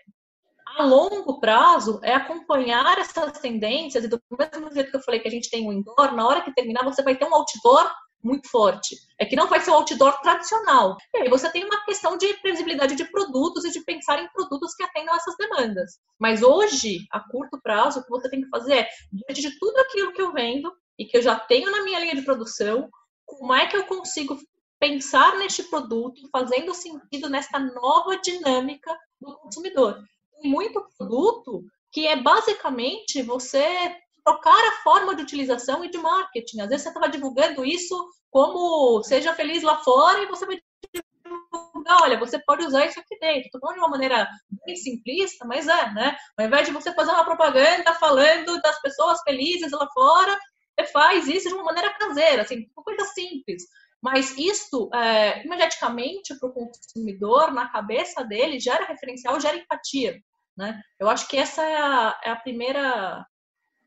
a 0.76 0.82
longo 0.82 1.40
prazo 1.40 2.00
é 2.02 2.12
acompanhar 2.12 2.98
essas 2.98 3.38
tendências 3.38 4.04
e 4.04 4.08
do 4.08 4.20
mesmo 4.30 4.72
jeito 4.72 4.90
que 4.90 4.96
eu 4.96 5.02
falei 5.02 5.20
que 5.20 5.28
a 5.28 5.30
gente 5.30 5.48
tem 5.48 5.66
um 5.66 5.72
indoor, 5.72 6.14
na 6.14 6.26
hora 6.26 6.42
que 6.42 6.54
terminar 6.54 6.84
você 6.84 7.02
vai 7.02 7.16
ter 7.16 7.24
um 7.24 7.34
outdoor 7.34 7.90
muito 8.26 8.50
forte. 8.50 8.96
É 9.18 9.24
que 9.24 9.36
não 9.36 9.48
vai 9.48 9.60
ser 9.60 9.70
o 9.70 9.74
outdoor 9.74 10.20
tradicional. 10.20 10.96
E 11.14 11.18
aí 11.18 11.28
você 11.28 11.50
tem 11.50 11.64
uma 11.64 11.84
questão 11.84 12.18
de 12.18 12.34
previsibilidade 12.34 12.96
de 12.96 13.04
produtos 13.04 13.64
e 13.64 13.70
de 13.70 13.80
pensar 13.84 14.20
em 14.20 14.28
produtos 14.32 14.74
que 14.74 14.82
atendam 14.82 15.14
essas 15.14 15.36
demandas. 15.36 15.92
Mas 16.18 16.42
hoje, 16.42 16.98
a 17.12 17.20
curto 17.20 17.60
prazo, 17.62 18.00
o 18.00 18.02
que 18.02 18.10
você 18.10 18.28
tem 18.28 18.42
que 18.42 18.48
fazer 18.48 18.74
é, 18.74 18.88
diante 19.12 19.40
de 19.40 19.58
tudo 19.58 19.78
aquilo 19.78 20.12
que 20.12 20.20
eu 20.20 20.32
vendo 20.32 20.72
e 20.98 21.04
que 21.04 21.16
eu 21.16 21.22
já 21.22 21.38
tenho 21.38 21.70
na 21.70 21.84
minha 21.84 22.00
linha 22.00 22.16
de 22.16 22.22
produção, 22.22 22.90
como 23.24 23.54
é 23.54 23.66
que 23.66 23.76
eu 23.76 23.84
consigo 23.84 24.36
pensar 24.78 25.38
neste 25.38 25.62
produto 25.64 26.20
fazendo 26.30 26.74
sentido 26.74 27.28
nesta 27.30 27.58
nova 27.58 28.18
dinâmica 28.18 28.92
do 29.20 29.36
consumidor? 29.38 30.02
Tem 30.40 30.50
muito 30.50 30.84
produto 30.98 31.64
que 31.92 32.06
é 32.06 32.20
basicamente 32.20 33.22
você 33.22 33.96
trocar 34.26 34.58
a 34.68 34.82
forma 34.82 35.14
de 35.14 35.22
utilização 35.22 35.84
e 35.84 35.90
de 35.90 35.98
marketing. 35.98 36.60
Às 36.60 36.68
vezes 36.68 36.82
você 36.82 36.88
estava 36.88 37.08
divulgando 37.08 37.64
isso 37.64 38.10
como 38.28 39.00
seja 39.04 39.32
feliz 39.32 39.62
lá 39.62 39.78
fora 39.78 40.20
e 40.20 40.26
você 40.26 40.44
vai 40.44 40.60
divulgar, 40.92 42.02
olha, 42.02 42.18
você 42.18 42.36
pode 42.40 42.66
usar 42.66 42.86
isso 42.86 42.98
aqui 42.98 43.16
dentro. 43.20 43.42
Estou 43.42 43.60
falando 43.60 43.76
de 43.76 43.82
uma 43.82 43.90
maneira 43.90 44.28
bem 44.66 44.74
simplista, 44.74 45.46
mas 45.46 45.68
é, 45.68 45.92
né? 45.92 46.16
Ao 46.36 46.44
invés 46.44 46.66
de 46.66 46.72
você 46.72 46.92
fazer 46.92 47.12
uma 47.12 47.24
propaganda 47.24 47.94
falando 47.94 48.60
das 48.62 48.82
pessoas 48.82 49.20
felizes 49.22 49.70
lá 49.70 49.88
fora, 49.94 50.36
você 50.78 50.86
faz 50.88 51.28
isso 51.28 51.48
de 51.48 51.54
uma 51.54 51.64
maneira 51.64 51.94
caseira, 51.94 52.42
assim, 52.42 52.66
uma 52.76 52.82
coisa 52.82 53.04
simples. 53.12 53.62
Mas 54.02 54.36
isso, 54.36 54.90
é, 54.92 55.44
imediatamente, 55.44 56.36
para 56.38 56.48
o 56.48 56.52
consumidor, 56.52 57.52
na 57.52 57.68
cabeça 57.70 58.24
dele, 58.24 58.58
gera 58.58 58.84
referencial, 58.86 59.40
gera 59.40 59.56
empatia. 59.56 60.20
Né? 60.56 60.80
Eu 60.98 61.08
acho 61.08 61.28
que 61.28 61.36
essa 61.36 61.62
é 61.62 61.76
a, 61.76 62.20
é 62.24 62.30
a 62.30 62.36
primeira 62.36 63.24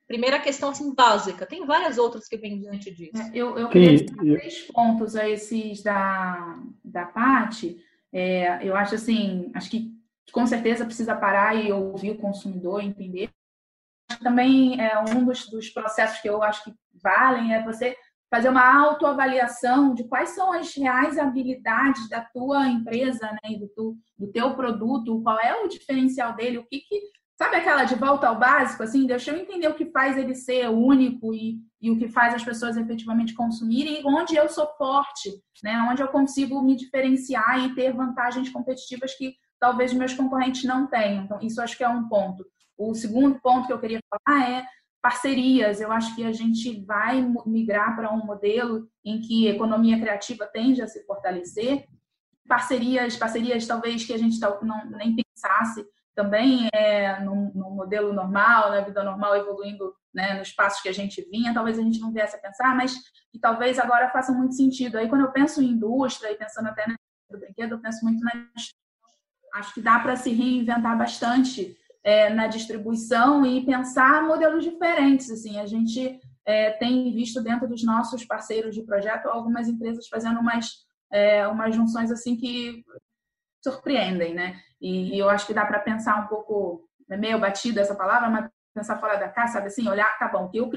primeira 0.10 0.40
questão 0.40 0.70
assim 0.72 0.94
básica. 0.94 1.46
Tem 1.46 1.68
várias 1.68 2.00
outras 2.00 2.28
que 2.28 2.36
vêm 2.36 2.60
diante 2.60 2.90
disso. 2.90 3.22
É, 3.22 3.30
eu, 3.32 3.56
eu 3.60 3.70
queria 3.70 4.04
três 4.08 4.64
pontos 4.64 5.16
a 5.16 5.30
esses 5.30 5.84
da, 5.84 6.60
da 6.84 7.06
parte. 7.06 7.78
É, 8.12 8.68
eu 8.68 8.76
acho 8.76 8.96
assim, 8.96 9.52
acho 9.54 9.70
que 9.70 9.94
com 10.34 10.48
certeza 10.48 10.84
precisa 10.84 11.16
parar 11.16 11.56
e 11.56 11.72
ouvir 11.72 12.10
o 12.12 12.18
consumidor, 12.18 12.82
entender. 12.82 13.30
Também 14.24 14.82
é 14.82 15.00
um 15.00 15.24
dos, 15.24 15.48
dos 15.48 15.70
processos 15.70 16.20
que 16.20 16.28
eu 16.28 16.42
acho 16.42 16.64
que 16.64 16.74
valem 17.02 17.54
é 17.54 17.64
você 17.64 17.96
fazer 18.32 18.50
uma 18.50 18.66
autoavaliação 18.82 19.94
de 19.94 20.04
quais 20.06 20.30
são 20.30 20.52
as 20.52 20.74
reais 20.76 21.20
habilidades 21.20 22.10
da 22.10 22.22
tua 22.22 22.68
empresa, 22.68 23.32
né, 23.44 23.58
do, 23.58 23.68
tu, 23.70 23.98
do 24.18 24.32
teu 24.32 24.56
produto, 24.56 25.22
qual 25.22 25.40
é 25.40 25.64
o 25.64 25.68
diferencial 25.68 26.36
dele, 26.36 26.58
o 26.58 26.66
que, 26.66 26.80
que 26.80 27.00
Sabe 27.42 27.56
aquela 27.56 27.86
de 27.86 27.96
volta 27.96 28.28
ao 28.28 28.38
básico, 28.38 28.84
assim? 28.84 29.08
Deixa 29.08 29.32
eu 29.32 29.38
entender 29.38 29.70
o 29.70 29.74
que 29.74 29.86
faz 29.86 30.18
ele 30.18 30.36
ser 30.36 30.68
único 30.68 31.34
e, 31.34 31.58
e 31.82 31.90
o 31.90 31.98
que 31.98 32.10
faz 32.10 32.36
as 32.36 32.44
pessoas 32.44 32.76
efetivamente 32.76 33.34
consumirem 33.34 34.02
e 34.02 34.06
onde 34.06 34.36
eu 34.36 34.50
sou 34.50 34.68
forte, 34.78 35.32
né? 35.64 35.88
Onde 35.90 36.02
eu 36.02 36.10
consigo 36.10 36.62
me 36.62 36.76
diferenciar 36.76 37.64
e 37.64 37.74
ter 37.74 37.94
vantagens 37.94 38.50
competitivas 38.50 39.16
que 39.16 39.36
talvez 39.58 39.94
meus 39.94 40.14
concorrentes 40.14 40.66
não 40.66 40.86
tenham. 40.86 41.24
Então, 41.24 41.40
isso 41.42 41.62
acho 41.62 41.78
que 41.78 41.84
é 41.84 41.88
um 41.88 42.10
ponto. 42.10 42.46
O 42.78 42.94
segundo 42.94 43.40
ponto 43.40 43.68
que 43.68 43.74
eu 43.74 43.80
queria 43.80 44.02
falar 44.10 44.50
é 44.50 44.66
parcerias. 45.02 45.80
Eu 45.80 45.94
acho 45.94 46.14
que 46.18 46.26
a 46.26 46.34
gente 46.34 46.84
vai 46.84 47.26
migrar 47.46 47.96
para 47.96 48.14
um 48.14 48.26
modelo 48.26 48.86
em 49.02 49.22
que 49.22 49.48
a 49.48 49.52
economia 49.52 49.98
criativa 49.98 50.46
tende 50.46 50.82
a 50.82 50.88
se 50.90 51.06
fortalecer. 51.06 51.86
Parcerias, 52.50 53.16
parcerias 53.16 53.66
talvez 53.66 54.04
que 54.04 54.12
a 54.12 54.18
gente 54.18 54.38
não 54.42 54.90
nem 54.90 55.16
pensasse 55.16 55.88
também 56.20 56.68
é 56.74 57.18
no, 57.22 57.50
modelo 57.72 58.12
normal, 58.12 58.72
na 58.72 58.82
vida 58.82 59.02
normal, 59.02 59.38
evoluindo 59.38 59.94
né, 60.14 60.34
nos 60.34 60.52
passos 60.52 60.82
que 60.82 60.90
a 60.90 60.94
gente 60.94 61.22
vinha, 61.32 61.54
talvez 61.54 61.80
a 61.80 61.82
gente 61.82 62.02
não 62.02 62.12
viesse 62.12 62.36
a 62.36 62.40
pensar, 62.40 62.76
mas 62.76 62.94
que 63.32 63.40
talvez 63.40 63.80
agora 63.80 64.10
faça 64.10 64.34
muito 64.34 64.54
sentido. 64.54 64.98
Aí, 64.98 65.08
quando 65.08 65.22
eu 65.22 65.32
penso 65.32 65.62
em 65.62 65.70
indústria 65.70 66.30
e 66.30 66.36
pensando 66.36 66.68
até 66.68 66.86
no 67.32 67.40
brinquedo, 67.40 67.76
eu 67.76 67.80
penso 67.80 68.04
muito 68.04 68.22
na. 68.22 68.32
Acho 69.54 69.74
que 69.74 69.82
dá 69.82 69.98
para 70.00 70.18
se 70.18 70.32
reinventar 70.32 70.98
bastante 70.98 71.78
é, 72.04 72.30
na 72.30 72.48
distribuição 72.48 73.46
e 73.46 73.66
pensar 73.66 74.22
modelos 74.24 74.66
diferentes. 74.66 75.32
Assim, 75.32 75.58
a 75.58 75.66
gente 75.66 76.20
é, 76.46 76.72
tem 76.72 77.14
visto 77.14 77.42
dentro 77.42 77.66
dos 77.66 77.82
nossos 77.82 78.26
parceiros 78.26 78.76
de 78.76 78.84
projeto 78.84 79.28
algumas 79.28 79.70
empresas 79.70 80.06
fazendo 80.10 80.42
umas, 80.42 80.86
é, 81.10 81.48
umas 81.48 81.74
junções 81.74 82.12
assim 82.12 82.36
que 82.36 82.84
surpreendem, 83.64 84.34
né? 84.34 84.60
E, 84.82 85.16
e 85.16 85.20
eu 85.20 85.30
acho 85.30 85.46
que 85.46 85.54
dá 85.54 85.66
para 85.66 85.80
pensar 85.80 86.24
um 86.24 86.28
pouco, 86.28 86.88
é 87.10 87.18
meio 87.18 87.40
batido 87.40 87.80
essa 87.80 87.96
palavra, 87.96 88.30
mas 88.30 88.50
pensar 88.74 89.00
fora 89.00 89.18
da 89.18 89.28
casa, 89.28 89.54
sabe 89.54 89.68
assim, 89.68 89.88
olhar, 89.88 90.18
tá 90.18 90.28
bom, 90.28 90.46
o 90.46 90.50
que 90.50 90.60
eu 90.60 90.70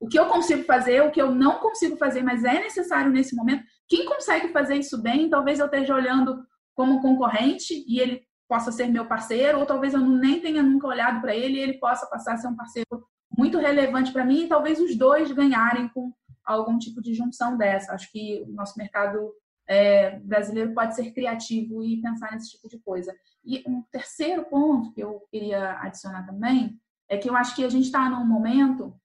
o 0.00 0.08
que 0.08 0.18
eu 0.18 0.26
consigo 0.26 0.64
fazer, 0.64 1.02
o 1.02 1.10
que 1.10 1.20
eu 1.20 1.30
não 1.30 1.58
consigo 1.58 1.96
fazer, 1.96 2.22
mas 2.22 2.44
é 2.44 2.60
necessário 2.60 3.10
nesse 3.10 3.34
momento. 3.34 3.64
Quem 3.88 4.04
consegue 4.04 4.48
fazer 4.48 4.76
isso 4.76 5.00
bem, 5.00 5.30
talvez 5.30 5.58
eu 5.58 5.66
esteja 5.66 5.94
olhando 5.94 6.44
como 6.74 7.00
concorrente 7.00 7.84
e 7.86 8.00
ele 8.00 8.22
possa 8.48 8.72
ser 8.72 8.88
meu 8.88 9.06
parceiro, 9.06 9.58
ou 9.58 9.66
talvez 9.66 9.94
eu 9.94 10.00
nem 10.00 10.40
tenha 10.40 10.62
nunca 10.62 10.86
olhado 10.86 11.20
para 11.20 11.34
ele 11.34 11.58
e 11.58 11.60
ele 11.60 11.78
possa 11.78 12.06
passar 12.06 12.34
a 12.34 12.36
ser 12.36 12.48
um 12.48 12.56
parceiro 12.56 12.88
muito 13.36 13.58
relevante 13.58 14.12
para 14.12 14.24
mim 14.24 14.44
e 14.44 14.48
talvez 14.48 14.80
os 14.80 14.96
dois 14.96 15.30
ganharem 15.32 15.88
com 15.88 16.12
algum 16.44 16.78
tipo 16.78 17.00
de 17.02 17.14
junção 17.14 17.56
dessa. 17.56 17.92
Acho 17.92 18.10
que 18.10 18.42
o 18.48 18.52
nosso 18.52 18.78
mercado 18.78 19.32
é, 19.68 20.18
brasileiro 20.20 20.72
pode 20.72 20.96
ser 20.96 21.12
criativo 21.12 21.84
e 21.84 22.00
pensar 22.00 22.32
nesse 22.32 22.52
tipo 22.52 22.68
de 22.68 22.78
coisa. 22.78 23.14
E 23.44 23.62
um 23.66 23.82
terceiro 23.92 24.44
ponto 24.46 24.92
que 24.92 25.02
eu 25.02 25.22
queria 25.30 25.78
adicionar 25.80 26.24
também 26.26 26.80
é 27.08 27.18
que 27.18 27.28
eu 27.28 27.36
acho 27.36 27.54
que 27.54 27.64
a 27.64 27.68
gente 27.68 27.84
está 27.84 28.08
num 28.08 28.24
momento 28.24 28.98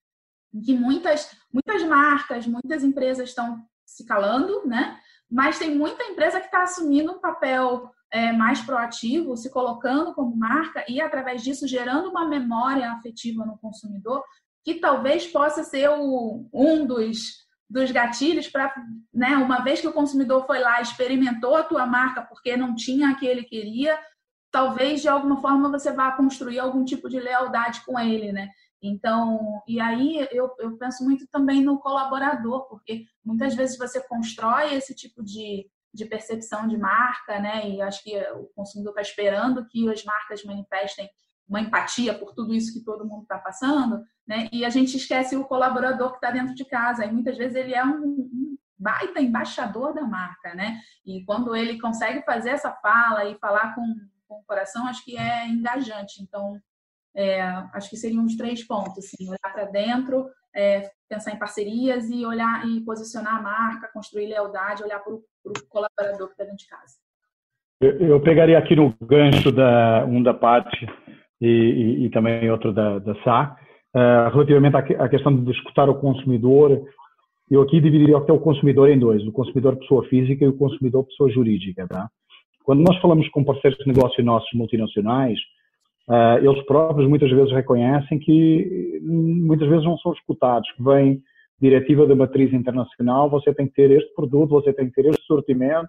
em 0.54 0.62
que 0.62 0.74
muitas, 0.74 1.36
muitas 1.52 1.84
marcas, 1.84 2.48
muitas 2.48 2.84
empresas 2.84 3.30
estão 3.30 3.66
se 3.86 4.06
calando, 4.06 4.66
né? 4.66 5.00
Mas 5.30 5.60
tem 5.60 5.76
muita 5.76 6.04
empresa 6.04 6.40
que 6.40 6.46
está 6.46 6.64
assumindo 6.64 7.12
um 7.12 7.20
papel 7.20 7.92
é, 8.12 8.32
mais 8.32 8.62
proativo, 8.62 9.36
se 9.36 9.50
colocando 9.50 10.14
como 10.14 10.36
marca 10.36 10.86
e, 10.88 11.02
através 11.02 11.44
disso, 11.44 11.68
gerando 11.68 12.10
uma 12.10 12.28
memória 12.28 12.92
afetiva 12.92 13.46
no 13.46 13.58
consumidor, 13.58 14.24
que 14.64 14.76
talvez 14.76 15.28
possa 15.28 15.64
ser 15.64 15.90
o, 15.90 16.48
um 16.54 16.86
dos 16.86 17.43
dos 17.74 17.90
gatilhos 17.90 18.48
para, 18.48 18.72
né, 19.12 19.36
uma 19.36 19.64
vez 19.64 19.82
que 19.82 19.88
o 19.88 19.94
consumidor 19.94 20.46
foi 20.46 20.60
lá, 20.60 20.80
experimentou 20.80 21.56
a 21.56 21.64
tua 21.64 21.88
marca 21.88 22.22
porque 22.22 22.56
não 22.56 22.76
tinha 22.76 23.10
a 23.10 23.16
que 23.16 23.26
ele 23.26 23.44
queria, 23.44 24.00
talvez 24.52 25.02
de 25.02 25.10
alguma 25.10 25.42
forma 25.42 25.72
você 25.72 25.92
vá 25.92 26.12
construir 26.12 26.60
algum 26.60 26.86
tipo 26.86 27.10
de 27.10 27.20
lealdade 27.20 27.82
com 27.84 28.00
ele, 28.00 28.32
né? 28.32 28.50
Então, 28.80 29.64
e 29.68 29.80
aí 29.80 30.28
eu, 30.32 30.54
eu 30.60 30.78
penso 30.78 31.04
muito 31.04 31.26
também 31.32 31.64
no 31.64 31.80
colaborador, 31.80 32.68
porque 32.68 33.06
muitas 33.26 33.56
vezes 33.56 33.76
você 33.76 34.00
constrói 34.08 34.76
esse 34.76 34.94
tipo 34.94 35.24
de, 35.24 35.68
de 35.92 36.06
percepção 36.06 36.68
de 36.68 36.78
marca, 36.78 37.40
né? 37.40 37.68
E 37.68 37.82
acho 37.82 38.04
que 38.04 38.16
o 38.34 38.52
consumidor 38.56 38.92
está 38.92 39.02
esperando 39.02 39.66
que 39.66 39.90
as 39.90 40.04
marcas 40.04 40.44
manifestem 40.44 41.10
uma 41.48 41.62
empatia 41.62 42.14
por 42.14 42.34
tudo 42.34 42.54
isso 42.54 42.74
que 42.74 42.84
todo 42.84 43.06
mundo 43.06 43.24
está 43.24 43.38
passando, 43.38 44.04
né? 44.28 44.48
E 44.52 44.64
a 44.66 44.70
gente 44.70 44.96
esquece 44.98 45.36
o 45.36 45.46
colaborador 45.46 46.12
que 46.12 46.18
está 46.18 46.32
dentro 46.32 46.56
de 46.56 46.66
casa. 46.66 47.06
E 47.06 47.12
muitas 47.12 47.38
vezes 47.38 47.56
ele 47.56 47.74
é 47.74 47.84
um, 47.84 47.98
um, 47.98 48.58
baita 48.78 49.22
embaixador 49.22 49.94
da 49.94 50.04
marca, 50.04 50.54
né? 50.56 50.80
E 51.06 51.24
quando 51.26 51.56
ele 51.56 51.80
consegue 51.80 52.24
fazer 52.24 52.52
essa 52.52 52.72
fala 52.72 53.26
e 53.26 53.38
falar 53.38 53.76
com, 53.76 53.84
com 54.28 54.36
o 54.36 54.44
coração, 54.46 54.88
acho 54.88 55.04
que 55.04 55.18
é 55.18 55.48
engajante. 55.48 56.22
Então, 56.22 56.60
é, 57.16 57.42
acho 57.74 57.90
que 57.90 57.98
seriam 57.98 58.26
os 58.26 58.36
três 58.36 58.66
pontos: 58.66 58.98
assim, 59.00 59.28
olhar 59.28 59.54
para 59.54 59.66
dentro, 59.66 60.30
é, 60.56 60.90
pensar 61.08 61.32
em 61.32 61.40
parcerias 61.40 62.10
e 62.10 62.26
olhar 62.26 62.66
e 62.68 62.82
posicionar 62.82 63.36
a 63.36 63.42
marca, 63.42 63.92
construir 63.94 64.28
lealdade, 64.28 64.84
olhar 64.84 65.00
para 65.00 65.14
o 65.14 65.24
colaborador 65.70 66.28
que 66.28 66.34
está 66.34 66.44
dentro 66.44 66.58
de 66.58 66.68
casa. 66.68 66.96
Eu, 67.82 68.00
eu 68.00 68.24
pegaria 68.24 68.58
aqui 68.58 68.76
no 68.76 68.96
gancho 69.02 69.52
da 69.52 70.06
um 70.06 70.24
da 70.24 70.34
parte 70.34 70.88
e, 71.42 71.48
e, 71.48 72.06
e 72.06 72.10
também 72.10 72.50
outro 72.50 72.74
da, 72.74 73.00
da 73.00 73.16
SA, 73.24 73.56
uh, 73.96 74.34
relativamente 74.34 74.76
à, 74.76 75.04
à, 75.04 75.10
questão 75.10 75.36
de 75.36 75.52
escutar 75.52 75.90
o 75.90 75.96
consumidor, 75.96 76.82
eu 77.50 77.62
aqui 77.62 77.80
dividiria 77.80 78.18
até 78.18 78.32
o 78.32 78.40
consumidor 78.40 78.90
em 78.90 78.98
dois, 78.98 79.26
o 79.28 79.32
consumidor 79.32 79.76
pessoa 79.78 80.04
física 80.06 80.46
e 80.46 80.48
o 80.48 80.58
consumidor 80.58 81.06
pessoa 81.06 81.30
jurídica. 81.30 81.88
Tá? 81.88 82.10
Quando 82.64 82.82
nós 82.82 82.98
falamos 83.00 83.28
com 83.30 83.44
parceiros 83.44 83.78
de 83.80 83.88
negócio 83.88 84.24
nossos 84.24 84.50
multinacionais, 84.54 85.38
uh, 86.08 86.38
eles 86.42 86.66
próprios 86.66 87.10
muitas 87.10 87.30
vezes 87.30 87.52
reconhecem 87.52 88.20
que 88.20 89.00
muitas 89.04 89.68
vezes 89.68 89.86
não 89.86 89.98
são 89.98 90.14
escutados, 90.14 90.72
que 90.72 90.84
vem 90.84 91.22
diretiva 91.62 92.06
da 92.06 92.16
matriz 92.16 92.54
internacional, 92.54 93.30
você 93.30 93.54
tem 93.54 93.68
que 93.68 93.74
ter 93.74 93.92
este 93.92 94.14
produto, 94.14 94.50
você 94.50 94.74
tem 94.74 94.88
que 94.88 94.94
ter 94.94 95.06
este 95.06 95.24
sortimento, 95.26 95.88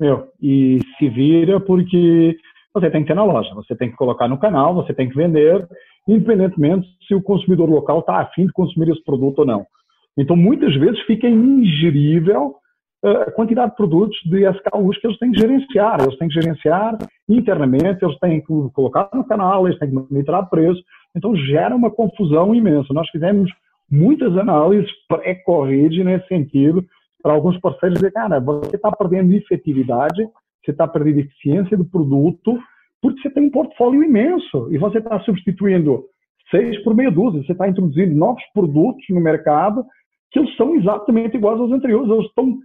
meu, 0.00 0.28
e 0.42 0.80
se 0.98 1.08
vira 1.08 1.60
porque 1.60 2.36
você 2.76 2.90
tem 2.90 3.00
que 3.00 3.08
ter 3.08 3.14
na 3.14 3.24
loja, 3.24 3.54
você 3.54 3.74
tem 3.74 3.90
que 3.90 3.96
colocar 3.96 4.28
no 4.28 4.38
canal, 4.38 4.74
você 4.74 4.92
tem 4.92 5.08
que 5.08 5.16
vender 5.16 5.66
independentemente 6.06 6.86
se 7.08 7.14
o 7.14 7.22
consumidor 7.22 7.68
local 7.70 8.00
está 8.00 8.20
afim 8.20 8.46
de 8.46 8.52
consumir 8.52 8.90
esse 8.90 9.02
produto 9.02 9.40
ou 9.40 9.46
não. 9.46 9.66
Então, 10.16 10.36
muitas 10.36 10.74
vezes 10.76 11.00
fica 11.00 11.26
ingerível 11.26 12.56
eh, 13.02 13.22
a 13.22 13.30
quantidade 13.30 13.70
de 13.70 13.76
produtos 13.76 14.16
de 14.24 14.44
SKUs 14.44 14.98
que 14.98 15.06
eles 15.06 15.18
têm 15.18 15.32
que 15.32 15.40
gerenciar. 15.40 16.00
Eles 16.00 16.18
têm 16.18 16.28
que 16.28 16.34
gerenciar 16.34 16.98
internamente, 17.28 18.04
eles 18.04 18.18
têm 18.18 18.40
que 18.40 18.46
colocar 18.74 19.08
no 19.14 19.24
canal, 19.24 19.66
eles 19.66 19.78
têm 19.78 19.88
que 19.88 19.94
monitorar 19.94 20.48
preço. 20.48 20.82
Então, 21.14 21.34
gera 21.34 21.74
uma 21.74 21.90
confusão 21.90 22.54
imensa. 22.54 22.92
Nós 22.92 23.08
fizemos 23.08 23.50
muitas 23.90 24.36
análises 24.36 24.90
pré-Covid 25.08 26.04
nesse 26.04 26.28
sentido, 26.28 26.84
para 27.22 27.32
alguns 27.32 27.58
parceiros 27.58 27.98
dizer, 27.98 28.12
cara, 28.12 28.38
você 28.38 28.76
está 28.76 28.92
perdendo 28.92 29.34
efetividade, 29.34 30.28
você 30.66 30.72
está 30.72 30.86
perdendo 30.86 31.20
eficiência 31.20 31.76
do 31.76 31.84
produto, 31.84 32.58
porque 33.00 33.20
você 33.22 33.30
tem 33.30 33.44
um 33.44 33.50
portfólio 33.50 34.02
imenso 34.02 34.68
e 34.70 34.78
você 34.78 34.98
está 34.98 35.18
substituindo 35.20 36.04
seis 36.50 36.82
por 36.82 36.94
meia 36.94 37.10
dúzia, 37.10 37.42
você 37.42 37.52
está 37.52 37.68
introduzindo 37.68 38.14
novos 38.14 38.42
produtos 38.52 39.04
no 39.10 39.20
mercado 39.20 39.84
que 40.30 40.40
eles 40.40 40.54
são 40.56 40.74
exatamente 40.74 41.36
iguais 41.36 41.60
aos 41.60 41.72
anteriores, 41.72 42.10
eles 42.10 42.26
estão 42.26 42.58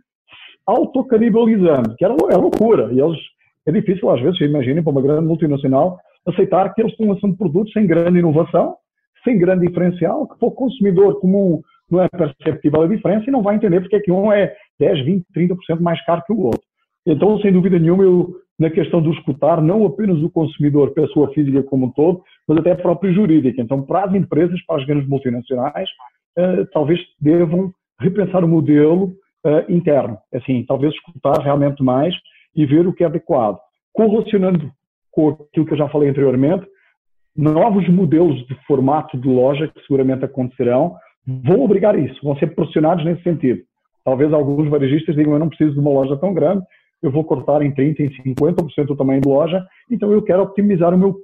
autocanibalizando, 0.65 1.95
que 1.95 2.03
é, 2.03 2.07
loucura. 2.07 2.91
E 2.91 2.99
eles, 2.99 3.19
é 3.65 3.71
difícil, 3.71 4.09
às 4.09 4.19
vezes, 4.19 4.41
imaginem, 4.41 4.83
para 4.83 4.91
uma 4.91 5.01
grande 5.01 5.25
multinacional, 5.25 5.99
aceitar 6.27 6.73
que 6.73 6.81
eles 6.81 6.91
estão 6.91 7.07
lançando 7.07 7.37
produtos 7.37 7.71
sem 7.73 7.85
grande 7.85 8.19
inovação, 8.19 8.75
sem 9.23 9.37
grande 9.37 9.67
diferencial, 9.67 10.27
que 10.27 10.37
para 10.39 10.47
o 10.47 10.51
consumidor 10.51 11.19
comum 11.19 11.61
não 11.89 12.01
é 12.01 12.09
perceptível 12.09 12.81
a 12.81 12.87
diferença 12.87 13.25
e 13.27 13.31
não 13.31 13.43
vai 13.43 13.55
entender 13.55 13.81
porque 13.81 13.97
é 13.97 13.99
que 13.99 14.11
um 14.11 14.31
é 14.31 14.55
10, 14.79 15.05
20, 15.05 15.25
30% 15.35 15.79
mais 15.79 16.03
caro 16.05 16.23
que 16.25 16.33
o 16.33 16.39
outro. 16.39 16.70
Então, 17.05 17.39
sem 17.39 17.51
dúvida 17.51 17.79
nenhuma, 17.79 18.03
eu, 18.03 18.35
na 18.59 18.69
questão 18.69 19.01
do 19.01 19.11
escutar, 19.11 19.61
não 19.61 19.85
apenas 19.85 20.21
o 20.21 20.29
consumidor, 20.29 20.93
pessoa 20.93 21.33
física 21.33 21.63
como 21.63 21.87
um 21.87 21.91
todo, 21.91 22.21
mas 22.47 22.59
até 22.59 22.71
a 22.71 22.75
própria 22.75 23.11
jurídica. 23.11 23.61
Então, 23.61 23.81
para 23.81 24.05
as 24.05 24.13
empresas, 24.13 24.63
para 24.65 24.81
as 24.81 24.85
grandes 24.85 25.07
multinacionais, 25.09 25.89
uh, 26.37 26.65
talvez 26.71 26.99
devam 27.19 27.73
repensar 27.99 28.43
o 28.43 28.47
modelo 28.47 29.15
uh, 29.45 29.71
interno. 29.71 30.17
Assim, 30.33 30.63
talvez 30.67 30.93
escutar 30.93 31.41
realmente 31.41 31.83
mais 31.83 32.13
e 32.55 32.65
ver 32.65 32.85
o 32.87 32.93
que 32.93 33.03
é 33.03 33.07
adequado. 33.07 33.57
Correlacionando 33.93 34.71
com 35.11 35.29
aquilo 35.29 35.65
que 35.65 35.73
eu 35.73 35.77
já 35.77 35.89
falei 35.89 36.09
anteriormente, 36.09 36.65
novos 37.35 37.87
modelos 37.89 38.45
de 38.47 38.55
formato 38.65 39.17
de 39.17 39.27
loja 39.27 39.67
que 39.67 39.81
seguramente 39.81 40.25
acontecerão 40.25 40.95
vão 41.25 41.61
obrigar 41.61 41.97
isso, 41.97 42.19
vão 42.23 42.35
ser 42.37 42.55
pressionados 42.55 43.05
nesse 43.05 43.23
sentido. 43.23 43.61
Talvez 44.03 44.33
alguns 44.33 44.69
varejistas 44.69 45.15
digam, 45.15 45.33
eu 45.33 45.39
não 45.39 45.49
preciso 45.49 45.73
de 45.73 45.79
uma 45.79 45.91
loja 45.91 46.17
tão 46.17 46.33
grande, 46.33 46.65
eu 47.01 47.11
vou 47.11 47.23
cortar 47.23 47.61
em 47.61 47.71
30%, 47.71 47.99
em 47.99 48.33
50% 48.35 48.89
o 48.89 48.95
tamanho 48.95 49.21
de 49.21 49.27
loja, 49.27 49.65
então 49.89 50.11
eu 50.11 50.21
quero 50.21 50.43
optimizar 50.43 50.93
o 50.93 50.97
meu, 50.97 51.15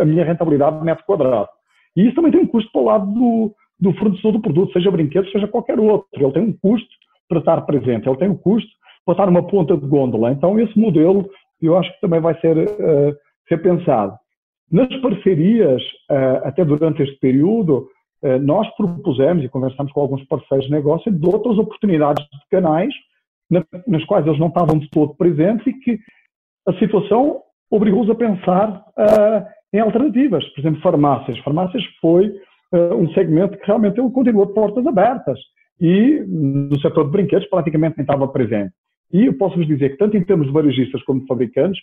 a 0.00 0.04
minha 0.04 0.24
rentabilidade 0.24 0.84
metro 0.84 1.04
quadrado. 1.04 1.48
E 1.96 2.06
isso 2.06 2.14
também 2.14 2.30
tem 2.30 2.42
um 2.42 2.46
custo 2.46 2.70
para 2.70 2.80
o 2.80 2.84
lado 2.84 3.06
do, 3.12 3.54
do 3.80 3.92
fornecedor 3.94 4.32
do 4.32 4.40
produto, 4.40 4.72
seja 4.72 4.90
brinquedo, 4.90 5.30
seja 5.30 5.48
qualquer 5.48 5.78
outro. 5.80 6.06
Ele 6.12 6.32
tem 6.32 6.42
um 6.42 6.52
custo 6.52 6.88
para 7.28 7.38
estar 7.38 7.60
presente, 7.62 8.08
ele 8.08 8.18
tem 8.18 8.28
um 8.28 8.36
custo 8.36 8.70
para 9.04 9.12
estar 9.12 9.26
numa 9.26 9.46
ponta 9.46 9.76
de 9.76 9.86
gôndola. 9.86 10.32
Então, 10.32 10.58
esse 10.58 10.78
modelo, 10.78 11.28
eu 11.60 11.76
acho 11.76 11.92
que 11.92 12.00
também 12.00 12.20
vai 12.20 12.38
ser 12.40 12.56
uh, 12.56 13.16
repensado. 13.48 14.16
Nas 14.70 14.94
parcerias, 15.00 15.82
uh, 16.10 16.44
até 16.44 16.64
durante 16.64 17.02
este 17.02 17.16
período, 17.18 17.88
uh, 18.22 18.38
nós 18.40 18.68
propusemos 18.76 19.44
e 19.44 19.48
conversamos 19.48 19.92
com 19.92 20.00
alguns 20.00 20.24
parceiros 20.24 20.66
de 20.66 20.72
negócio 20.72 21.10
de 21.10 21.26
outras 21.26 21.56
oportunidades 21.58 22.24
de 22.24 22.48
canais 22.50 22.92
nas 23.50 24.04
quais 24.06 24.26
eles 24.26 24.38
não 24.38 24.48
estavam 24.48 24.78
de 24.78 24.88
todo 24.90 25.14
presentes 25.14 25.66
e 25.66 25.72
que 25.72 25.98
a 26.66 26.72
situação 26.74 27.40
obrigou-os 27.70 28.10
a 28.10 28.14
pensar 28.14 28.84
em 29.72 29.78
alternativas. 29.78 30.44
Por 30.50 30.60
exemplo, 30.60 30.80
farmácias. 30.80 31.38
Farmácias 31.40 31.84
foi 32.00 32.32
um 32.72 33.08
segmento 33.12 33.56
que 33.58 33.66
realmente 33.66 33.96
continua 34.10 34.46
de 34.46 34.54
portas 34.54 34.86
abertas 34.86 35.38
e 35.80 36.24
no 36.26 36.78
setor 36.80 37.04
de 37.04 37.10
brinquedos 37.10 37.48
praticamente 37.48 37.96
nem 37.96 38.04
estava 38.04 38.26
presente. 38.28 38.72
E 39.12 39.26
eu 39.26 39.34
posso 39.34 39.56
vos 39.56 39.66
dizer 39.66 39.90
que 39.90 39.98
tanto 39.98 40.16
em 40.16 40.24
termos 40.24 40.46
de 40.46 40.52
varejistas 40.52 41.02
como 41.04 41.20
de 41.20 41.26
fabricantes, 41.26 41.80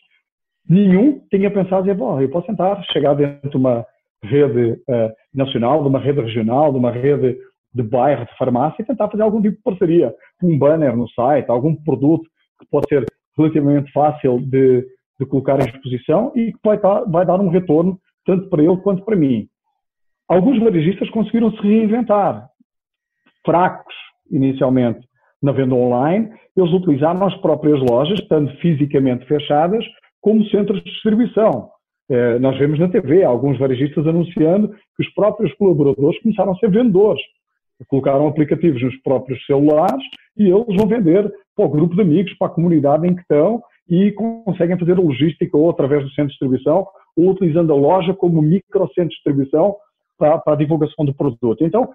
nenhum 0.67 1.21
tinha 1.29 1.49
pensado 1.51 1.89
em, 1.89 1.93
bom, 1.93 2.19
eu 2.19 2.29
posso 2.29 2.47
tentar 2.47 2.81
chegar 2.91 3.13
dentro 3.13 3.49
de 3.49 3.57
uma 3.57 3.85
rede 4.23 4.73
uh, 4.89 5.11
nacional, 5.33 5.81
de 5.81 5.89
uma 5.89 5.99
rede 5.99 6.21
regional, 6.21 6.71
de 6.71 6.77
uma 6.77 6.91
rede 6.91 7.37
de 7.73 7.83
bairro 7.83 8.25
de 8.25 8.37
farmácia 8.37 8.81
e 8.81 8.85
tentar 8.85 9.09
fazer 9.09 9.23
algum 9.23 9.41
tipo 9.41 9.57
de 9.57 9.63
parceria, 9.63 10.13
um 10.41 10.57
banner 10.57 10.95
no 10.95 11.09
site, 11.09 11.49
algum 11.49 11.75
produto 11.75 12.29
que 12.59 12.67
pode 12.69 12.87
ser 12.87 13.05
relativamente 13.37 13.91
fácil 13.91 14.39
de, 14.39 14.85
de 15.19 15.25
colocar 15.25 15.59
em 15.59 15.67
exposição 15.67 16.31
e 16.35 16.53
que 16.53 16.59
vai, 16.63 16.79
dar, 16.79 17.03
vai 17.05 17.25
dar 17.25 17.39
um 17.39 17.49
retorno 17.49 17.99
tanto 18.25 18.49
para 18.49 18.63
ele 18.63 18.77
quanto 18.77 19.03
para 19.03 19.15
mim. 19.15 19.47
Alguns 20.27 20.59
varejistas 20.59 21.09
conseguiram 21.09 21.51
se 21.51 21.61
reinventar 21.61 22.47
fracos 23.45 23.93
inicialmente 24.31 25.05
na 25.41 25.51
venda 25.51 25.75
online, 25.75 26.31
eles 26.55 26.71
utilizaram 26.71 27.25
as 27.25 27.35
próprias 27.41 27.79
lojas, 27.81 28.19
tanto 28.27 28.55
fisicamente 28.57 29.25
fechadas, 29.25 29.83
como 30.21 30.45
centros 30.45 30.81
de 30.81 30.89
distribuição. 30.89 31.69
Eh, 32.09 32.39
nós 32.39 32.57
vemos 32.57 32.79
na 32.79 32.87
TV 32.87 33.23
alguns 33.23 33.57
varejistas 33.59 34.07
anunciando 34.07 34.69
que 34.69 35.03
os 35.05 35.13
próprios 35.13 35.53
colaboradores 35.55 36.21
começaram 36.21 36.53
a 36.53 36.55
ser 36.55 36.69
vendedores. 36.69 37.21
Colocaram 37.87 38.27
aplicativos 38.27 38.81
nos 38.81 38.95
próprios 39.01 39.43
celulares 39.45 40.03
e 40.37 40.49
eles 40.49 40.75
vão 40.75 40.87
vender 40.87 41.31
para 41.55 41.65
o 41.65 41.69
grupo 41.69 41.95
de 41.95 42.01
amigos, 42.01 42.33
para 42.37 42.47
a 42.47 42.51
comunidade 42.51 43.07
em 43.07 43.15
que 43.15 43.21
estão 43.21 43.61
e 43.89 44.11
conseguem 44.11 44.77
fazer 44.77 44.93
a 44.93 45.01
logística 45.01 45.57
ou 45.57 45.69
através 45.69 46.03
do 46.03 46.09
centro 46.09 46.27
de 46.27 46.31
distribuição 46.31 46.87
ou 47.15 47.31
utilizando 47.31 47.73
a 47.73 47.75
loja 47.75 48.13
como 48.13 48.41
micro 48.41 48.87
centro 48.87 49.09
de 49.09 49.15
distribuição 49.15 49.75
para, 50.17 50.37
para 50.39 50.53
a 50.53 50.57
divulgação 50.57 51.05
do 51.05 51.13
produto. 51.13 51.63
Então, 51.63 51.89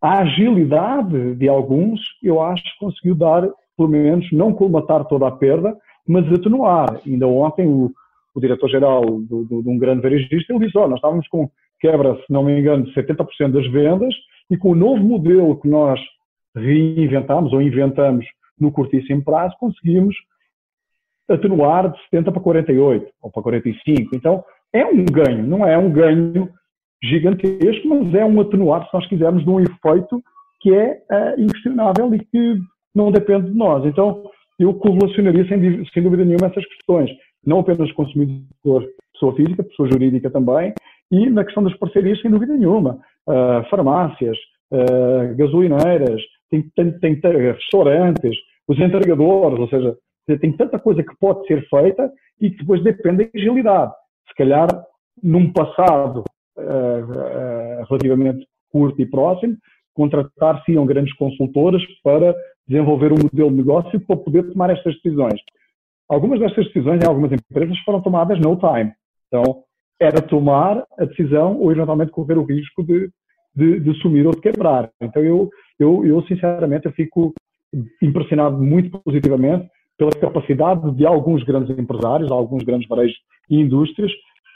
a 0.00 0.18
agilidade 0.18 1.34
de 1.36 1.48
alguns, 1.48 2.00
eu 2.22 2.40
acho 2.42 2.64
conseguiu 2.78 3.14
dar, 3.14 3.48
pelo 3.76 3.88
menos, 3.88 4.30
não 4.32 4.52
colmatar 4.52 5.04
toda 5.04 5.28
a 5.28 5.30
perda, 5.30 5.76
mas 6.06 6.30
atenuar. 6.32 7.00
Ainda 7.06 7.26
ontem, 7.26 7.66
o, 7.66 7.90
o 8.34 8.40
diretor-geral 8.40 9.04
de 9.04 9.68
um 9.68 9.78
grande 9.78 10.02
varejista, 10.02 10.52
ele 10.52 10.66
disse, 10.66 10.76
nós 10.76 10.94
estávamos 10.94 11.26
com 11.28 11.48
quebra, 11.80 12.14
se 12.16 12.32
não 12.32 12.44
me 12.44 12.58
engano, 12.58 12.84
de 12.84 12.94
70% 12.94 13.52
das 13.52 13.66
vendas, 13.70 14.14
e 14.50 14.56
com 14.56 14.70
o 14.70 14.74
novo 14.74 15.02
modelo 15.02 15.60
que 15.60 15.68
nós 15.68 16.00
reinventamos 16.54 17.52
ou 17.52 17.62
inventamos 17.62 18.26
no 18.58 18.70
curtíssimo 18.70 19.24
prazo, 19.24 19.56
conseguimos 19.58 20.14
atenuar 21.28 21.90
de 21.90 22.00
70 22.04 22.32
para 22.32 22.42
48 22.42 23.10
ou 23.22 23.30
para 23.30 23.42
45. 23.42 24.14
Então, 24.14 24.44
é 24.72 24.84
um 24.84 25.04
ganho, 25.04 25.46
não 25.46 25.66
é 25.66 25.76
um 25.76 25.90
ganho 25.90 26.48
gigantesco, 27.02 27.88
mas 27.88 28.14
é 28.14 28.24
um 28.24 28.40
atenuar, 28.40 28.86
se 28.86 28.94
nós 28.94 29.06
quisermos, 29.08 29.44
de 29.44 29.50
um 29.50 29.60
efeito 29.60 30.22
que 30.60 30.72
é 30.72 31.02
uh, 31.10 31.40
inquestionável 31.40 32.14
e 32.14 32.20
que 32.20 32.60
não 32.94 33.10
depende 33.10 33.50
de 33.50 33.56
nós. 33.56 33.84
Então, 33.84 34.30
eu 34.58 34.74
correlacionaria, 34.74 35.46
sem, 35.48 35.84
sem 35.86 36.02
dúvida 36.02 36.24
nenhuma, 36.24 36.46
essas 36.46 36.64
questões. 36.66 37.10
Não 37.44 37.60
apenas 37.60 37.90
consumidor, 37.92 38.86
pessoa 39.12 39.34
física, 39.34 39.64
pessoa 39.64 39.90
jurídica 39.90 40.30
também, 40.30 40.72
e 41.10 41.28
na 41.28 41.44
questão 41.44 41.64
das 41.64 41.76
parcerias, 41.76 42.20
sem 42.20 42.30
dúvida 42.30 42.56
nenhuma. 42.56 43.00
Uh, 43.26 43.68
farmácias, 43.70 44.36
uh, 44.72 45.34
gasolineiras, 45.36 46.20
tem, 46.50 46.62
tem, 46.74 47.20
tem, 47.20 47.20
restaurantes, 47.52 48.36
os 48.68 48.78
entregadores, 48.78 49.58
ou 49.58 49.68
seja, 49.68 49.96
tem 50.40 50.52
tanta 50.56 50.78
coisa 50.78 51.02
que 51.02 51.16
pode 51.18 51.46
ser 51.46 51.66
feita 51.68 52.10
e 52.40 52.50
que 52.50 52.58
depois 52.58 52.82
depende 52.82 53.24
da 53.24 53.30
agilidade. 53.34 53.92
Se 54.28 54.34
calhar, 54.34 54.68
num 55.22 55.52
passado 55.52 56.24
uh, 56.58 57.84
relativamente 57.88 58.46
curto 58.70 59.00
e 59.00 59.06
próximo, 59.06 59.56
contratar-se-iam 59.94 60.86
grandes 60.86 61.14
consultoras 61.16 61.82
para 62.02 62.34
desenvolver 62.66 63.12
um 63.12 63.22
modelo 63.22 63.50
de 63.50 63.56
negócio 63.56 64.00
para 64.00 64.16
poder 64.16 64.50
tomar 64.50 64.70
estas 64.70 64.94
decisões. 64.96 65.40
Algumas 66.08 66.40
destas 66.40 66.66
decisões 66.66 67.02
em 67.02 67.06
algumas 67.06 67.32
empresas 67.32 67.78
foram 67.80 68.00
tomadas 68.00 68.38
no 68.40 68.56
time. 68.56 68.92
Então, 69.26 69.64
era 70.02 70.20
tomar 70.20 70.84
a 70.98 71.04
decisão 71.04 71.58
ou 71.58 71.70
eventualmente 71.70 72.10
correr 72.10 72.36
o 72.36 72.44
risco 72.44 72.82
de, 72.82 73.10
de, 73.54 73.80
de 73.80 73.94
sumir 74.00 74.26
ou 74.26 74.32
de 74.32 74.40
quebrar. 74.40 74.90
Então, 75.00 75.22
eu, 75.22 75.48
eu, 75.78 76.04
eu 76.04 76.22
sinceramente 76.22 76.86
eu 76.86 76.92
fico 76.92 77.32
impressionado 78.02 78.58
muito 78.58 78.98
positivamente 79.00 79.68
pela 79.96 80.10
capacidade 80.10 80.90
de 80.92 81.06
alguns 81.06 81.42
grandes 81.44 81.76
empresários, 81.78 82.30
alguns 82.30 82.64
grandes 82.64 82.88
varejos 82.88 83.16
e 83.48 83.60
indústrias 83.60 84.10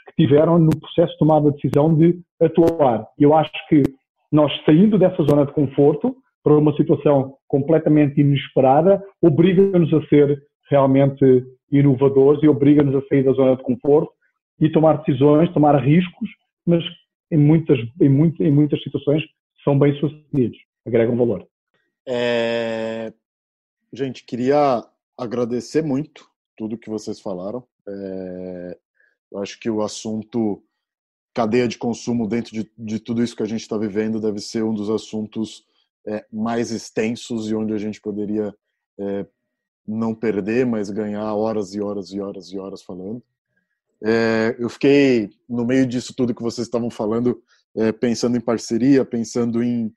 que 0.07 0.23
tiveram 0.23 0.59
no 0.59 0.77
processo 0.77 1.13
de 1.13 1.19
tomada 1.19 1.51
de 1.51 1.55
decisão 1.55 1.95
de 1.95 2.19
atuar. 2.41 3.07
Eu 3.17 3.33
acho 3.33 3.51
que 3.69 3.83
nós 4.31 4.51
saindo 4.65 4.97
dessa 4.97 5.23
zona 5.23 5.45
de 5.45 5.53
conforto 5.53 6.15
para 6.43 6.57
uma 6.57 6.75
situação 6.75 7.35
completamente 7.47 8.19
inesperada 8.19 9.01
obriga-nos 9.21 9.93
a 9.93 10.05
ser 10.07 10.41
realmente 10.69 11.43
inovadores 11.71 12.41
e 12.43 12.47
obriga-nos 12.47 12.95
a 12.95 13.07
sair 13.07 13.23
da 13.23 13.31
zona 13.31 13.55
de 13.55 13.63
conforto 13.63 14.11
e 14.59 14.71
tomar 14.71 14.97
decisões, 14.97 15.51
tomar 15.53 15.77
riscos, 15.83 16.29
mas 16.65 16.83
em 17.31 17.37
muitas, 17.37 17.77
em 18.01 18.09
muito, 18.09 18.41
em 18.43 18.51
muitas 18.51 18.81
situações 18.81 19.23
são 19.63 19.77
bem 19.77 19.97
sucedidos, 19.99 20.57
agregam 20.85 21.17
valor. 21.17 21.47
É... 22.07 23.13
Gente, 23.93 24.25
queria 24.25 24.83
agradecer 25.17 25.81
muito 25.81 26.25
tudo 26.55 26.77
que 26.77 26.89
vocês 26.89 27.19
falaram. 27.19 27.63
É... 27.87 28.77
Eu 29.31 29.39
acho 29.39 29.59
que 29.59 29.69
o 29.69 29.81
assunto 29.81 30.63
cadeia 31.33 31.67
de 31.67 31.77
consumo 31.77 32.27
dentro 32.27 32.51
de, 32.51 32.71
de 32.77 32.99
tudo 32.99 33.21
isso 33.21 33.35
que 33.35 33.43
a 33.43 33.47
gente 33.47 33.61
está 33.61 33.77
vivendo 33.77 34.19
deve 34.19 34.39
ser 34.39 34.63
um 34.63 34.73
dos 34.73 34.89
assuntos 34.89 35.63
é, 36.07 36.25
mais 36.31 36.71
extensos 36.71 37.51
e 37.51 37.53
onde 37.53 37.73
a 37.73 37.77
gente 37.77 38.01
poderia 38.01 38.55
é, 38.99 39.27
não 39.85 40.15
perder, 40.15 40.65
mas 40.65 40.89
ganhar 40.89 41.31
horas 41.35 41.75
e 41.75 41.81
horas 41.81 42.11
e 42.11 42.19
horas 42.19 42.51
e 42.51 42.57
horas 42.57 42.81
falando. 42.81 43.21
É, 44.03 44.55
eu 44.59 44.69
fiquei 44.69 45.29
no 45.49 45.65
meio 45.65 45.85
disso 45.85 46.13
tudo 46.15 46.33
que 46.35 46.43
vocês 46.43 46.67
estavam 46.67 46.89
falando, 46.89 47.41
é, 47.75 47.91
pensando 47.91 48.37
em 48.37 48.41
parceria, 48.41 49.03
pensando 49.03 49.63
em 49.63 49.93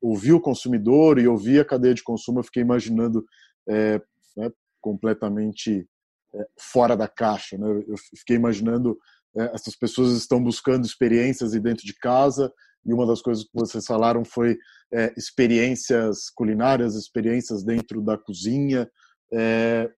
ouvir 0.00 0.32
o 0.32 0.40
consumidor 0.40 1.18
e 1.18 1.28
ouvir 1.28 1.60
a 1.60 1.64
cadeia 1.64 1.94
de 1.94 2.02
consumo. 2.02 2.40
Eu 2.40 2.44
fiquei 2.44 2.62
imaginando 2.62 3.24
é, 3.68 4.00
né, 4.36 4.50
completamente 4.80 5.86
é, 6.34 6.46
fora 6.58 6.96
da 6.96 7.08
caixa. 7.08 7.56
Né? 7.56 7.84
Eu 7.86 7.96
fiquei 8.18 8.36
imaginando 8.36 8.98
é, 9.36 9.54
essas 9.54 9.76
pessoas 9.76 10.12
estão 10.12 10.42
buscando 10.42 10.84
experiências 10.84 11.52
dentro 11.52 11.84
de 11.84 11.94
casa 11.94 12.52
e 12.84 12.92
uma 12.92 13.06
das 13.06 13.22
coisas 13.22 13.44
que 13.44 13.50
vocês 13.54 13.86
falaram 13.86 14.24
foi 14.24 14.58
é, 14.92 15.12
experiências 15.16 16.28
culinárias, 16.30 16.94
experiências 16.94 17.64
dentro 17.64 18.02
da 18.02 18.18
cozinha. 18.18 18.88
É, 19.32 19.90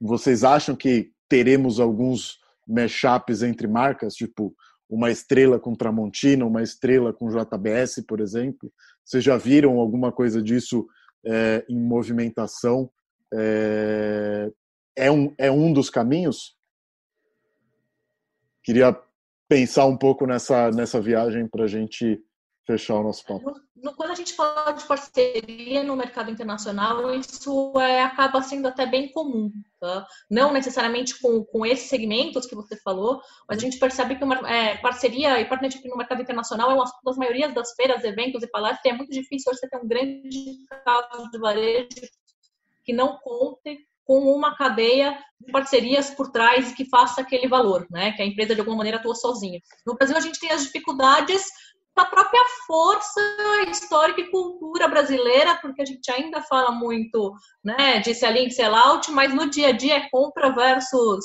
vocês 0.00 0.42
acham 0.42 0.74
que 0.74 1.12
teremos 1.30 1.78
alguns 1.78 2.40
mashups 2.66 3.42
entre 3.42 3.66
marcas, 3.66 4.14
tipo 4.14 4.54
uma 4.88 5.08
estrela 5.10 5.58
com 5.60 5.76
Tramontina, 5.76 6.44
uma 6.44 6.62
estrela 6.62 7.12
com 7.12 7.28
JBS, 7.28 8.04
por 8.06 8.20
exemplo? 8.20 8.70
Vocês 9.04 9.22
já 9.22 9.36
viram 9.36 9.78
alguma 9.78 10.10
coisa 10.10 10.42
disso 10.42 10.86
é, 11.24 11.64
em 11.68 11.78
movimentação? 11.80 12.90
É, 13.32 14.50
é, 14.96 15.10
um, 15.10 15.32
é 15.38 15.48
um 15.50 15.72
dos 15.72 15.88
caminhos? 15.88 16.56
Queria 18.64 19.00
pensar 19.48 19.86
um 19.86 19.96
pouco 19.96 20.26
nessa, 20.26 20.72
nessa 20.72 21.00
viagem 21.00 21.46
para 21.46 21.64
a 21.64 21.68
gente 21.68 22.20
fechar 22.70 22.94
o 22.94 23.02
nosso 23.02 23.24
papo. 23.24 23.52
No, 23.74 23.94
quando 23.96 24.12
a 24.12 24.14
gente 24.14 24.34
fala 24.34 24.72
de 24.72 24.84
parceria 24.84 25.82
no 25.82 25.96
mercado 25.96 26.30
internacional, 26.30 27.12
isso 27.14 27.72
é, 27.80 28.02
acaba 28.02 28.42
sendo 28.42 28.68
até 28.68 28.86
bem 28.86 29.10
comum. 29.10 29.50
Tá? 29.80 30.06
Não 30.30 30.52
necessariamente 30.52 31.18
com, 31.20 31.42
com 31.44 31.66
esses 31.66 31.88
segmentos 31.88 32.46
que 32.46 32.54
você 32.54 32.76
falou, 32.76 33.20
mas 33.48 33.58
a 33.58 33.60
gente 33.60 33.78
percebe 33.78 34.16
que 34.16 34.24
uma 34.24 34.36
é, 34.48 34.76
parceria 34.76 35.40
e 35.40 35.48
partnership 35.48 35.88
no 35.88 35.96
mercado 35.96 36.22
internacional 36.22 36.70
é 36.70 36.74
uma 36.74 36.84
das 37.04 37.16
maiorias 37.16 37.54
das 37.54 37.72
feiras, 37.74 38.04
eventos 38.04 38.42
e 38.42 38.50
palestras, 38.50 38.92
é 38.92 38.96
muito 38.96 39.10
difícil 39.10 39.52
você 39.52 39.68
ter 39.68 39.78
um 39.78 39.88
grande 39.88 40.58
caso 40.84 41.30
de 41.30 41.38
varejo 41.38 41.88
que 42.84 42.92
não 42.92 43.18
conte 43.18 43.78
com 44.04 44.18
uma 44.34 44.56
cadeia 44.56 45.16
de 45.40 45.52
parcerias 45.52 46.10
por 46.10 46.32
trás 46.32 46.72
que 46.72 46.84
faça 46.84 47.20
aquele 47.20 47.46
valor, 47.46 47.86
né? 47.88 48.10
Que 48.12 48.22
a 48.22 48.26
empresa 48.26 48.54
de 48.54 48.60
alguma 48.60 48.78
maneira 48.78 48.98
atua 48.98 49.14
sozinha. 49.14 49.60
No 49.86 49.94
Brasil 49.94 50.16
a 50.16 50.20
gente 50.20 50.40
tem 50.40 50.50
as 50.50 50.64
dificuldades 50.64 51.44
da 52.00 52.06
própria 52.06 52.42
força 52.66 53.20
histórica 53.68 54.22
e 54.22 54.30
cultura 54.30 54.88
brasileira, 54.88 55.58
porque 55.60 55.82
a 55.82 55.84
gente 55.84 56.10
ainda 56.10 56.40
fala 56.42 56.70
muito, 56.70 57.34
né, 57.62 58.00
de 58.00 58.14
sell 58.14 58.36
in, 58.36 58.48
sell 58.48 58.74
out, 58.74 59.10
mas 59.10 59.34
no 59.34 59.50
dia 59.50 59.68
a 59.68 59.72
dia 59.72 59.96
é 59.96 60.08
compra 60.08 60.50
versus 60.50 61.24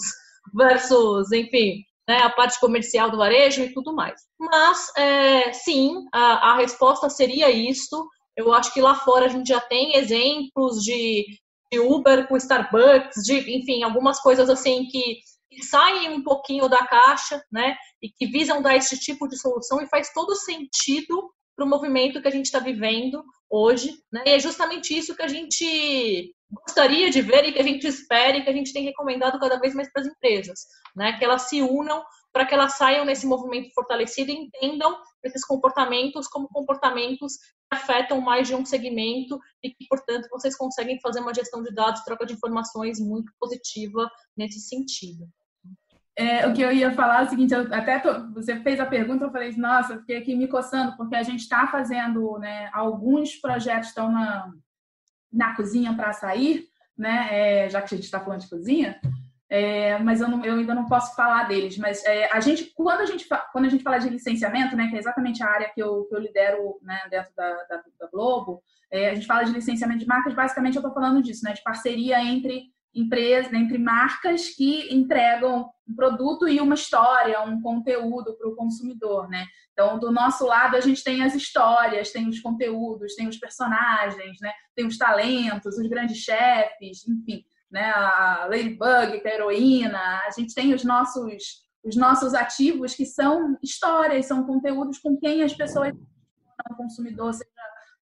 versus, 0.53 1.31
enfim, 1.31 1.81
né, 2.07 2.17
a 2.21 2.29
parte 2.29 2.59
comercial 2.59 3.09
do 3.09 3.17
varejo 3.17 3.61
e 3.61 3.73
tudo 3.73 3.95
mais. 3.95 4.21
Mas, 4.37 4.91
é, 4.97 5.53
sim, 5.53 6.05
a, 6.13 6.51
a 6.51 6.57
resposta 6.57 7.09
seria 7.09 7.49
isto. 7.49 8.07
Eu 8.35 8.53
acho 8.53 8.73
que 8.73 8.81
lá 8.81 8.95
fora 8.95 9.25
a 9.25 9.29
gente 9.29 9.47
já 9.47 9.61
tem 9.61 9.95
exemplos 9.95 10.83
de 10.83 11.25
de 11.71 11.79
Uber 11.79 12.27
com 12.27 12.37
Starbucks, 12.37 13.23
de, 13.23 13.57
enfim, 13.57 13.83
algumas 13.83 14.19
coisas 14.19 14.49
assim 14.49 14.85
que, 14.85 15.17
que 15.55 15.65
saem 15.65 16.09
um 16.09 16.23
pouquinho 16.23 16.67
da 16.67 16.85
caixa, 16.85 17.43
né? 17.51 17.75
E 18.01 18.09
que 18.09 18.27
visam 18.27 18.61
dar 18.61 18.75
esse 18.75 18.99
tipo 18.99 19.27
de 19.27 19.39
solução 19.39 19.81
e 19.81 19.87
faz 19.87 20.11
todo 20.13 20.35
sentido 20.35 21.31
para 21.55 21.65
o 21.65 21.69
movimento 21.69 22.21
que 22.21 22.27
a 22.27 22.31
gente 22.31 22.45
está 22.45 22.59
vivendo 22.59 23.23
hoje, 23.49 23.97
né? 24.11 24.23
E 24.25 24.31
é 24.31 24.39
justamente 24.39 24.95
isso 24.95 25.15
que 25.15 25.23
a 25.23 25.27
gente 25.27 26.33
gostaria 26.51 27.09
de 27.09 27.21
ver 27.21 27.45
e 27.45 27.53
que 27.53 27.59
a 27.59 27.63
gente 27.63 27.87
espera 27.87 28.37
e 28.37 28.43
que 28.43 28.49
a 28.49 28.53
gente 28.53 28.73
tem 28.73 28.83
recomendado 28.83 29.39
cada 29.39 29.59
vez 29.59 29.73
mais 29.73 29.91
para 29.91 30.01
as 30.01 30.07
empresas, 30.07 30.59
né? 30.95 31.17
Que 31.17 31.23
elas 31.23 31.43
se 31.43 31.61
unam 31.61 32.03
para 32.35 32.45
que 32.45 32.53
elas 32.53 32.73
saiam 32.73 33.05
nesse 33.05 33.25
movimento 33.25 33.73
fortalecido 33.73 34.29
e 34.29 34.35
entendam 34.35 34.97
esses 35.23 35.45
comportamentos 35.45 36.27
como 36.27 36.49
comportamentos 36.49 37.37
que 37.37 37.77
afetam 37.77 38.19
mais 38.19 38.47
de 38.47 38.53
um 38.53 38.65
segmento 38.65 39.39
e 39.63 39.69
que, 39.69 39.87
portanto, 39.87 40.27
vocês 40.29 40.55
conseguem 40.57 40.99
fazer 40.99 41.21
uma 41.21 41.33
gestão 41.33 41.63
de 41.63 41.73
dados, 41.73 42.03
troca 42.03 42.25
de 42.25 42.33
informações 42.33 42.99
muito 42.99 43.31
positiva 43.39 44.09
nesse 44.35 44.59
sentido. 44.59 45.25
É, 46.17 46.47
o 46.47 46.53
que 46.53 46.61
eu 46.61 46.71
ia 46.71 46.93
falar 46.93 47.21
é 47.21 47.25
o 47.25 47.29
seguinte, 47.29 47.53
até 47.53 47.99
tô, 47.99 48.31
você 48.31 48.55
fez 48.61 48.79
a 48.79 48.85
pergunta, 48.85 49.25
eu 49.25 49.31
falei, 49.31 49.53
nossa, 49.57 49.99
fiquei 49.99 50.17
aqui 50.17 50.33
me 50.33 50.47
coçando, 50.47 50.95
porque 50.95 51.13
a 51.13 51.23
gente 51.23 51.41
está 51.41 51.67
fazendo, 51.67 52.39
né, 52.39 52.69
alguns 52.71 53.35
projetos 53.35 53.89
estão 53.89 54.09
na, 54.09 54.49
na 55.31 55.53
cozinha 55.55 55.93
para 55.93 56.13
sair, 56.13 56.69
né, 56.97 57.27
é, 57.31 57.69
já 57.69 57.81
que 57.81 57.93
a 57.93 57.97
gente 57.97 58.05
está 58.05 58.21
falando 58.21 58.39
de 58.39 58.49
cozinha, 58.49 58.97
é, 59.49 59.97
mas 59.99 60.21
eu, 60.21 60.29
não, 60.29 60.43
eu, 60.43 60.55
ainda 60.55 60.73
não 60.73 60.85
posso 60.85 61.15
falar 61.15 61.43
deles. 61.47 61.77
Mas 61.77 62.03
é, 62.05 62.31
a 62.31 62.39
gente, 62.39 62.71
quando 62.73 63.01
a 63.01 63.05
gente, 63.05 63.27
quando 63.51 63.65
a 63.65 63.69
gente 63.69 63.83
fala 63.83 63.99
de 63.99 64.09
licenciamento, 64.09 64.75
né, 64.75 64.87
que 64.87 64.95
é 64.95 64.99
exatamente 64.99 65.43
a 65.43 65.49
área 65.49 65.69
que 65.69 65.81
eu, 65.81 66.05
que 66.05 66.15
eu 66.15 66.19
lidero 66.19 66.79
né, 66.81 66.99
dentro 67.11 67.31
da, 67.35 67.53
da, 67.63 67.83
da 67.99 68.07
Globo, 68.07 68.63
é, 68.89 69.09
a 69.09 69.15
gente 69.15 69.27
fala 69.27 69.43
de 69.43 69.51
licenciamento 69.51 69.99
de 69.99 70.07
marcas, 70.07 70.33
basicamente 70.33 70.75
eu 70.75 70.79
estou 70.79 70.93
falando 70.93 71.21
disso, 71.21 71.43
né, 71.43 71.53
de 71.53 71.61
parceria 71.61 72.23
entre 72.23 72.73
empresas, 72.95 73.51
né, 73.51 73.59
entre 73.59 73.77
marcas 73.77 74.49
que 74.49 74.93
entregam 74.93 75.69
um 75.87 75.95
produto 75.95 76.47
e 76.47 76.59
uma 76.61 76.75
história, 76.75 77.41
um 77.41 77.61
conteúdo 77.61 78.35
para 78.37 78.47
o 78.47 78.55
consumidor, 78.55 79.29
né? 79.29 79.45
Então, 79.73 79.99
do 79.99 80.11
nosso 80.11 80.45
lado, 80.45 80.77
a 80.77 80.79
gente 80.79 81.03
tem 81.03 81.21
as 81.21 81.35
histórias, 81.35 82.11
tem 82.11 82.29
os 82.29 82.39
conteúdos, 82.39 83.13
tem 83.15 83.27
os 83.27 83.37
personagens, 83.37 84.37
né? 84.39 84.53
Tem 84.73 84.87
os 84.87 84.97
talentos, 84.97 85.77
os 85.77 85.89
grandes 85.89 86.17
chefes, 86.17 87.05
enfim 87.07 87.43
né? 87.75 87.91
A 87.91 88.47
Ladybug, 88.49 89.19
que 89.19 89.27
é 89.27 89.31
a 89.31 89.35
heroína. 89.35 89.99
A 90.25 90.29
gente 90.31 90.53
tem 90.53 90.73
os 90.73 90.85
nossos, 90.85 91.65
os 91.83 91.95
nossos 91.97 92.33
ativos 92.33 92.95
que 92.95 93.05
são 93.05 93.57
histórias, 93.61 94.25
são 94.25 94.45
conteúdos 94.45 94.97
com 94.99 95.17
quem 95.17 95.43
as 95.43 95.53
pessoas, 95.53 95.91
o 96.71 96.75
consumidor, 96.75 97.33
seja, 97.33 97.49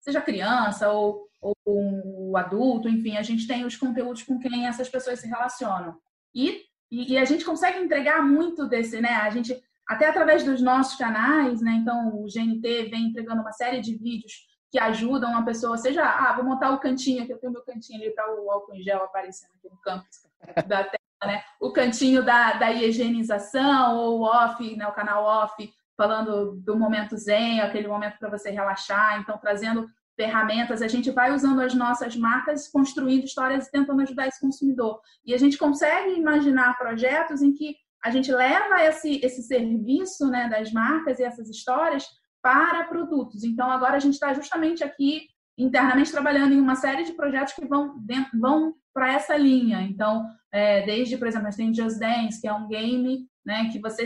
seja 0.03 0.21
criança 0.21 0.91
ou, 0.91 1.27
ou 1.41 1.55
um 1.65 2.35
adulto, 2.35 2.89
enfim, 2.89 3.17
a 3.17 3.23
gente 3.23 3.47
tem 3.47 3.65
os 3.65 3.77
conteúdos 3.77 4.21
com 4.23 4.37
quem 4.37 4.67
essas 4.67 4.89
pessoas 4.89 5.19
se 5.19 5.27
relacionam. 5.27 5.97
E, 6.35 6.61
e, 6.91 7.13
e 7.13 7.17
a 7.17 7.25
gente 7.25 7.45
consegue 7.45 7.79
entregar 7.79 8.21
muito 8.21 8.67
desse, 8.67 8.99
né? 8.99 9.15
A 9.15 9.29
gente 9.29 9.59
até 9.87 10.07
através 10.07 10.43
dos 10.43 10.61
nossos 10.61 10.97
canais, 10.97 11.61
né? 11.61 11.71
Então, 11.73 12.09
o 12.15 12.25
GNT 12.25 12.89
vem 12.89 13.07
entregando 13.07 13.41
uma 13.41 13.51
série 13.51 13.79
de 13.81 13.95
vídeos 13.95 14.45
que 14.69 14.79
ajudam 14.79 15.37
a 15.37 15.43
pessoa, 15.43 15.77
seja, 15.77 16.03
ah, 16.03 16.33
vou 16.33 16.43
montar 16.43 16.71
o 16.71 16.79
cantinho, 16.79 17.23
aqui 17.23 17.31
eu 17.31 17.37
tenho 17.37 17.53
meu 17.53 17.61
cantinho 17.61 18.01
ali 18.01 18.09
para 18.09 18.33
o 18.33 18.49
álcool 18.49 18.73
em 18.73 18.81
gel 18.81 19.03
aparecendo 19.03 19.51
aqui 19.55 19.69
no 19.69 19.77
campus 19.77 20.23
da 20.67 20.83
tela, 20.83 20.97
né? 21.25 21.43
O 21.61 21.71
cantinho 21.71 22.25
da, 22.25 22.53
da 22.53 22.71
higienização 22.71 23.97
ou 23.97 24.21
off, 24.21 24.75
né? 24.75 24.87
o 24.87 24.93
canal 24.93 25.23
off, 25.23 25.71
falando 25.97 26.55
do 26.61 26.77
momento 26.77 27.17
zen, 27.17 27.61
aquele 27.61 27.87
momento 27.87 28.17
para 28.17 28.29
você 28.29 28.49
relaxar, 28.49 29.19
então 29.19 29.37
trazendo 29.37 29.87
ferramentas, 30.15 30.81
a 30.81 30.87
gente 30.87 31.09
vai 31.11 31.33
usando 31.33 31.59
as 31.61 31.73
nossas 31.73 32.15
marcas, 32.15 32.67
construindo 32.67 33.23
histórias 33.23 33.67
e 33.67 33.71
tentando 33.71 34.01
ajudar 34.01 34.27
esse 34.27 34.39
consumidor. 34.39 34.99
E 35.25 35.33
a 35.33 35.37
gente 35.37 35.57
consegue 35.57 36.13
imaginar 36.13 36.77
projetos 36.77 37.41
em 37.41 37.53
que 37.53 37.75
a 38.03 38.11
gente 38.11 38.31
leva 38.31 38.83
esse, 38.83 39.19
esse 39.23 39.41
serviço 39.43 40.27
né, 40.27 40.49
das 40.49 40.71
marcas 40.71 41.19
e 41.19 41.23
essas 41.23 41.49
histórias 41.49 42.05
para 42.41 42.83
produtos. 42.83 43.43
Então, 43.43 43.71
agora 43.71 43.95
a 43.95 43.99
gente 43.99 44.15
está 44.15 44.33
justamente 44.33 44.83
aqui 44.83 45.27
internamente 45.57 46.11
trabalhando 46.11 46.53
em 46.53 46.59
uma 46.59 46.75
série 46.75 47.03
de 47.03 47.13
projetos 47.13 47.53
que 47.53 47.65
vão, 47.65 47.95
vão 48.39 48.75
para 48.93 49.13
essa 49.13 49.37
linha. 49.37 49.81
Então, 49.81 50.27
é, 50.51 50.85
desde, 50.85 51.17
por 51.17 51.27
exemplo, 51.27 51.45
nós 51.45 51.55
temos 51.55 51.77
Just 51.77 51.99
Dance, 51.99 52.41
que 52.41 52.47
é 52.47 52.53
um 52.53 52.67
game 52.67 53.25
né, 53.45 53.69
que 53.71 53.79
você 53.79 54.05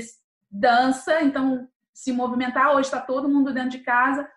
dança, 0.50 1.22
então 1.22 1.68
se 1.98 2.12
movimentar. 2.12 2.76
Hoje 2.76 2.82
está 2.82 3.02
todo 3.02 3.28
mundo 3.28 3.52
dentro 3.52 3.72
de 3.72 3.80
casa. 3.80 4.30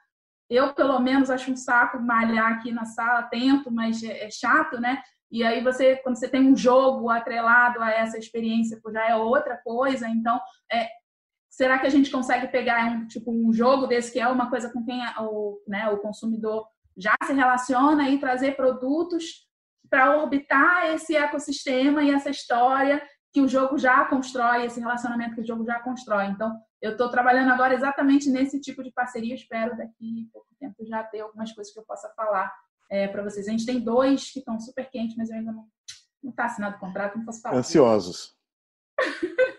Eu, 0.49 0.73
pelo 0.73 0.99
menos, 0.99 1.29
acho 1.29 1.53
um 1.53 1.57
saco 1.57 2.01
malhar 2.01 2.53
aqui 2.53 2.73
na 2.73 2.87
sala, 2.87 3.25
tento, 3.25 3.71
mas 3.71 4.03
é, 4.03 4.25
é 4.25 4.31
chato, 4.31 4.81
né? 4.81 5.03
E 5.31 5.45
aí 5.45 5.63
você, 5.63 5.97
quando 5.97 6.17
você 6.17 6.27
tem 6.27 6.51
um 6.51 6.57
jogo 6.57 7.11
atrelado 7.11 7.83
a 7.83 7.91
essa 7.91 8.19
experiência, 8.19 8.81
já 8.91 9.07
é 9.07 9.15
outra 9.15 9.59
coisa. 9.59 10.09
Então, 10.09 10.41
é, 10.73 10.89
será 11.51 11.79
que 11.79 11.87
a 11.87 11.91
gente 11.91 12.11
consegue 12.11 12.49
pegar 12.49 12.83
um 12.93 13.07
tipo 13.07 13.31
um 13.31 13.53
jogo 13.53 13.87
desse 13.87 14.11
que 14.11 14.19
é 14.19 14.27
uma 14.27 14.49
coisa 14.49 14.73
com 14.73 14.83
quem 14.83 14.99
o, 15.19 15.63
né, 15.69 15.89
o 15.91 15.99
consumidor 15.99 16.67
já 16.97 17.15
se 17.25 17.33
relaciona 17.35 18.09
e 18.09 18.19
trazer 18.19 18.57
produtos 18.57 19.47
para 19.91 20.17
orbitar 20.17 20.87
esse 20.95 21.15
ecossistema 21.15 22.03
e 22.03 22.11
essa 22.11 22.31
história 22.31 23.03
que 23.33 23.41
o 23.43 23.49
jogo 23.49 23.77
já 23.77 24.07
constrói, 24.07 24.65
esse 24.65 24.81
relacionamento 24.81 25.35
que 25.35 25.43
o 25.43 25.47
jogo 25.47 25.65
já 25.65 25.79
constrói. 25.79 26.25
Então, 26.25 26.59
eu 26.81 26.93
estou 26.93 27.11
trabalhando 27.11 27.51
agora 27.51 27.75
exatamente 27.75 28.31
nesse 28.31 28.61
tipo 28.61 28.83
de 28.83 28.91
parceria. 28.91 29.35
Espero 29.35 29.77
daqui 29.77 30.29
pouco 30.33 30.49
tempo 30.59 30.85
já 30.87 31.03
ter 31.05 31.21
algumas 31.21 31.53
coisas 31.53 31.73
que 31.73 31.79
eu 31.79 31.85
possa 31.85 32.09
falar 32.17 32.53
é, 32.91 33.07
para 33.09 33.23
vocês. 33.23 33.47
A 33.47 33.51
gente 33.51 33.67
tem 33.67 33.81
dois 33.81 34.31
que 34.33 34.39
estão 34.39 34.59
super 34.59 34.89
quentes, 34.91 35.17
mas 35.17 35.31
eu 35.31 35.37
ainda 35.37 35.53
não 35.53 35.67
está 36.31 36.47
assinado 36.47 36.77
o 36.77 36.81
contrato, 36.81 37.19
não 37.19 37.25
posso 37.25 37.41
falar. 37.41 37.59
Ansiosos. 37.59 38.35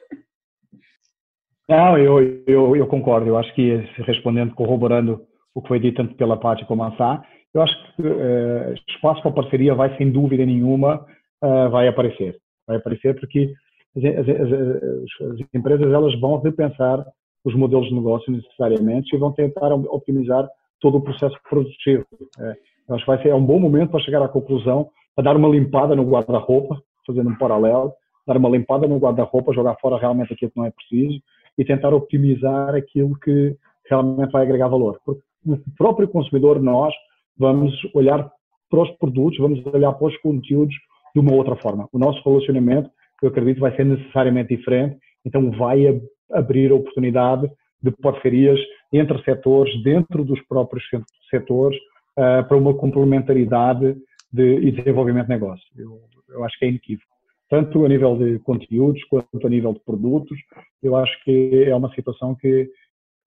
Não, 1.70 1.98
eu, 1.98 2.44
eu, 2.46 2.76
eu 2.76 2.86
concordo. 2.86 3.28
Eu 3.28 3.38
acho 3.38 3.54
que, 3.56 3.76
respondendo, 4.06 4.54
corroborando 4.54 5.26
o 5.56 5.62
que 5.62 5.70
foi 5.70 5.80
dito 5.80 5.96
tanto 5.96 6.16
pela 6.16 6.38
Paty 6.38 6.66
como 6.66 6.84
a 6.84 6.94
Sá, 6.98 7.26
eu 7.54 7.62
acho 7.62 7.96
que 7.96 8.02
uh, 8.02 8.74
espaço 8.90 9.22
para 9.22 9.32
parceria 9.32 9.74
vai, 9.74 9.96
sem 9.98 10.12
dúvida 10.12 10.46
nenhuma, 10.46 11.06
uh, 11.42 11.70
vai 11.70 11.88
aparecer. 11.88 12.38
Vai 12.68 12.76
aparecer 12.76 13.18
porque 13.18 13.54
as, 13.96 14.04
as, 14.04 14.30
as, 14.30 15.32
as, 15.32 15.40
empresas 15.54 15.92
elas 15.92 16.20
vão 16.20 16.40
repensar 16.40 17.06
os 17.44 17.56
modelos 17.56 17.88
de 17.88 17.96
negócio 17.96 18.32
necessariamente 18.32 19.16
e 19.16 19.20
vão 19.20 19.32
tentar 19.32 19.74
optimizar 19.74 20.48
todo 20.80 20.98
o 20.98 21.02
processo 21.02 21.38
produtivo. 21.50 22.06
É, 22.40 22.56
acho 22.90 23.06
que 23.06 23.12
vai 23.12 23.22
ser 23.22 23.30
é 23.30 23.36
um 23.36 23.46
bom 23.46 23.60
momento 23.60 23.92
para 23.92 24.02
chegar 24.02 24.22
à 24.22 24.28
conclusão, 24.28 24.90
para 25.16 25.26
dar 25.26 25.36
uma 25.36 25.50
limpada 25.50 25.96
no 25.96 26.04
guarda-roupa, 26.04 26.82
fazendo 27.06 27.30
um 27.30 27.38
paralelo, 27.38 27.94
dar 28.28 28.38
uma 28.38 28.50
limpada 28.50 28.88
no 28.88 28.98
guarda-roupa, 28.98 29.54
jogar 29.54 29.76
fora 29.82 29.98
realmente 29.98 30.34
aquilo 30.34 30.52
que 30.52 30.58
não 30.58 30.66
é 30.66 30.72
preciso 30.72 31.20
e 31.58 31.66
tentar 31.66 31.94
optimizar 31.94 32.76
aquilo 32.76 33.18
que 33.20 33.56
realmente 33.90 34.32
vai 34.32 34.44
agregar 34.44 34.68
valor. 34.68 35.00
Porque 35.06 35.22
o 35.46 35.60
próprio 35.78 36.08
consumidor, 36.08 36.62
nós, 36.62 36.94
vamos 37.38 37.74
olhar 37.94 38.32
para 38.70 38.82
os 38.82 38.92
produtos, 38.92 39.40
vamos 39.40 39.66
olhar 39.66 39.92
para 39.94 40.08
os 40.08 40.18
conteúdos 40.18 40.76
de 41.14 41.20
uma 41.20 41.34
outra 41.34 41.56
forma. 41.58 41.90
O 41.92 42.00
nosso 42.00 42.22
relacionamento, 42.24 42.90
eu 43.22 43.30
acredito, 43.30 43.60
vai 43.60 43.76
ser 43.76 43.86
necessariamente 43.86 44.56
diferente, 44.56 44.98
então 45.26 45.52
vai 45.52 46.02
abrir 46.32 46.72
a 46.72 46.76
oportunidade 46.76 47.50
de 47.82 47.92
parcerias 47.92 48.60
entre 48.92 49.22
setores, 49.24 49.82
dentro 49.84 50.24
dos 50.24 50.40
próprios 50.48 50.84
setores, 51.30 51.78
uh, 52.18 52.48
para 52.48 52.58
uma 52.58 52.74
complementaridade 52.74 53.96
de, 54.32 54.56
e 54.56 54.72
desenvolvimento 54.72 55.26
de 55.26 55.32
negócio. 55.32 55.66
Eu, 55.78 56.00
eu 56.30 56.44
acho 56.44 56.58
que 56.58 56.66
é 56.66 56.70
inequívoco. 56.70 57.12
Tanto 57.50 57.86
a 57.86 57.90
nível 57.90 58.18
de 58.18 58.40
conteúdos, 58.40 59.04
quanto 59.06 59.46
a 59.46 59.50
nível 59.50 59.74
de 59.74 59.82
produtos, 59.82 60.38
eu 60.82 60.96
acho 60.96 61.12
que 61.24 61.66
é 61.66 61.76
uma 61.76 61.94
situação 61.94 62.34
que 62.36 62.70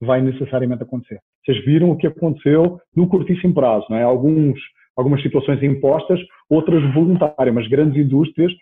vai 0.00 0.22
necessariamente 0.22 0.82
acontecer. 0.82 1.20
Vocês 1.44 1.62
viram 1.64 1.90
o 1.90 1.96
que 1.96 2.06
aconteceu 2.06 2.80
no 2.96 3.06
curtíssimo 3.06 3.52
prazo, 3.52 3.86
não 3.90 3.98
é? 3.98 4.02
Alguns, 4.02 4.58
algumas 4.96 5.22
situações 5.22 5.62
impostas, 5.62 6.18
outras 6.48 6.82
voluntárias, 6.94 7.54
mas 7.54 7.68
grandes 7.68 8.02
indústrias 8.02 8.52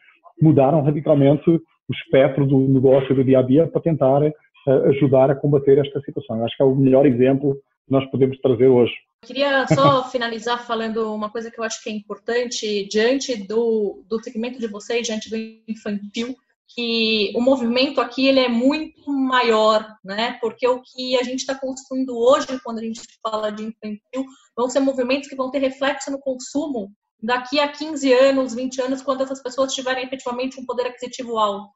mudaram 0.42 0.82
radicalmente 0.82 1.48
o 1.48 1.60
espectro 1.92 2.46
do 2.46 2.58
negócio 2.58 3.14
do 3.14 3.24
dia 3.24 3.38
a 3.38 3.42
dia 3.42 3.66
para 3.68 3.80
tentar 3.80 4.22
uh, 4.22 4.88
ajudar 4.90 5.30
a 5.30 5.36
combater 5.36 5.78
esta 5.78 6.00
situação. 6.00 6.38
Eu 6.38 6.44
acho 6.44 6.56
que 6.56 6.62
é 6.62 6.66
o 6.66 6.74
melhor 6.74 7.06
exemplo 7.06 7.54
que 7.54 7.92
nós 7.92 8.04
podemos 8.10 8.38
trazer 8.40 8.66
hoje. 8.66 8.92
Queria 9.24 9.66
só 9.68 10.04
finalizar 10.10 10.66
falando 10.66 11.14
uma 11.14 11.30
coisa 11.30 11.50
que 11.50 11.60
eu 11.60 11.64
acho 11.64 11.82
que 11.82 11.90
é 11.90 11.92
importante 11.92 12.88
diante 12.88 13.36
do, 13.46 14.02
do 14.08 14.22
segmento 14.22 14.58
de 14.58 14.66
vocês, 14.66 15.06
diante 15.06 15.30
do 15.30 15.36
infantil, 15.68 16.34
que 16.74 17.32
o 17.36 17.40
movimento 17.40 18.00
aqui 18.00 18.26
ele 18.26 18.40
é 18.40 18.48
muito 18.48 19.12
maior, 19.12 19.86
né? 20.04 20.38
Porque 20.40 20.66
o 20.66 20.80
que 20.80 21.16
a 21.18 21.22
gente 21.22 21.40
está 21.40 21.54
construindo 21.54 22.16
hoje, 22.16 22.46
quando 22.64 22.78
a 22.78 22.82
gente 22.82 23.00
fala 23.22 23.50
de 23.50 23.62
infantil, 23.62 24.24
vão 24.56 24.68
ser 24.68 24.80
movimentos 24.80 25.28
que 25.28 25.36
vão 25.36 25.50
ter 25.50 25.58
reflexo 25.58 26.10
no 26.10 26.18
consumo 26.18 26.90
daqui 27.22 27.60
a 27.60 27.68
15 27.68 28.12
anos, 28.12 28.54
20 28.54 28.82
anos, 28.82 29.02
quando 29.02 29.22
essas 29.22 29.42
pessoas 29.42 29.72
tiverem 29.72 30.04
efetivamente 30.04 30.60
um 30.60 30.66
poder 30.66 30.86
aquisitivo 30.88 31.38
alto. 31.38 31.70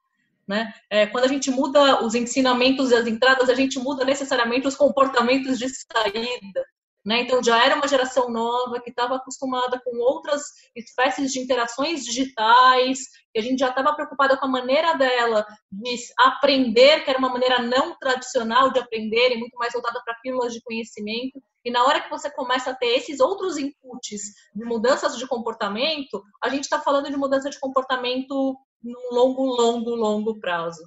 Né? 0.47 0.73
É, 0.91 1.07
quando 1.07 1.25
a 1.25 1.29
gente 1.29 1.51
muda 1.51 2.05
os 2.05 2.15
ensinamentos 2.15 2.91
e 2.91 2.95
as 2.95 3.07
entradas, 3.07 3.49
a 3.49 3.55
gente 3.55 3.79
muda 3.79 4.05
necessariamente 4.05 4.67
os 4.67 4.77
comportamentos 4.77 5.59
de 5.59 5.67
saída. 5.69 6.65
Né? 7.05 7.21
Então, 7.21 7.41
já 7.41 7.65
era 7.65 7.77
uma 7.77 7.87
geração 7.87 8.29
nova 8.29 8.81
que 8.81 8.91
estava 8.91 9.15
acostumada 9.15 9.81
com 9.85 9.97
outras 9.99 10.43
espécies 10.75 11.33
de 11.33 11.39
interações 11.39 12.05
digitais, 12.05 12.99
e 13.33 13.39
a 13.39 13.43
gente 13.43 13.61
já 13.61 13.69
estava 13.69 13.95
preocupada 13.95 14.37
com 14.37 14.47
a 14.47 14.49
maneira 14.49 14.95
dela 14.95 15.47
de 15.71 15.97
aprender, 16.19 17.05
que 17.05 17.11
era 17.11 17.19
uma 17.19 17.29
maneira 17.29 17.63
não 17.63 17.97
tradicional 17.97 18.73
de 18.73 18.81
aprender, 18.81 19.31
e 19.31 19.39
muito 19.39 19.57
mais 19.57 19.73
voltada 19.73 20.03
para 20.05 20.19
pílulas 20.21 20.53
de 20.53 20.61
conhecimento. 20.63 21.41
E 21.67 21.71
na 21.71 21.85
hora 21.85 22.01
que 22.01 22.09
você 22.09 22.31
começa 22.31 22.71
a 22.71 22.75
ter 22.75 22.97
esses 22.97 23.19
outros 23.19 23.59
inputs 23.59 24.21
de 24.55 24.65
mudanças 24.65 25.19
de 25.19 25.27
comportamento, 25.27 26.23
a 26.41 26.49
gente 26.49 26.63
está 26.63 26.81
falando 26.81 27.11
de 27.11 27.17
mudança 27.17 27.51
de 27.51 27.59
comportamento 27.59 28.57
num 28.83 29.15
longo, 29.15 29.45
longo, 29.45 29.91
longo 29.91 30.39
prazo 30.39 30.83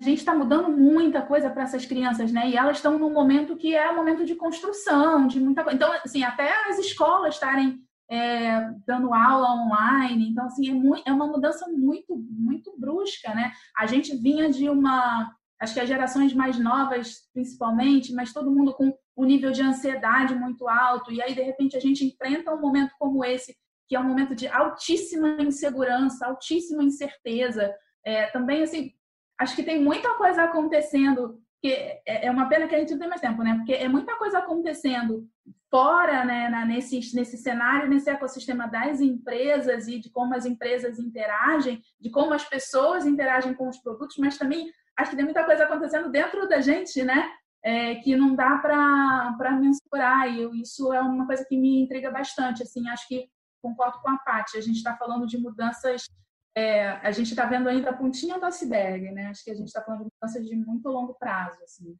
a 0.00 0.04
gente 0.04 0.18
está 0.18 0.34
mudando 0.34 0.70
muita 0.70 1.20
coisa 1.20 1.50
para 1.50 1.64
essas 1.64 1.84
crianças, 1.84 2.32
né? 2.32 2.48
E 2.48 2.56
elas 2.56 2.78
estão 2.78 2.98
num 2.98 3.12
momento 3.12 3.56
que 3.56 3.76
é 3.76 3.90
um 3.90 3.96
momento 3.96 4.24
de 4.24 4.34
construção, 4.34 5.26
de 5.26 5.38
muita 5.38 5.62
coisa. 5.62 5.76
Então, 5.76 5.92
assim, 5.92 6.22
até 6.22 6.70
as 6.70 6.78
escolas 6.78 7.34
estarem 7.34 7.78
é, 8.10 8.70
dando 8.86 9.12
aula 9.12 9.62
online. 9.62 10.30
Então, 10.30 10.46
assim, 10.46 10.70
é, 10.70 10.72
muito, 10.72 11.06
é 11.06 11.12
uma 11.12 11.26
mudança 11.26 11.66
muito, 11.68 12.16
muito 12.16 12.72
brusca, 12.78 13.34
né? 13.34 13.52
A 13.76 13.86
gente 13.86 14.16
vinha 14.16 14.50
de 14.50 14.70
uma. 14.70 15.34
Acho 15.60 15.74
que 15.74 15.80
as 15.80 15.88
gerações 15.88 16.32
mais 16.32 16.58
novas, 16.58 17.28
principalmente, 17.34 18.14
mas 18.14 18.32
todo 18.32 18.50
mundo 18.50 18.72
com 18.72 18.94
o 19.20 19.24
nível 19.26 19.50
de 19.50 19.62
ansiedade 19.62 20.34
muito 20.34 20.66
alto. 20.66 21.12
E 21.12 21.20
aí, 21.20 21.34
de 21.34 21.42
repente, 21.42 21.76
a 21.76 21.80
gente 21.80 22.06
enfrenta 22.06 22.54
um 22.54 22.60
momento 22.60 22.94
como 22.98 23.22
esse, 23.22 23.54
que 23.86 23.94
é 23.94 24.00
um 24.00 24.08
momento 24.08 24.34
de 24.34 24.48
altíssima 24.48 25.36
insegurança, 25.42 26.26
altíssima 26.26 26.82
incerteza. 26.82 27.70
É, 28.02 28.28
também, 28.28 28.62
assim, 28.62 28.92
acho 29.38 29.54
que 29.54 29.62
tem 29.62 29.78
muita 29.78 30.14
coisa 30.14 30.44
acontecendo, 30.44 31.38
que 31.60 31.68
é, 31.68 32.26
é 32.26 32.30
uma 32.30 32.48
pena 32.48 32.66
que 32.66 32.74
a 32.74 32.78
gente 32.78 32.92
não 32.92 32.98
tem 32.98 33.08
mais 33.10 33.20
tempo, 33.20 33.42
né? 33.42 33.56
Porque 33.56 33.74
é 33.74 33.88
muita 33.88 34.16
coisa 34.16 34.38
acontecendo 34.38 35.28
fora, 35.70 36.24
né, 36.24 36.48
nesse, 36.66 36.98
nesse 37.14 37.36
cenário, 37.36 37.90
nesse 37.90 38.08
ecossistema 38.08 38.66
das 38.66 39.02
empresas 39.02 39.86
e 39.86 40.00
de 40.00 40.10
como 40.10 40.34
as 40.34 40.46
empresas 40.46 40.98
interagem, 40.98 41.80
de 42.00 42.10
como 42.10 42.32
as 42.32 42.44
pessoas 42.44 43.06
interagem 43.06 43.54
com 43.54 43.68
os 43.68 43.78
produtos, 43.78 44.16
mas 44.18 44.36
também 44.36 44.68
acho 44.96 45.10
que 45.10 45.16
tem 45.16 45.24
muita 45.24 45.44
coisa 45.44 45.64
acontecendo 45.64 46.10
dentro 46.10 46.48
da 46.48 46.60
gente, 46.60 47.04
né? 47.04 47.30
É, 47.62 47.96
que 47.96 48.16
não 48.16 48.34
dá 48.34 48.56
para 48.58 49.58
mensurar. 49.60 50.28
E 50.32 50.42
eu, 50.42 50.54
isso 50.54 50.92
é 50.92 51.00
uma 51.00 51.26
coisa 51.26 51.44
que 51.44 51.56
me 51.56 51.82
intriga 51.82 52.10
bastante. 52.10 52.62
Assim, 52.62 52.88
acho 52.88 53.06
que 53.06 53.28
concordo 53.62 54.00
com 54.00 54.10
a 54.10 54.16
Paty. 54.18 54.56
A 54.56 54.62
gente 54.62 54.76
está 54.76 54.96
falando 54.96 55.26
de 55.26 55.36
mudanças 55.36 56.06
é, 56.54 56.88
a 57.06 57.10
gente 57.12 57.30
está 57.30 57.46
vendo 57.46 57.68
ainda 57.68 57.90
a 57.90 57.96
pontinha 57.96 58.38
do 58.38 58.44
iceberg, 58.46 59.10
né? 59.12 59.26
Acho 59.26 59.44
que 59.44 59.50
a 59.50 59.54
gente 59.54 59.68
está 59.68 59.82
falando 59.82 60.04
de 60.04 60.10
mudanças 60.12 60.46
de 60.46 60.56
muito 60.56 60.88
longo 60.88 61.14
prazo, 61.14 61.62
assim. 61.62 61.96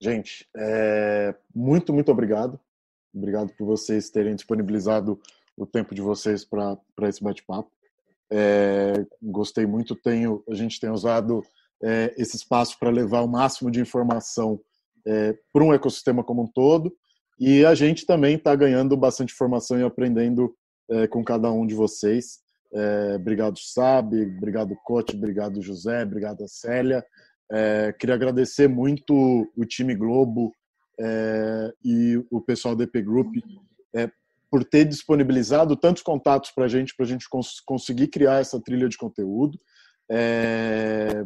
Gente, 0.00 0.48
é, 0.56 1.34
muito, 1.54 1.92
muito 1.92 2.10
obrigado. 2.10 2.58
Obrigado 3.14 3.52
por 3.54 3.66
vocês 3.66 4.10
terem 4.10 4.34
disponibilizado 4.34 5.20
o 5.56 5.66
tempo 5.66 5.94
de 5.94 6.00
vocês 6.00 6.44
para 6.44 6.78
esse 7.02 7.22
bate-papo. 7.22 7.70
É, 8.30 9.06
gostei 9.20 9.66
muito. 9.66 9.94
Tenho, 9.96 10.42
a 10.48 10.54
gente 10.54 10.80
tem 10.80 10.90
usado 10.90 11.44
é, 11.82 12.14
esse 12.16 12.36
espaço 12.36 12.78
para 12.78 12.90
levar 12.90 13.22
o 13.22 13.28
máximo 13.28 13.70
de 13.70 13.80
informação 13.80 14.60
é, 15.06 15.34
para 15.52 15.64
um 15.64 15.72
ecossistema 15.72 16.24
como 16.24 16.42
um 16.42 16.46
todo. 16.46 16.92
E 17.38 17.64
a 17.64 17.74
gente 17.74 18.04
também 18.04 18.36
está 18.36 18.54
ganhando 18.54 18.96
bastante 18.96 19.32
informação 19.32 19.78
e 19.78 19.84
aprendendo 19.84 20.54
é, 20.90 21.06
com 21.06 21.24
cada 21.24 21.50
um 21.50 21.66
de 21.66 21.74
vocês. 21.74 22.40
É, 22.72 23.16
obrigado, 23.16 23.58
Sabe, 23.58 24.22
obrigado, 24.36 24.76
Cote, 24.84 25.16
obrigado, 25.16 25.62
José, 25.62 26.02
obrigado, 26.02 26.46
Célia. 26.48 27.04
É, 27.50 27.94
queria 27.98 28.14
agradecer 28.14 28.68
muito 28.68 29.50
o 29.56 29.64
time 29.64 29.94
Globo 29.94 30.52
é, 31.00 31.72
e 31.82 32.22
o 32.30 32.40
pessoal 32.40 32.76
do 32.76 32.82
EP 32.82 32.96
Group 32.96 33.36
por 34.50 34.64
ter 34.64 34.84
disponibilizado 34.84 35.76
tantos 35.76 36.02
contatos 36.02 36.50
para 36.50 36.64
a 36.64 36.68
gente, 36.68 36.94
para 36.96 37.04
a 37.04 37.08
gente 37.08 37.28
cons 37.28 37.60
conseguir 37.60 38.08
criar 38.08 38.40
essa 38.40 38.60
trilha 38.60 38.88
de 38.88 38.96
conteúdo. 38.96 39.58
É, 40.10 41.24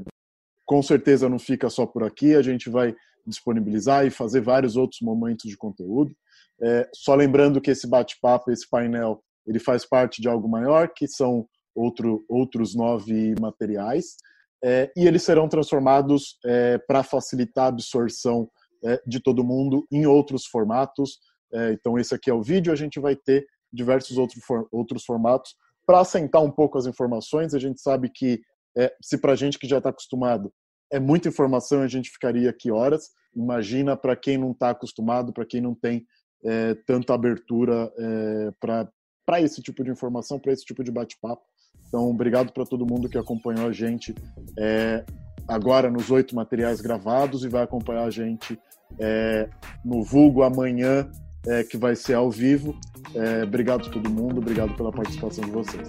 com 0.64 0.82
certeza 0.82 1.28
não 1.28 1.38
fica 1.38 1.68
só 1.68 1.86
por 1.86 2.04
aqui, 2.04 2.34
a 2.34 2.42
gente 2.42 2.70
vai 2.70 2.94
disponibilizar 3.26 4.06
e 4.06 4.10
fazer 4.10 4.40
vários 4.40 4.76
outros 4.76 5.00
momentos 5.00 5.48
de 5.48 5.56
conteúdo. 5.56 6.14
É, 6.60 6.88
só 6.94 7.14
lembrando 7.14 7.60
que 7.60 7.70
esse 7.70 7.86
bate-papo, 7.86 8.50
esse 8.50 8.68
painel, 8.68 9.22
ele 9.46 9.58
faz 9.58 9.84
parte 9.84 10.20
de 10.20 10.28
algo 10.28 10.48
maior, 10.48 10.88
que 10.94 11.06
são 11.08 11.46
outro, 11.74 12.24
outros 12.28 12.74
nove 12.74 13.34
materiais, 13.40 14.16
é, 14.64 14.90
e 14.96 15.06
eles 15.06 15.22
serão 15.22 15.48
transformados 15.48 16.38
é, 16.44 16.78
para 16.78 17.02
facilitar 17.02 17.64
a 17.64 17.68
absorção 17.68 18.48
é, 18.84 19.00
de 19.06 19.20
todo 19.20 19.44
mundo 19.44 19.86
em 19.90 20.06
outros 20.06 20.46
formatos. 20.46 21.18
É, 21.52 21.72
então, 21.72 21.98
esse 21.98 22.14
aqui 22.14 22.30
é 22.30 22.34
o 22.34 22.42
vídeo, 22.42 22.72
a 22.72 22.76
gente 22.76 23.00
vai 23.00 23.16
ter 23.16 23.44
diversos 23.72 24.18
outros, 24.18 24.42
outros 24.70 25.04
formatos 25.04 25.54
para 25.86 26.00
assentar 26.00 26.42
um 26.42 26.50
pouco 26.50 26.78
as 26.78 26.86
informações. 26.86 27.54
A 27.54 27.58
gente 27.58 27.80
sabe 27.80 28.08
que, 28.08 28.40
é, 28.76 28.94
se 29.00 29.18
para 29.18 29.32
a 29.32 29.36
gente 29.36 29.58
que 29.58 29.68
já 29.68 29.78
está 29.78 29.90
acostumado 29.90 30.52
é 30.92 31.00
muita 31.00 31.28
informação, 31.28 31.80
a 31.80 31.88
gente 31.88 32.10
ficaria 32.10 32.50
aqui 32.50 32.70
horas. 32.70 33.10
Imagina 33.34 33.96
para 33.96 34.14
quem 34.14 34.36
não 34.36 34.52
está 34.52 34.70
acostumado, 34.70 35.32
para 35.32 35.46
quem 35.46 35.60
não 35.60 35.74
tem 35.74 36.06
é, 36.44 36.74
tanta 36.86 37.14
abertura 37.14 37.90
é, 37.96 38.50
para 38.60 39.40
esse 39.40 39.62
tipo 39.62 39.82
de 39.82 39.90
informação, 39.90 40.38
para 40.38 40.52
esse 40.52 40.64
tipo 40.64 40.84
de 40.84 40.90
bate-papo. 40.90 41.42
Então, 41.88 42.08
obrigado 42.10 42.52
para 42.52 42.66
todo 42.66 42.86
mundo 42.86 43.08
que 43.08 43.16
acompanhou 43.16 43.68
a 43.68 43.72
gente 43.72 44.14
é, 44.58 45.04
agora 45.48 45.90
nos 45.90 46.10
oito 46.10 46.34
materiais 46.34 46.80
gravados 46.80 47.44
e 47.44 47.48
vai 47.48 47.62
acompanhar 47.62 48.04
a 48.04 48.10
gente 48.10 48.58
é, 48.98 49.48
no 49.84 50.02
Vulgo 50.02 50.42
amanhã, 50.42 51.10
é, 51.46 51.64
que 51.64 51.76
vai 51.76 51.96
ser 51.96 52.14
ao 52.14 52.30
vivo. 52.30 52.78
É, 53.14 53.44
obrigado 53.44 53.86
a 53.86 53.90
todo 53.90 54.10
mundo, 54.10 54.38
obrigado 54.38 54.74
pela 54.76 54.92
participação 54.92 55.44
de 55.44 55.50
vocês. 55.50 55.88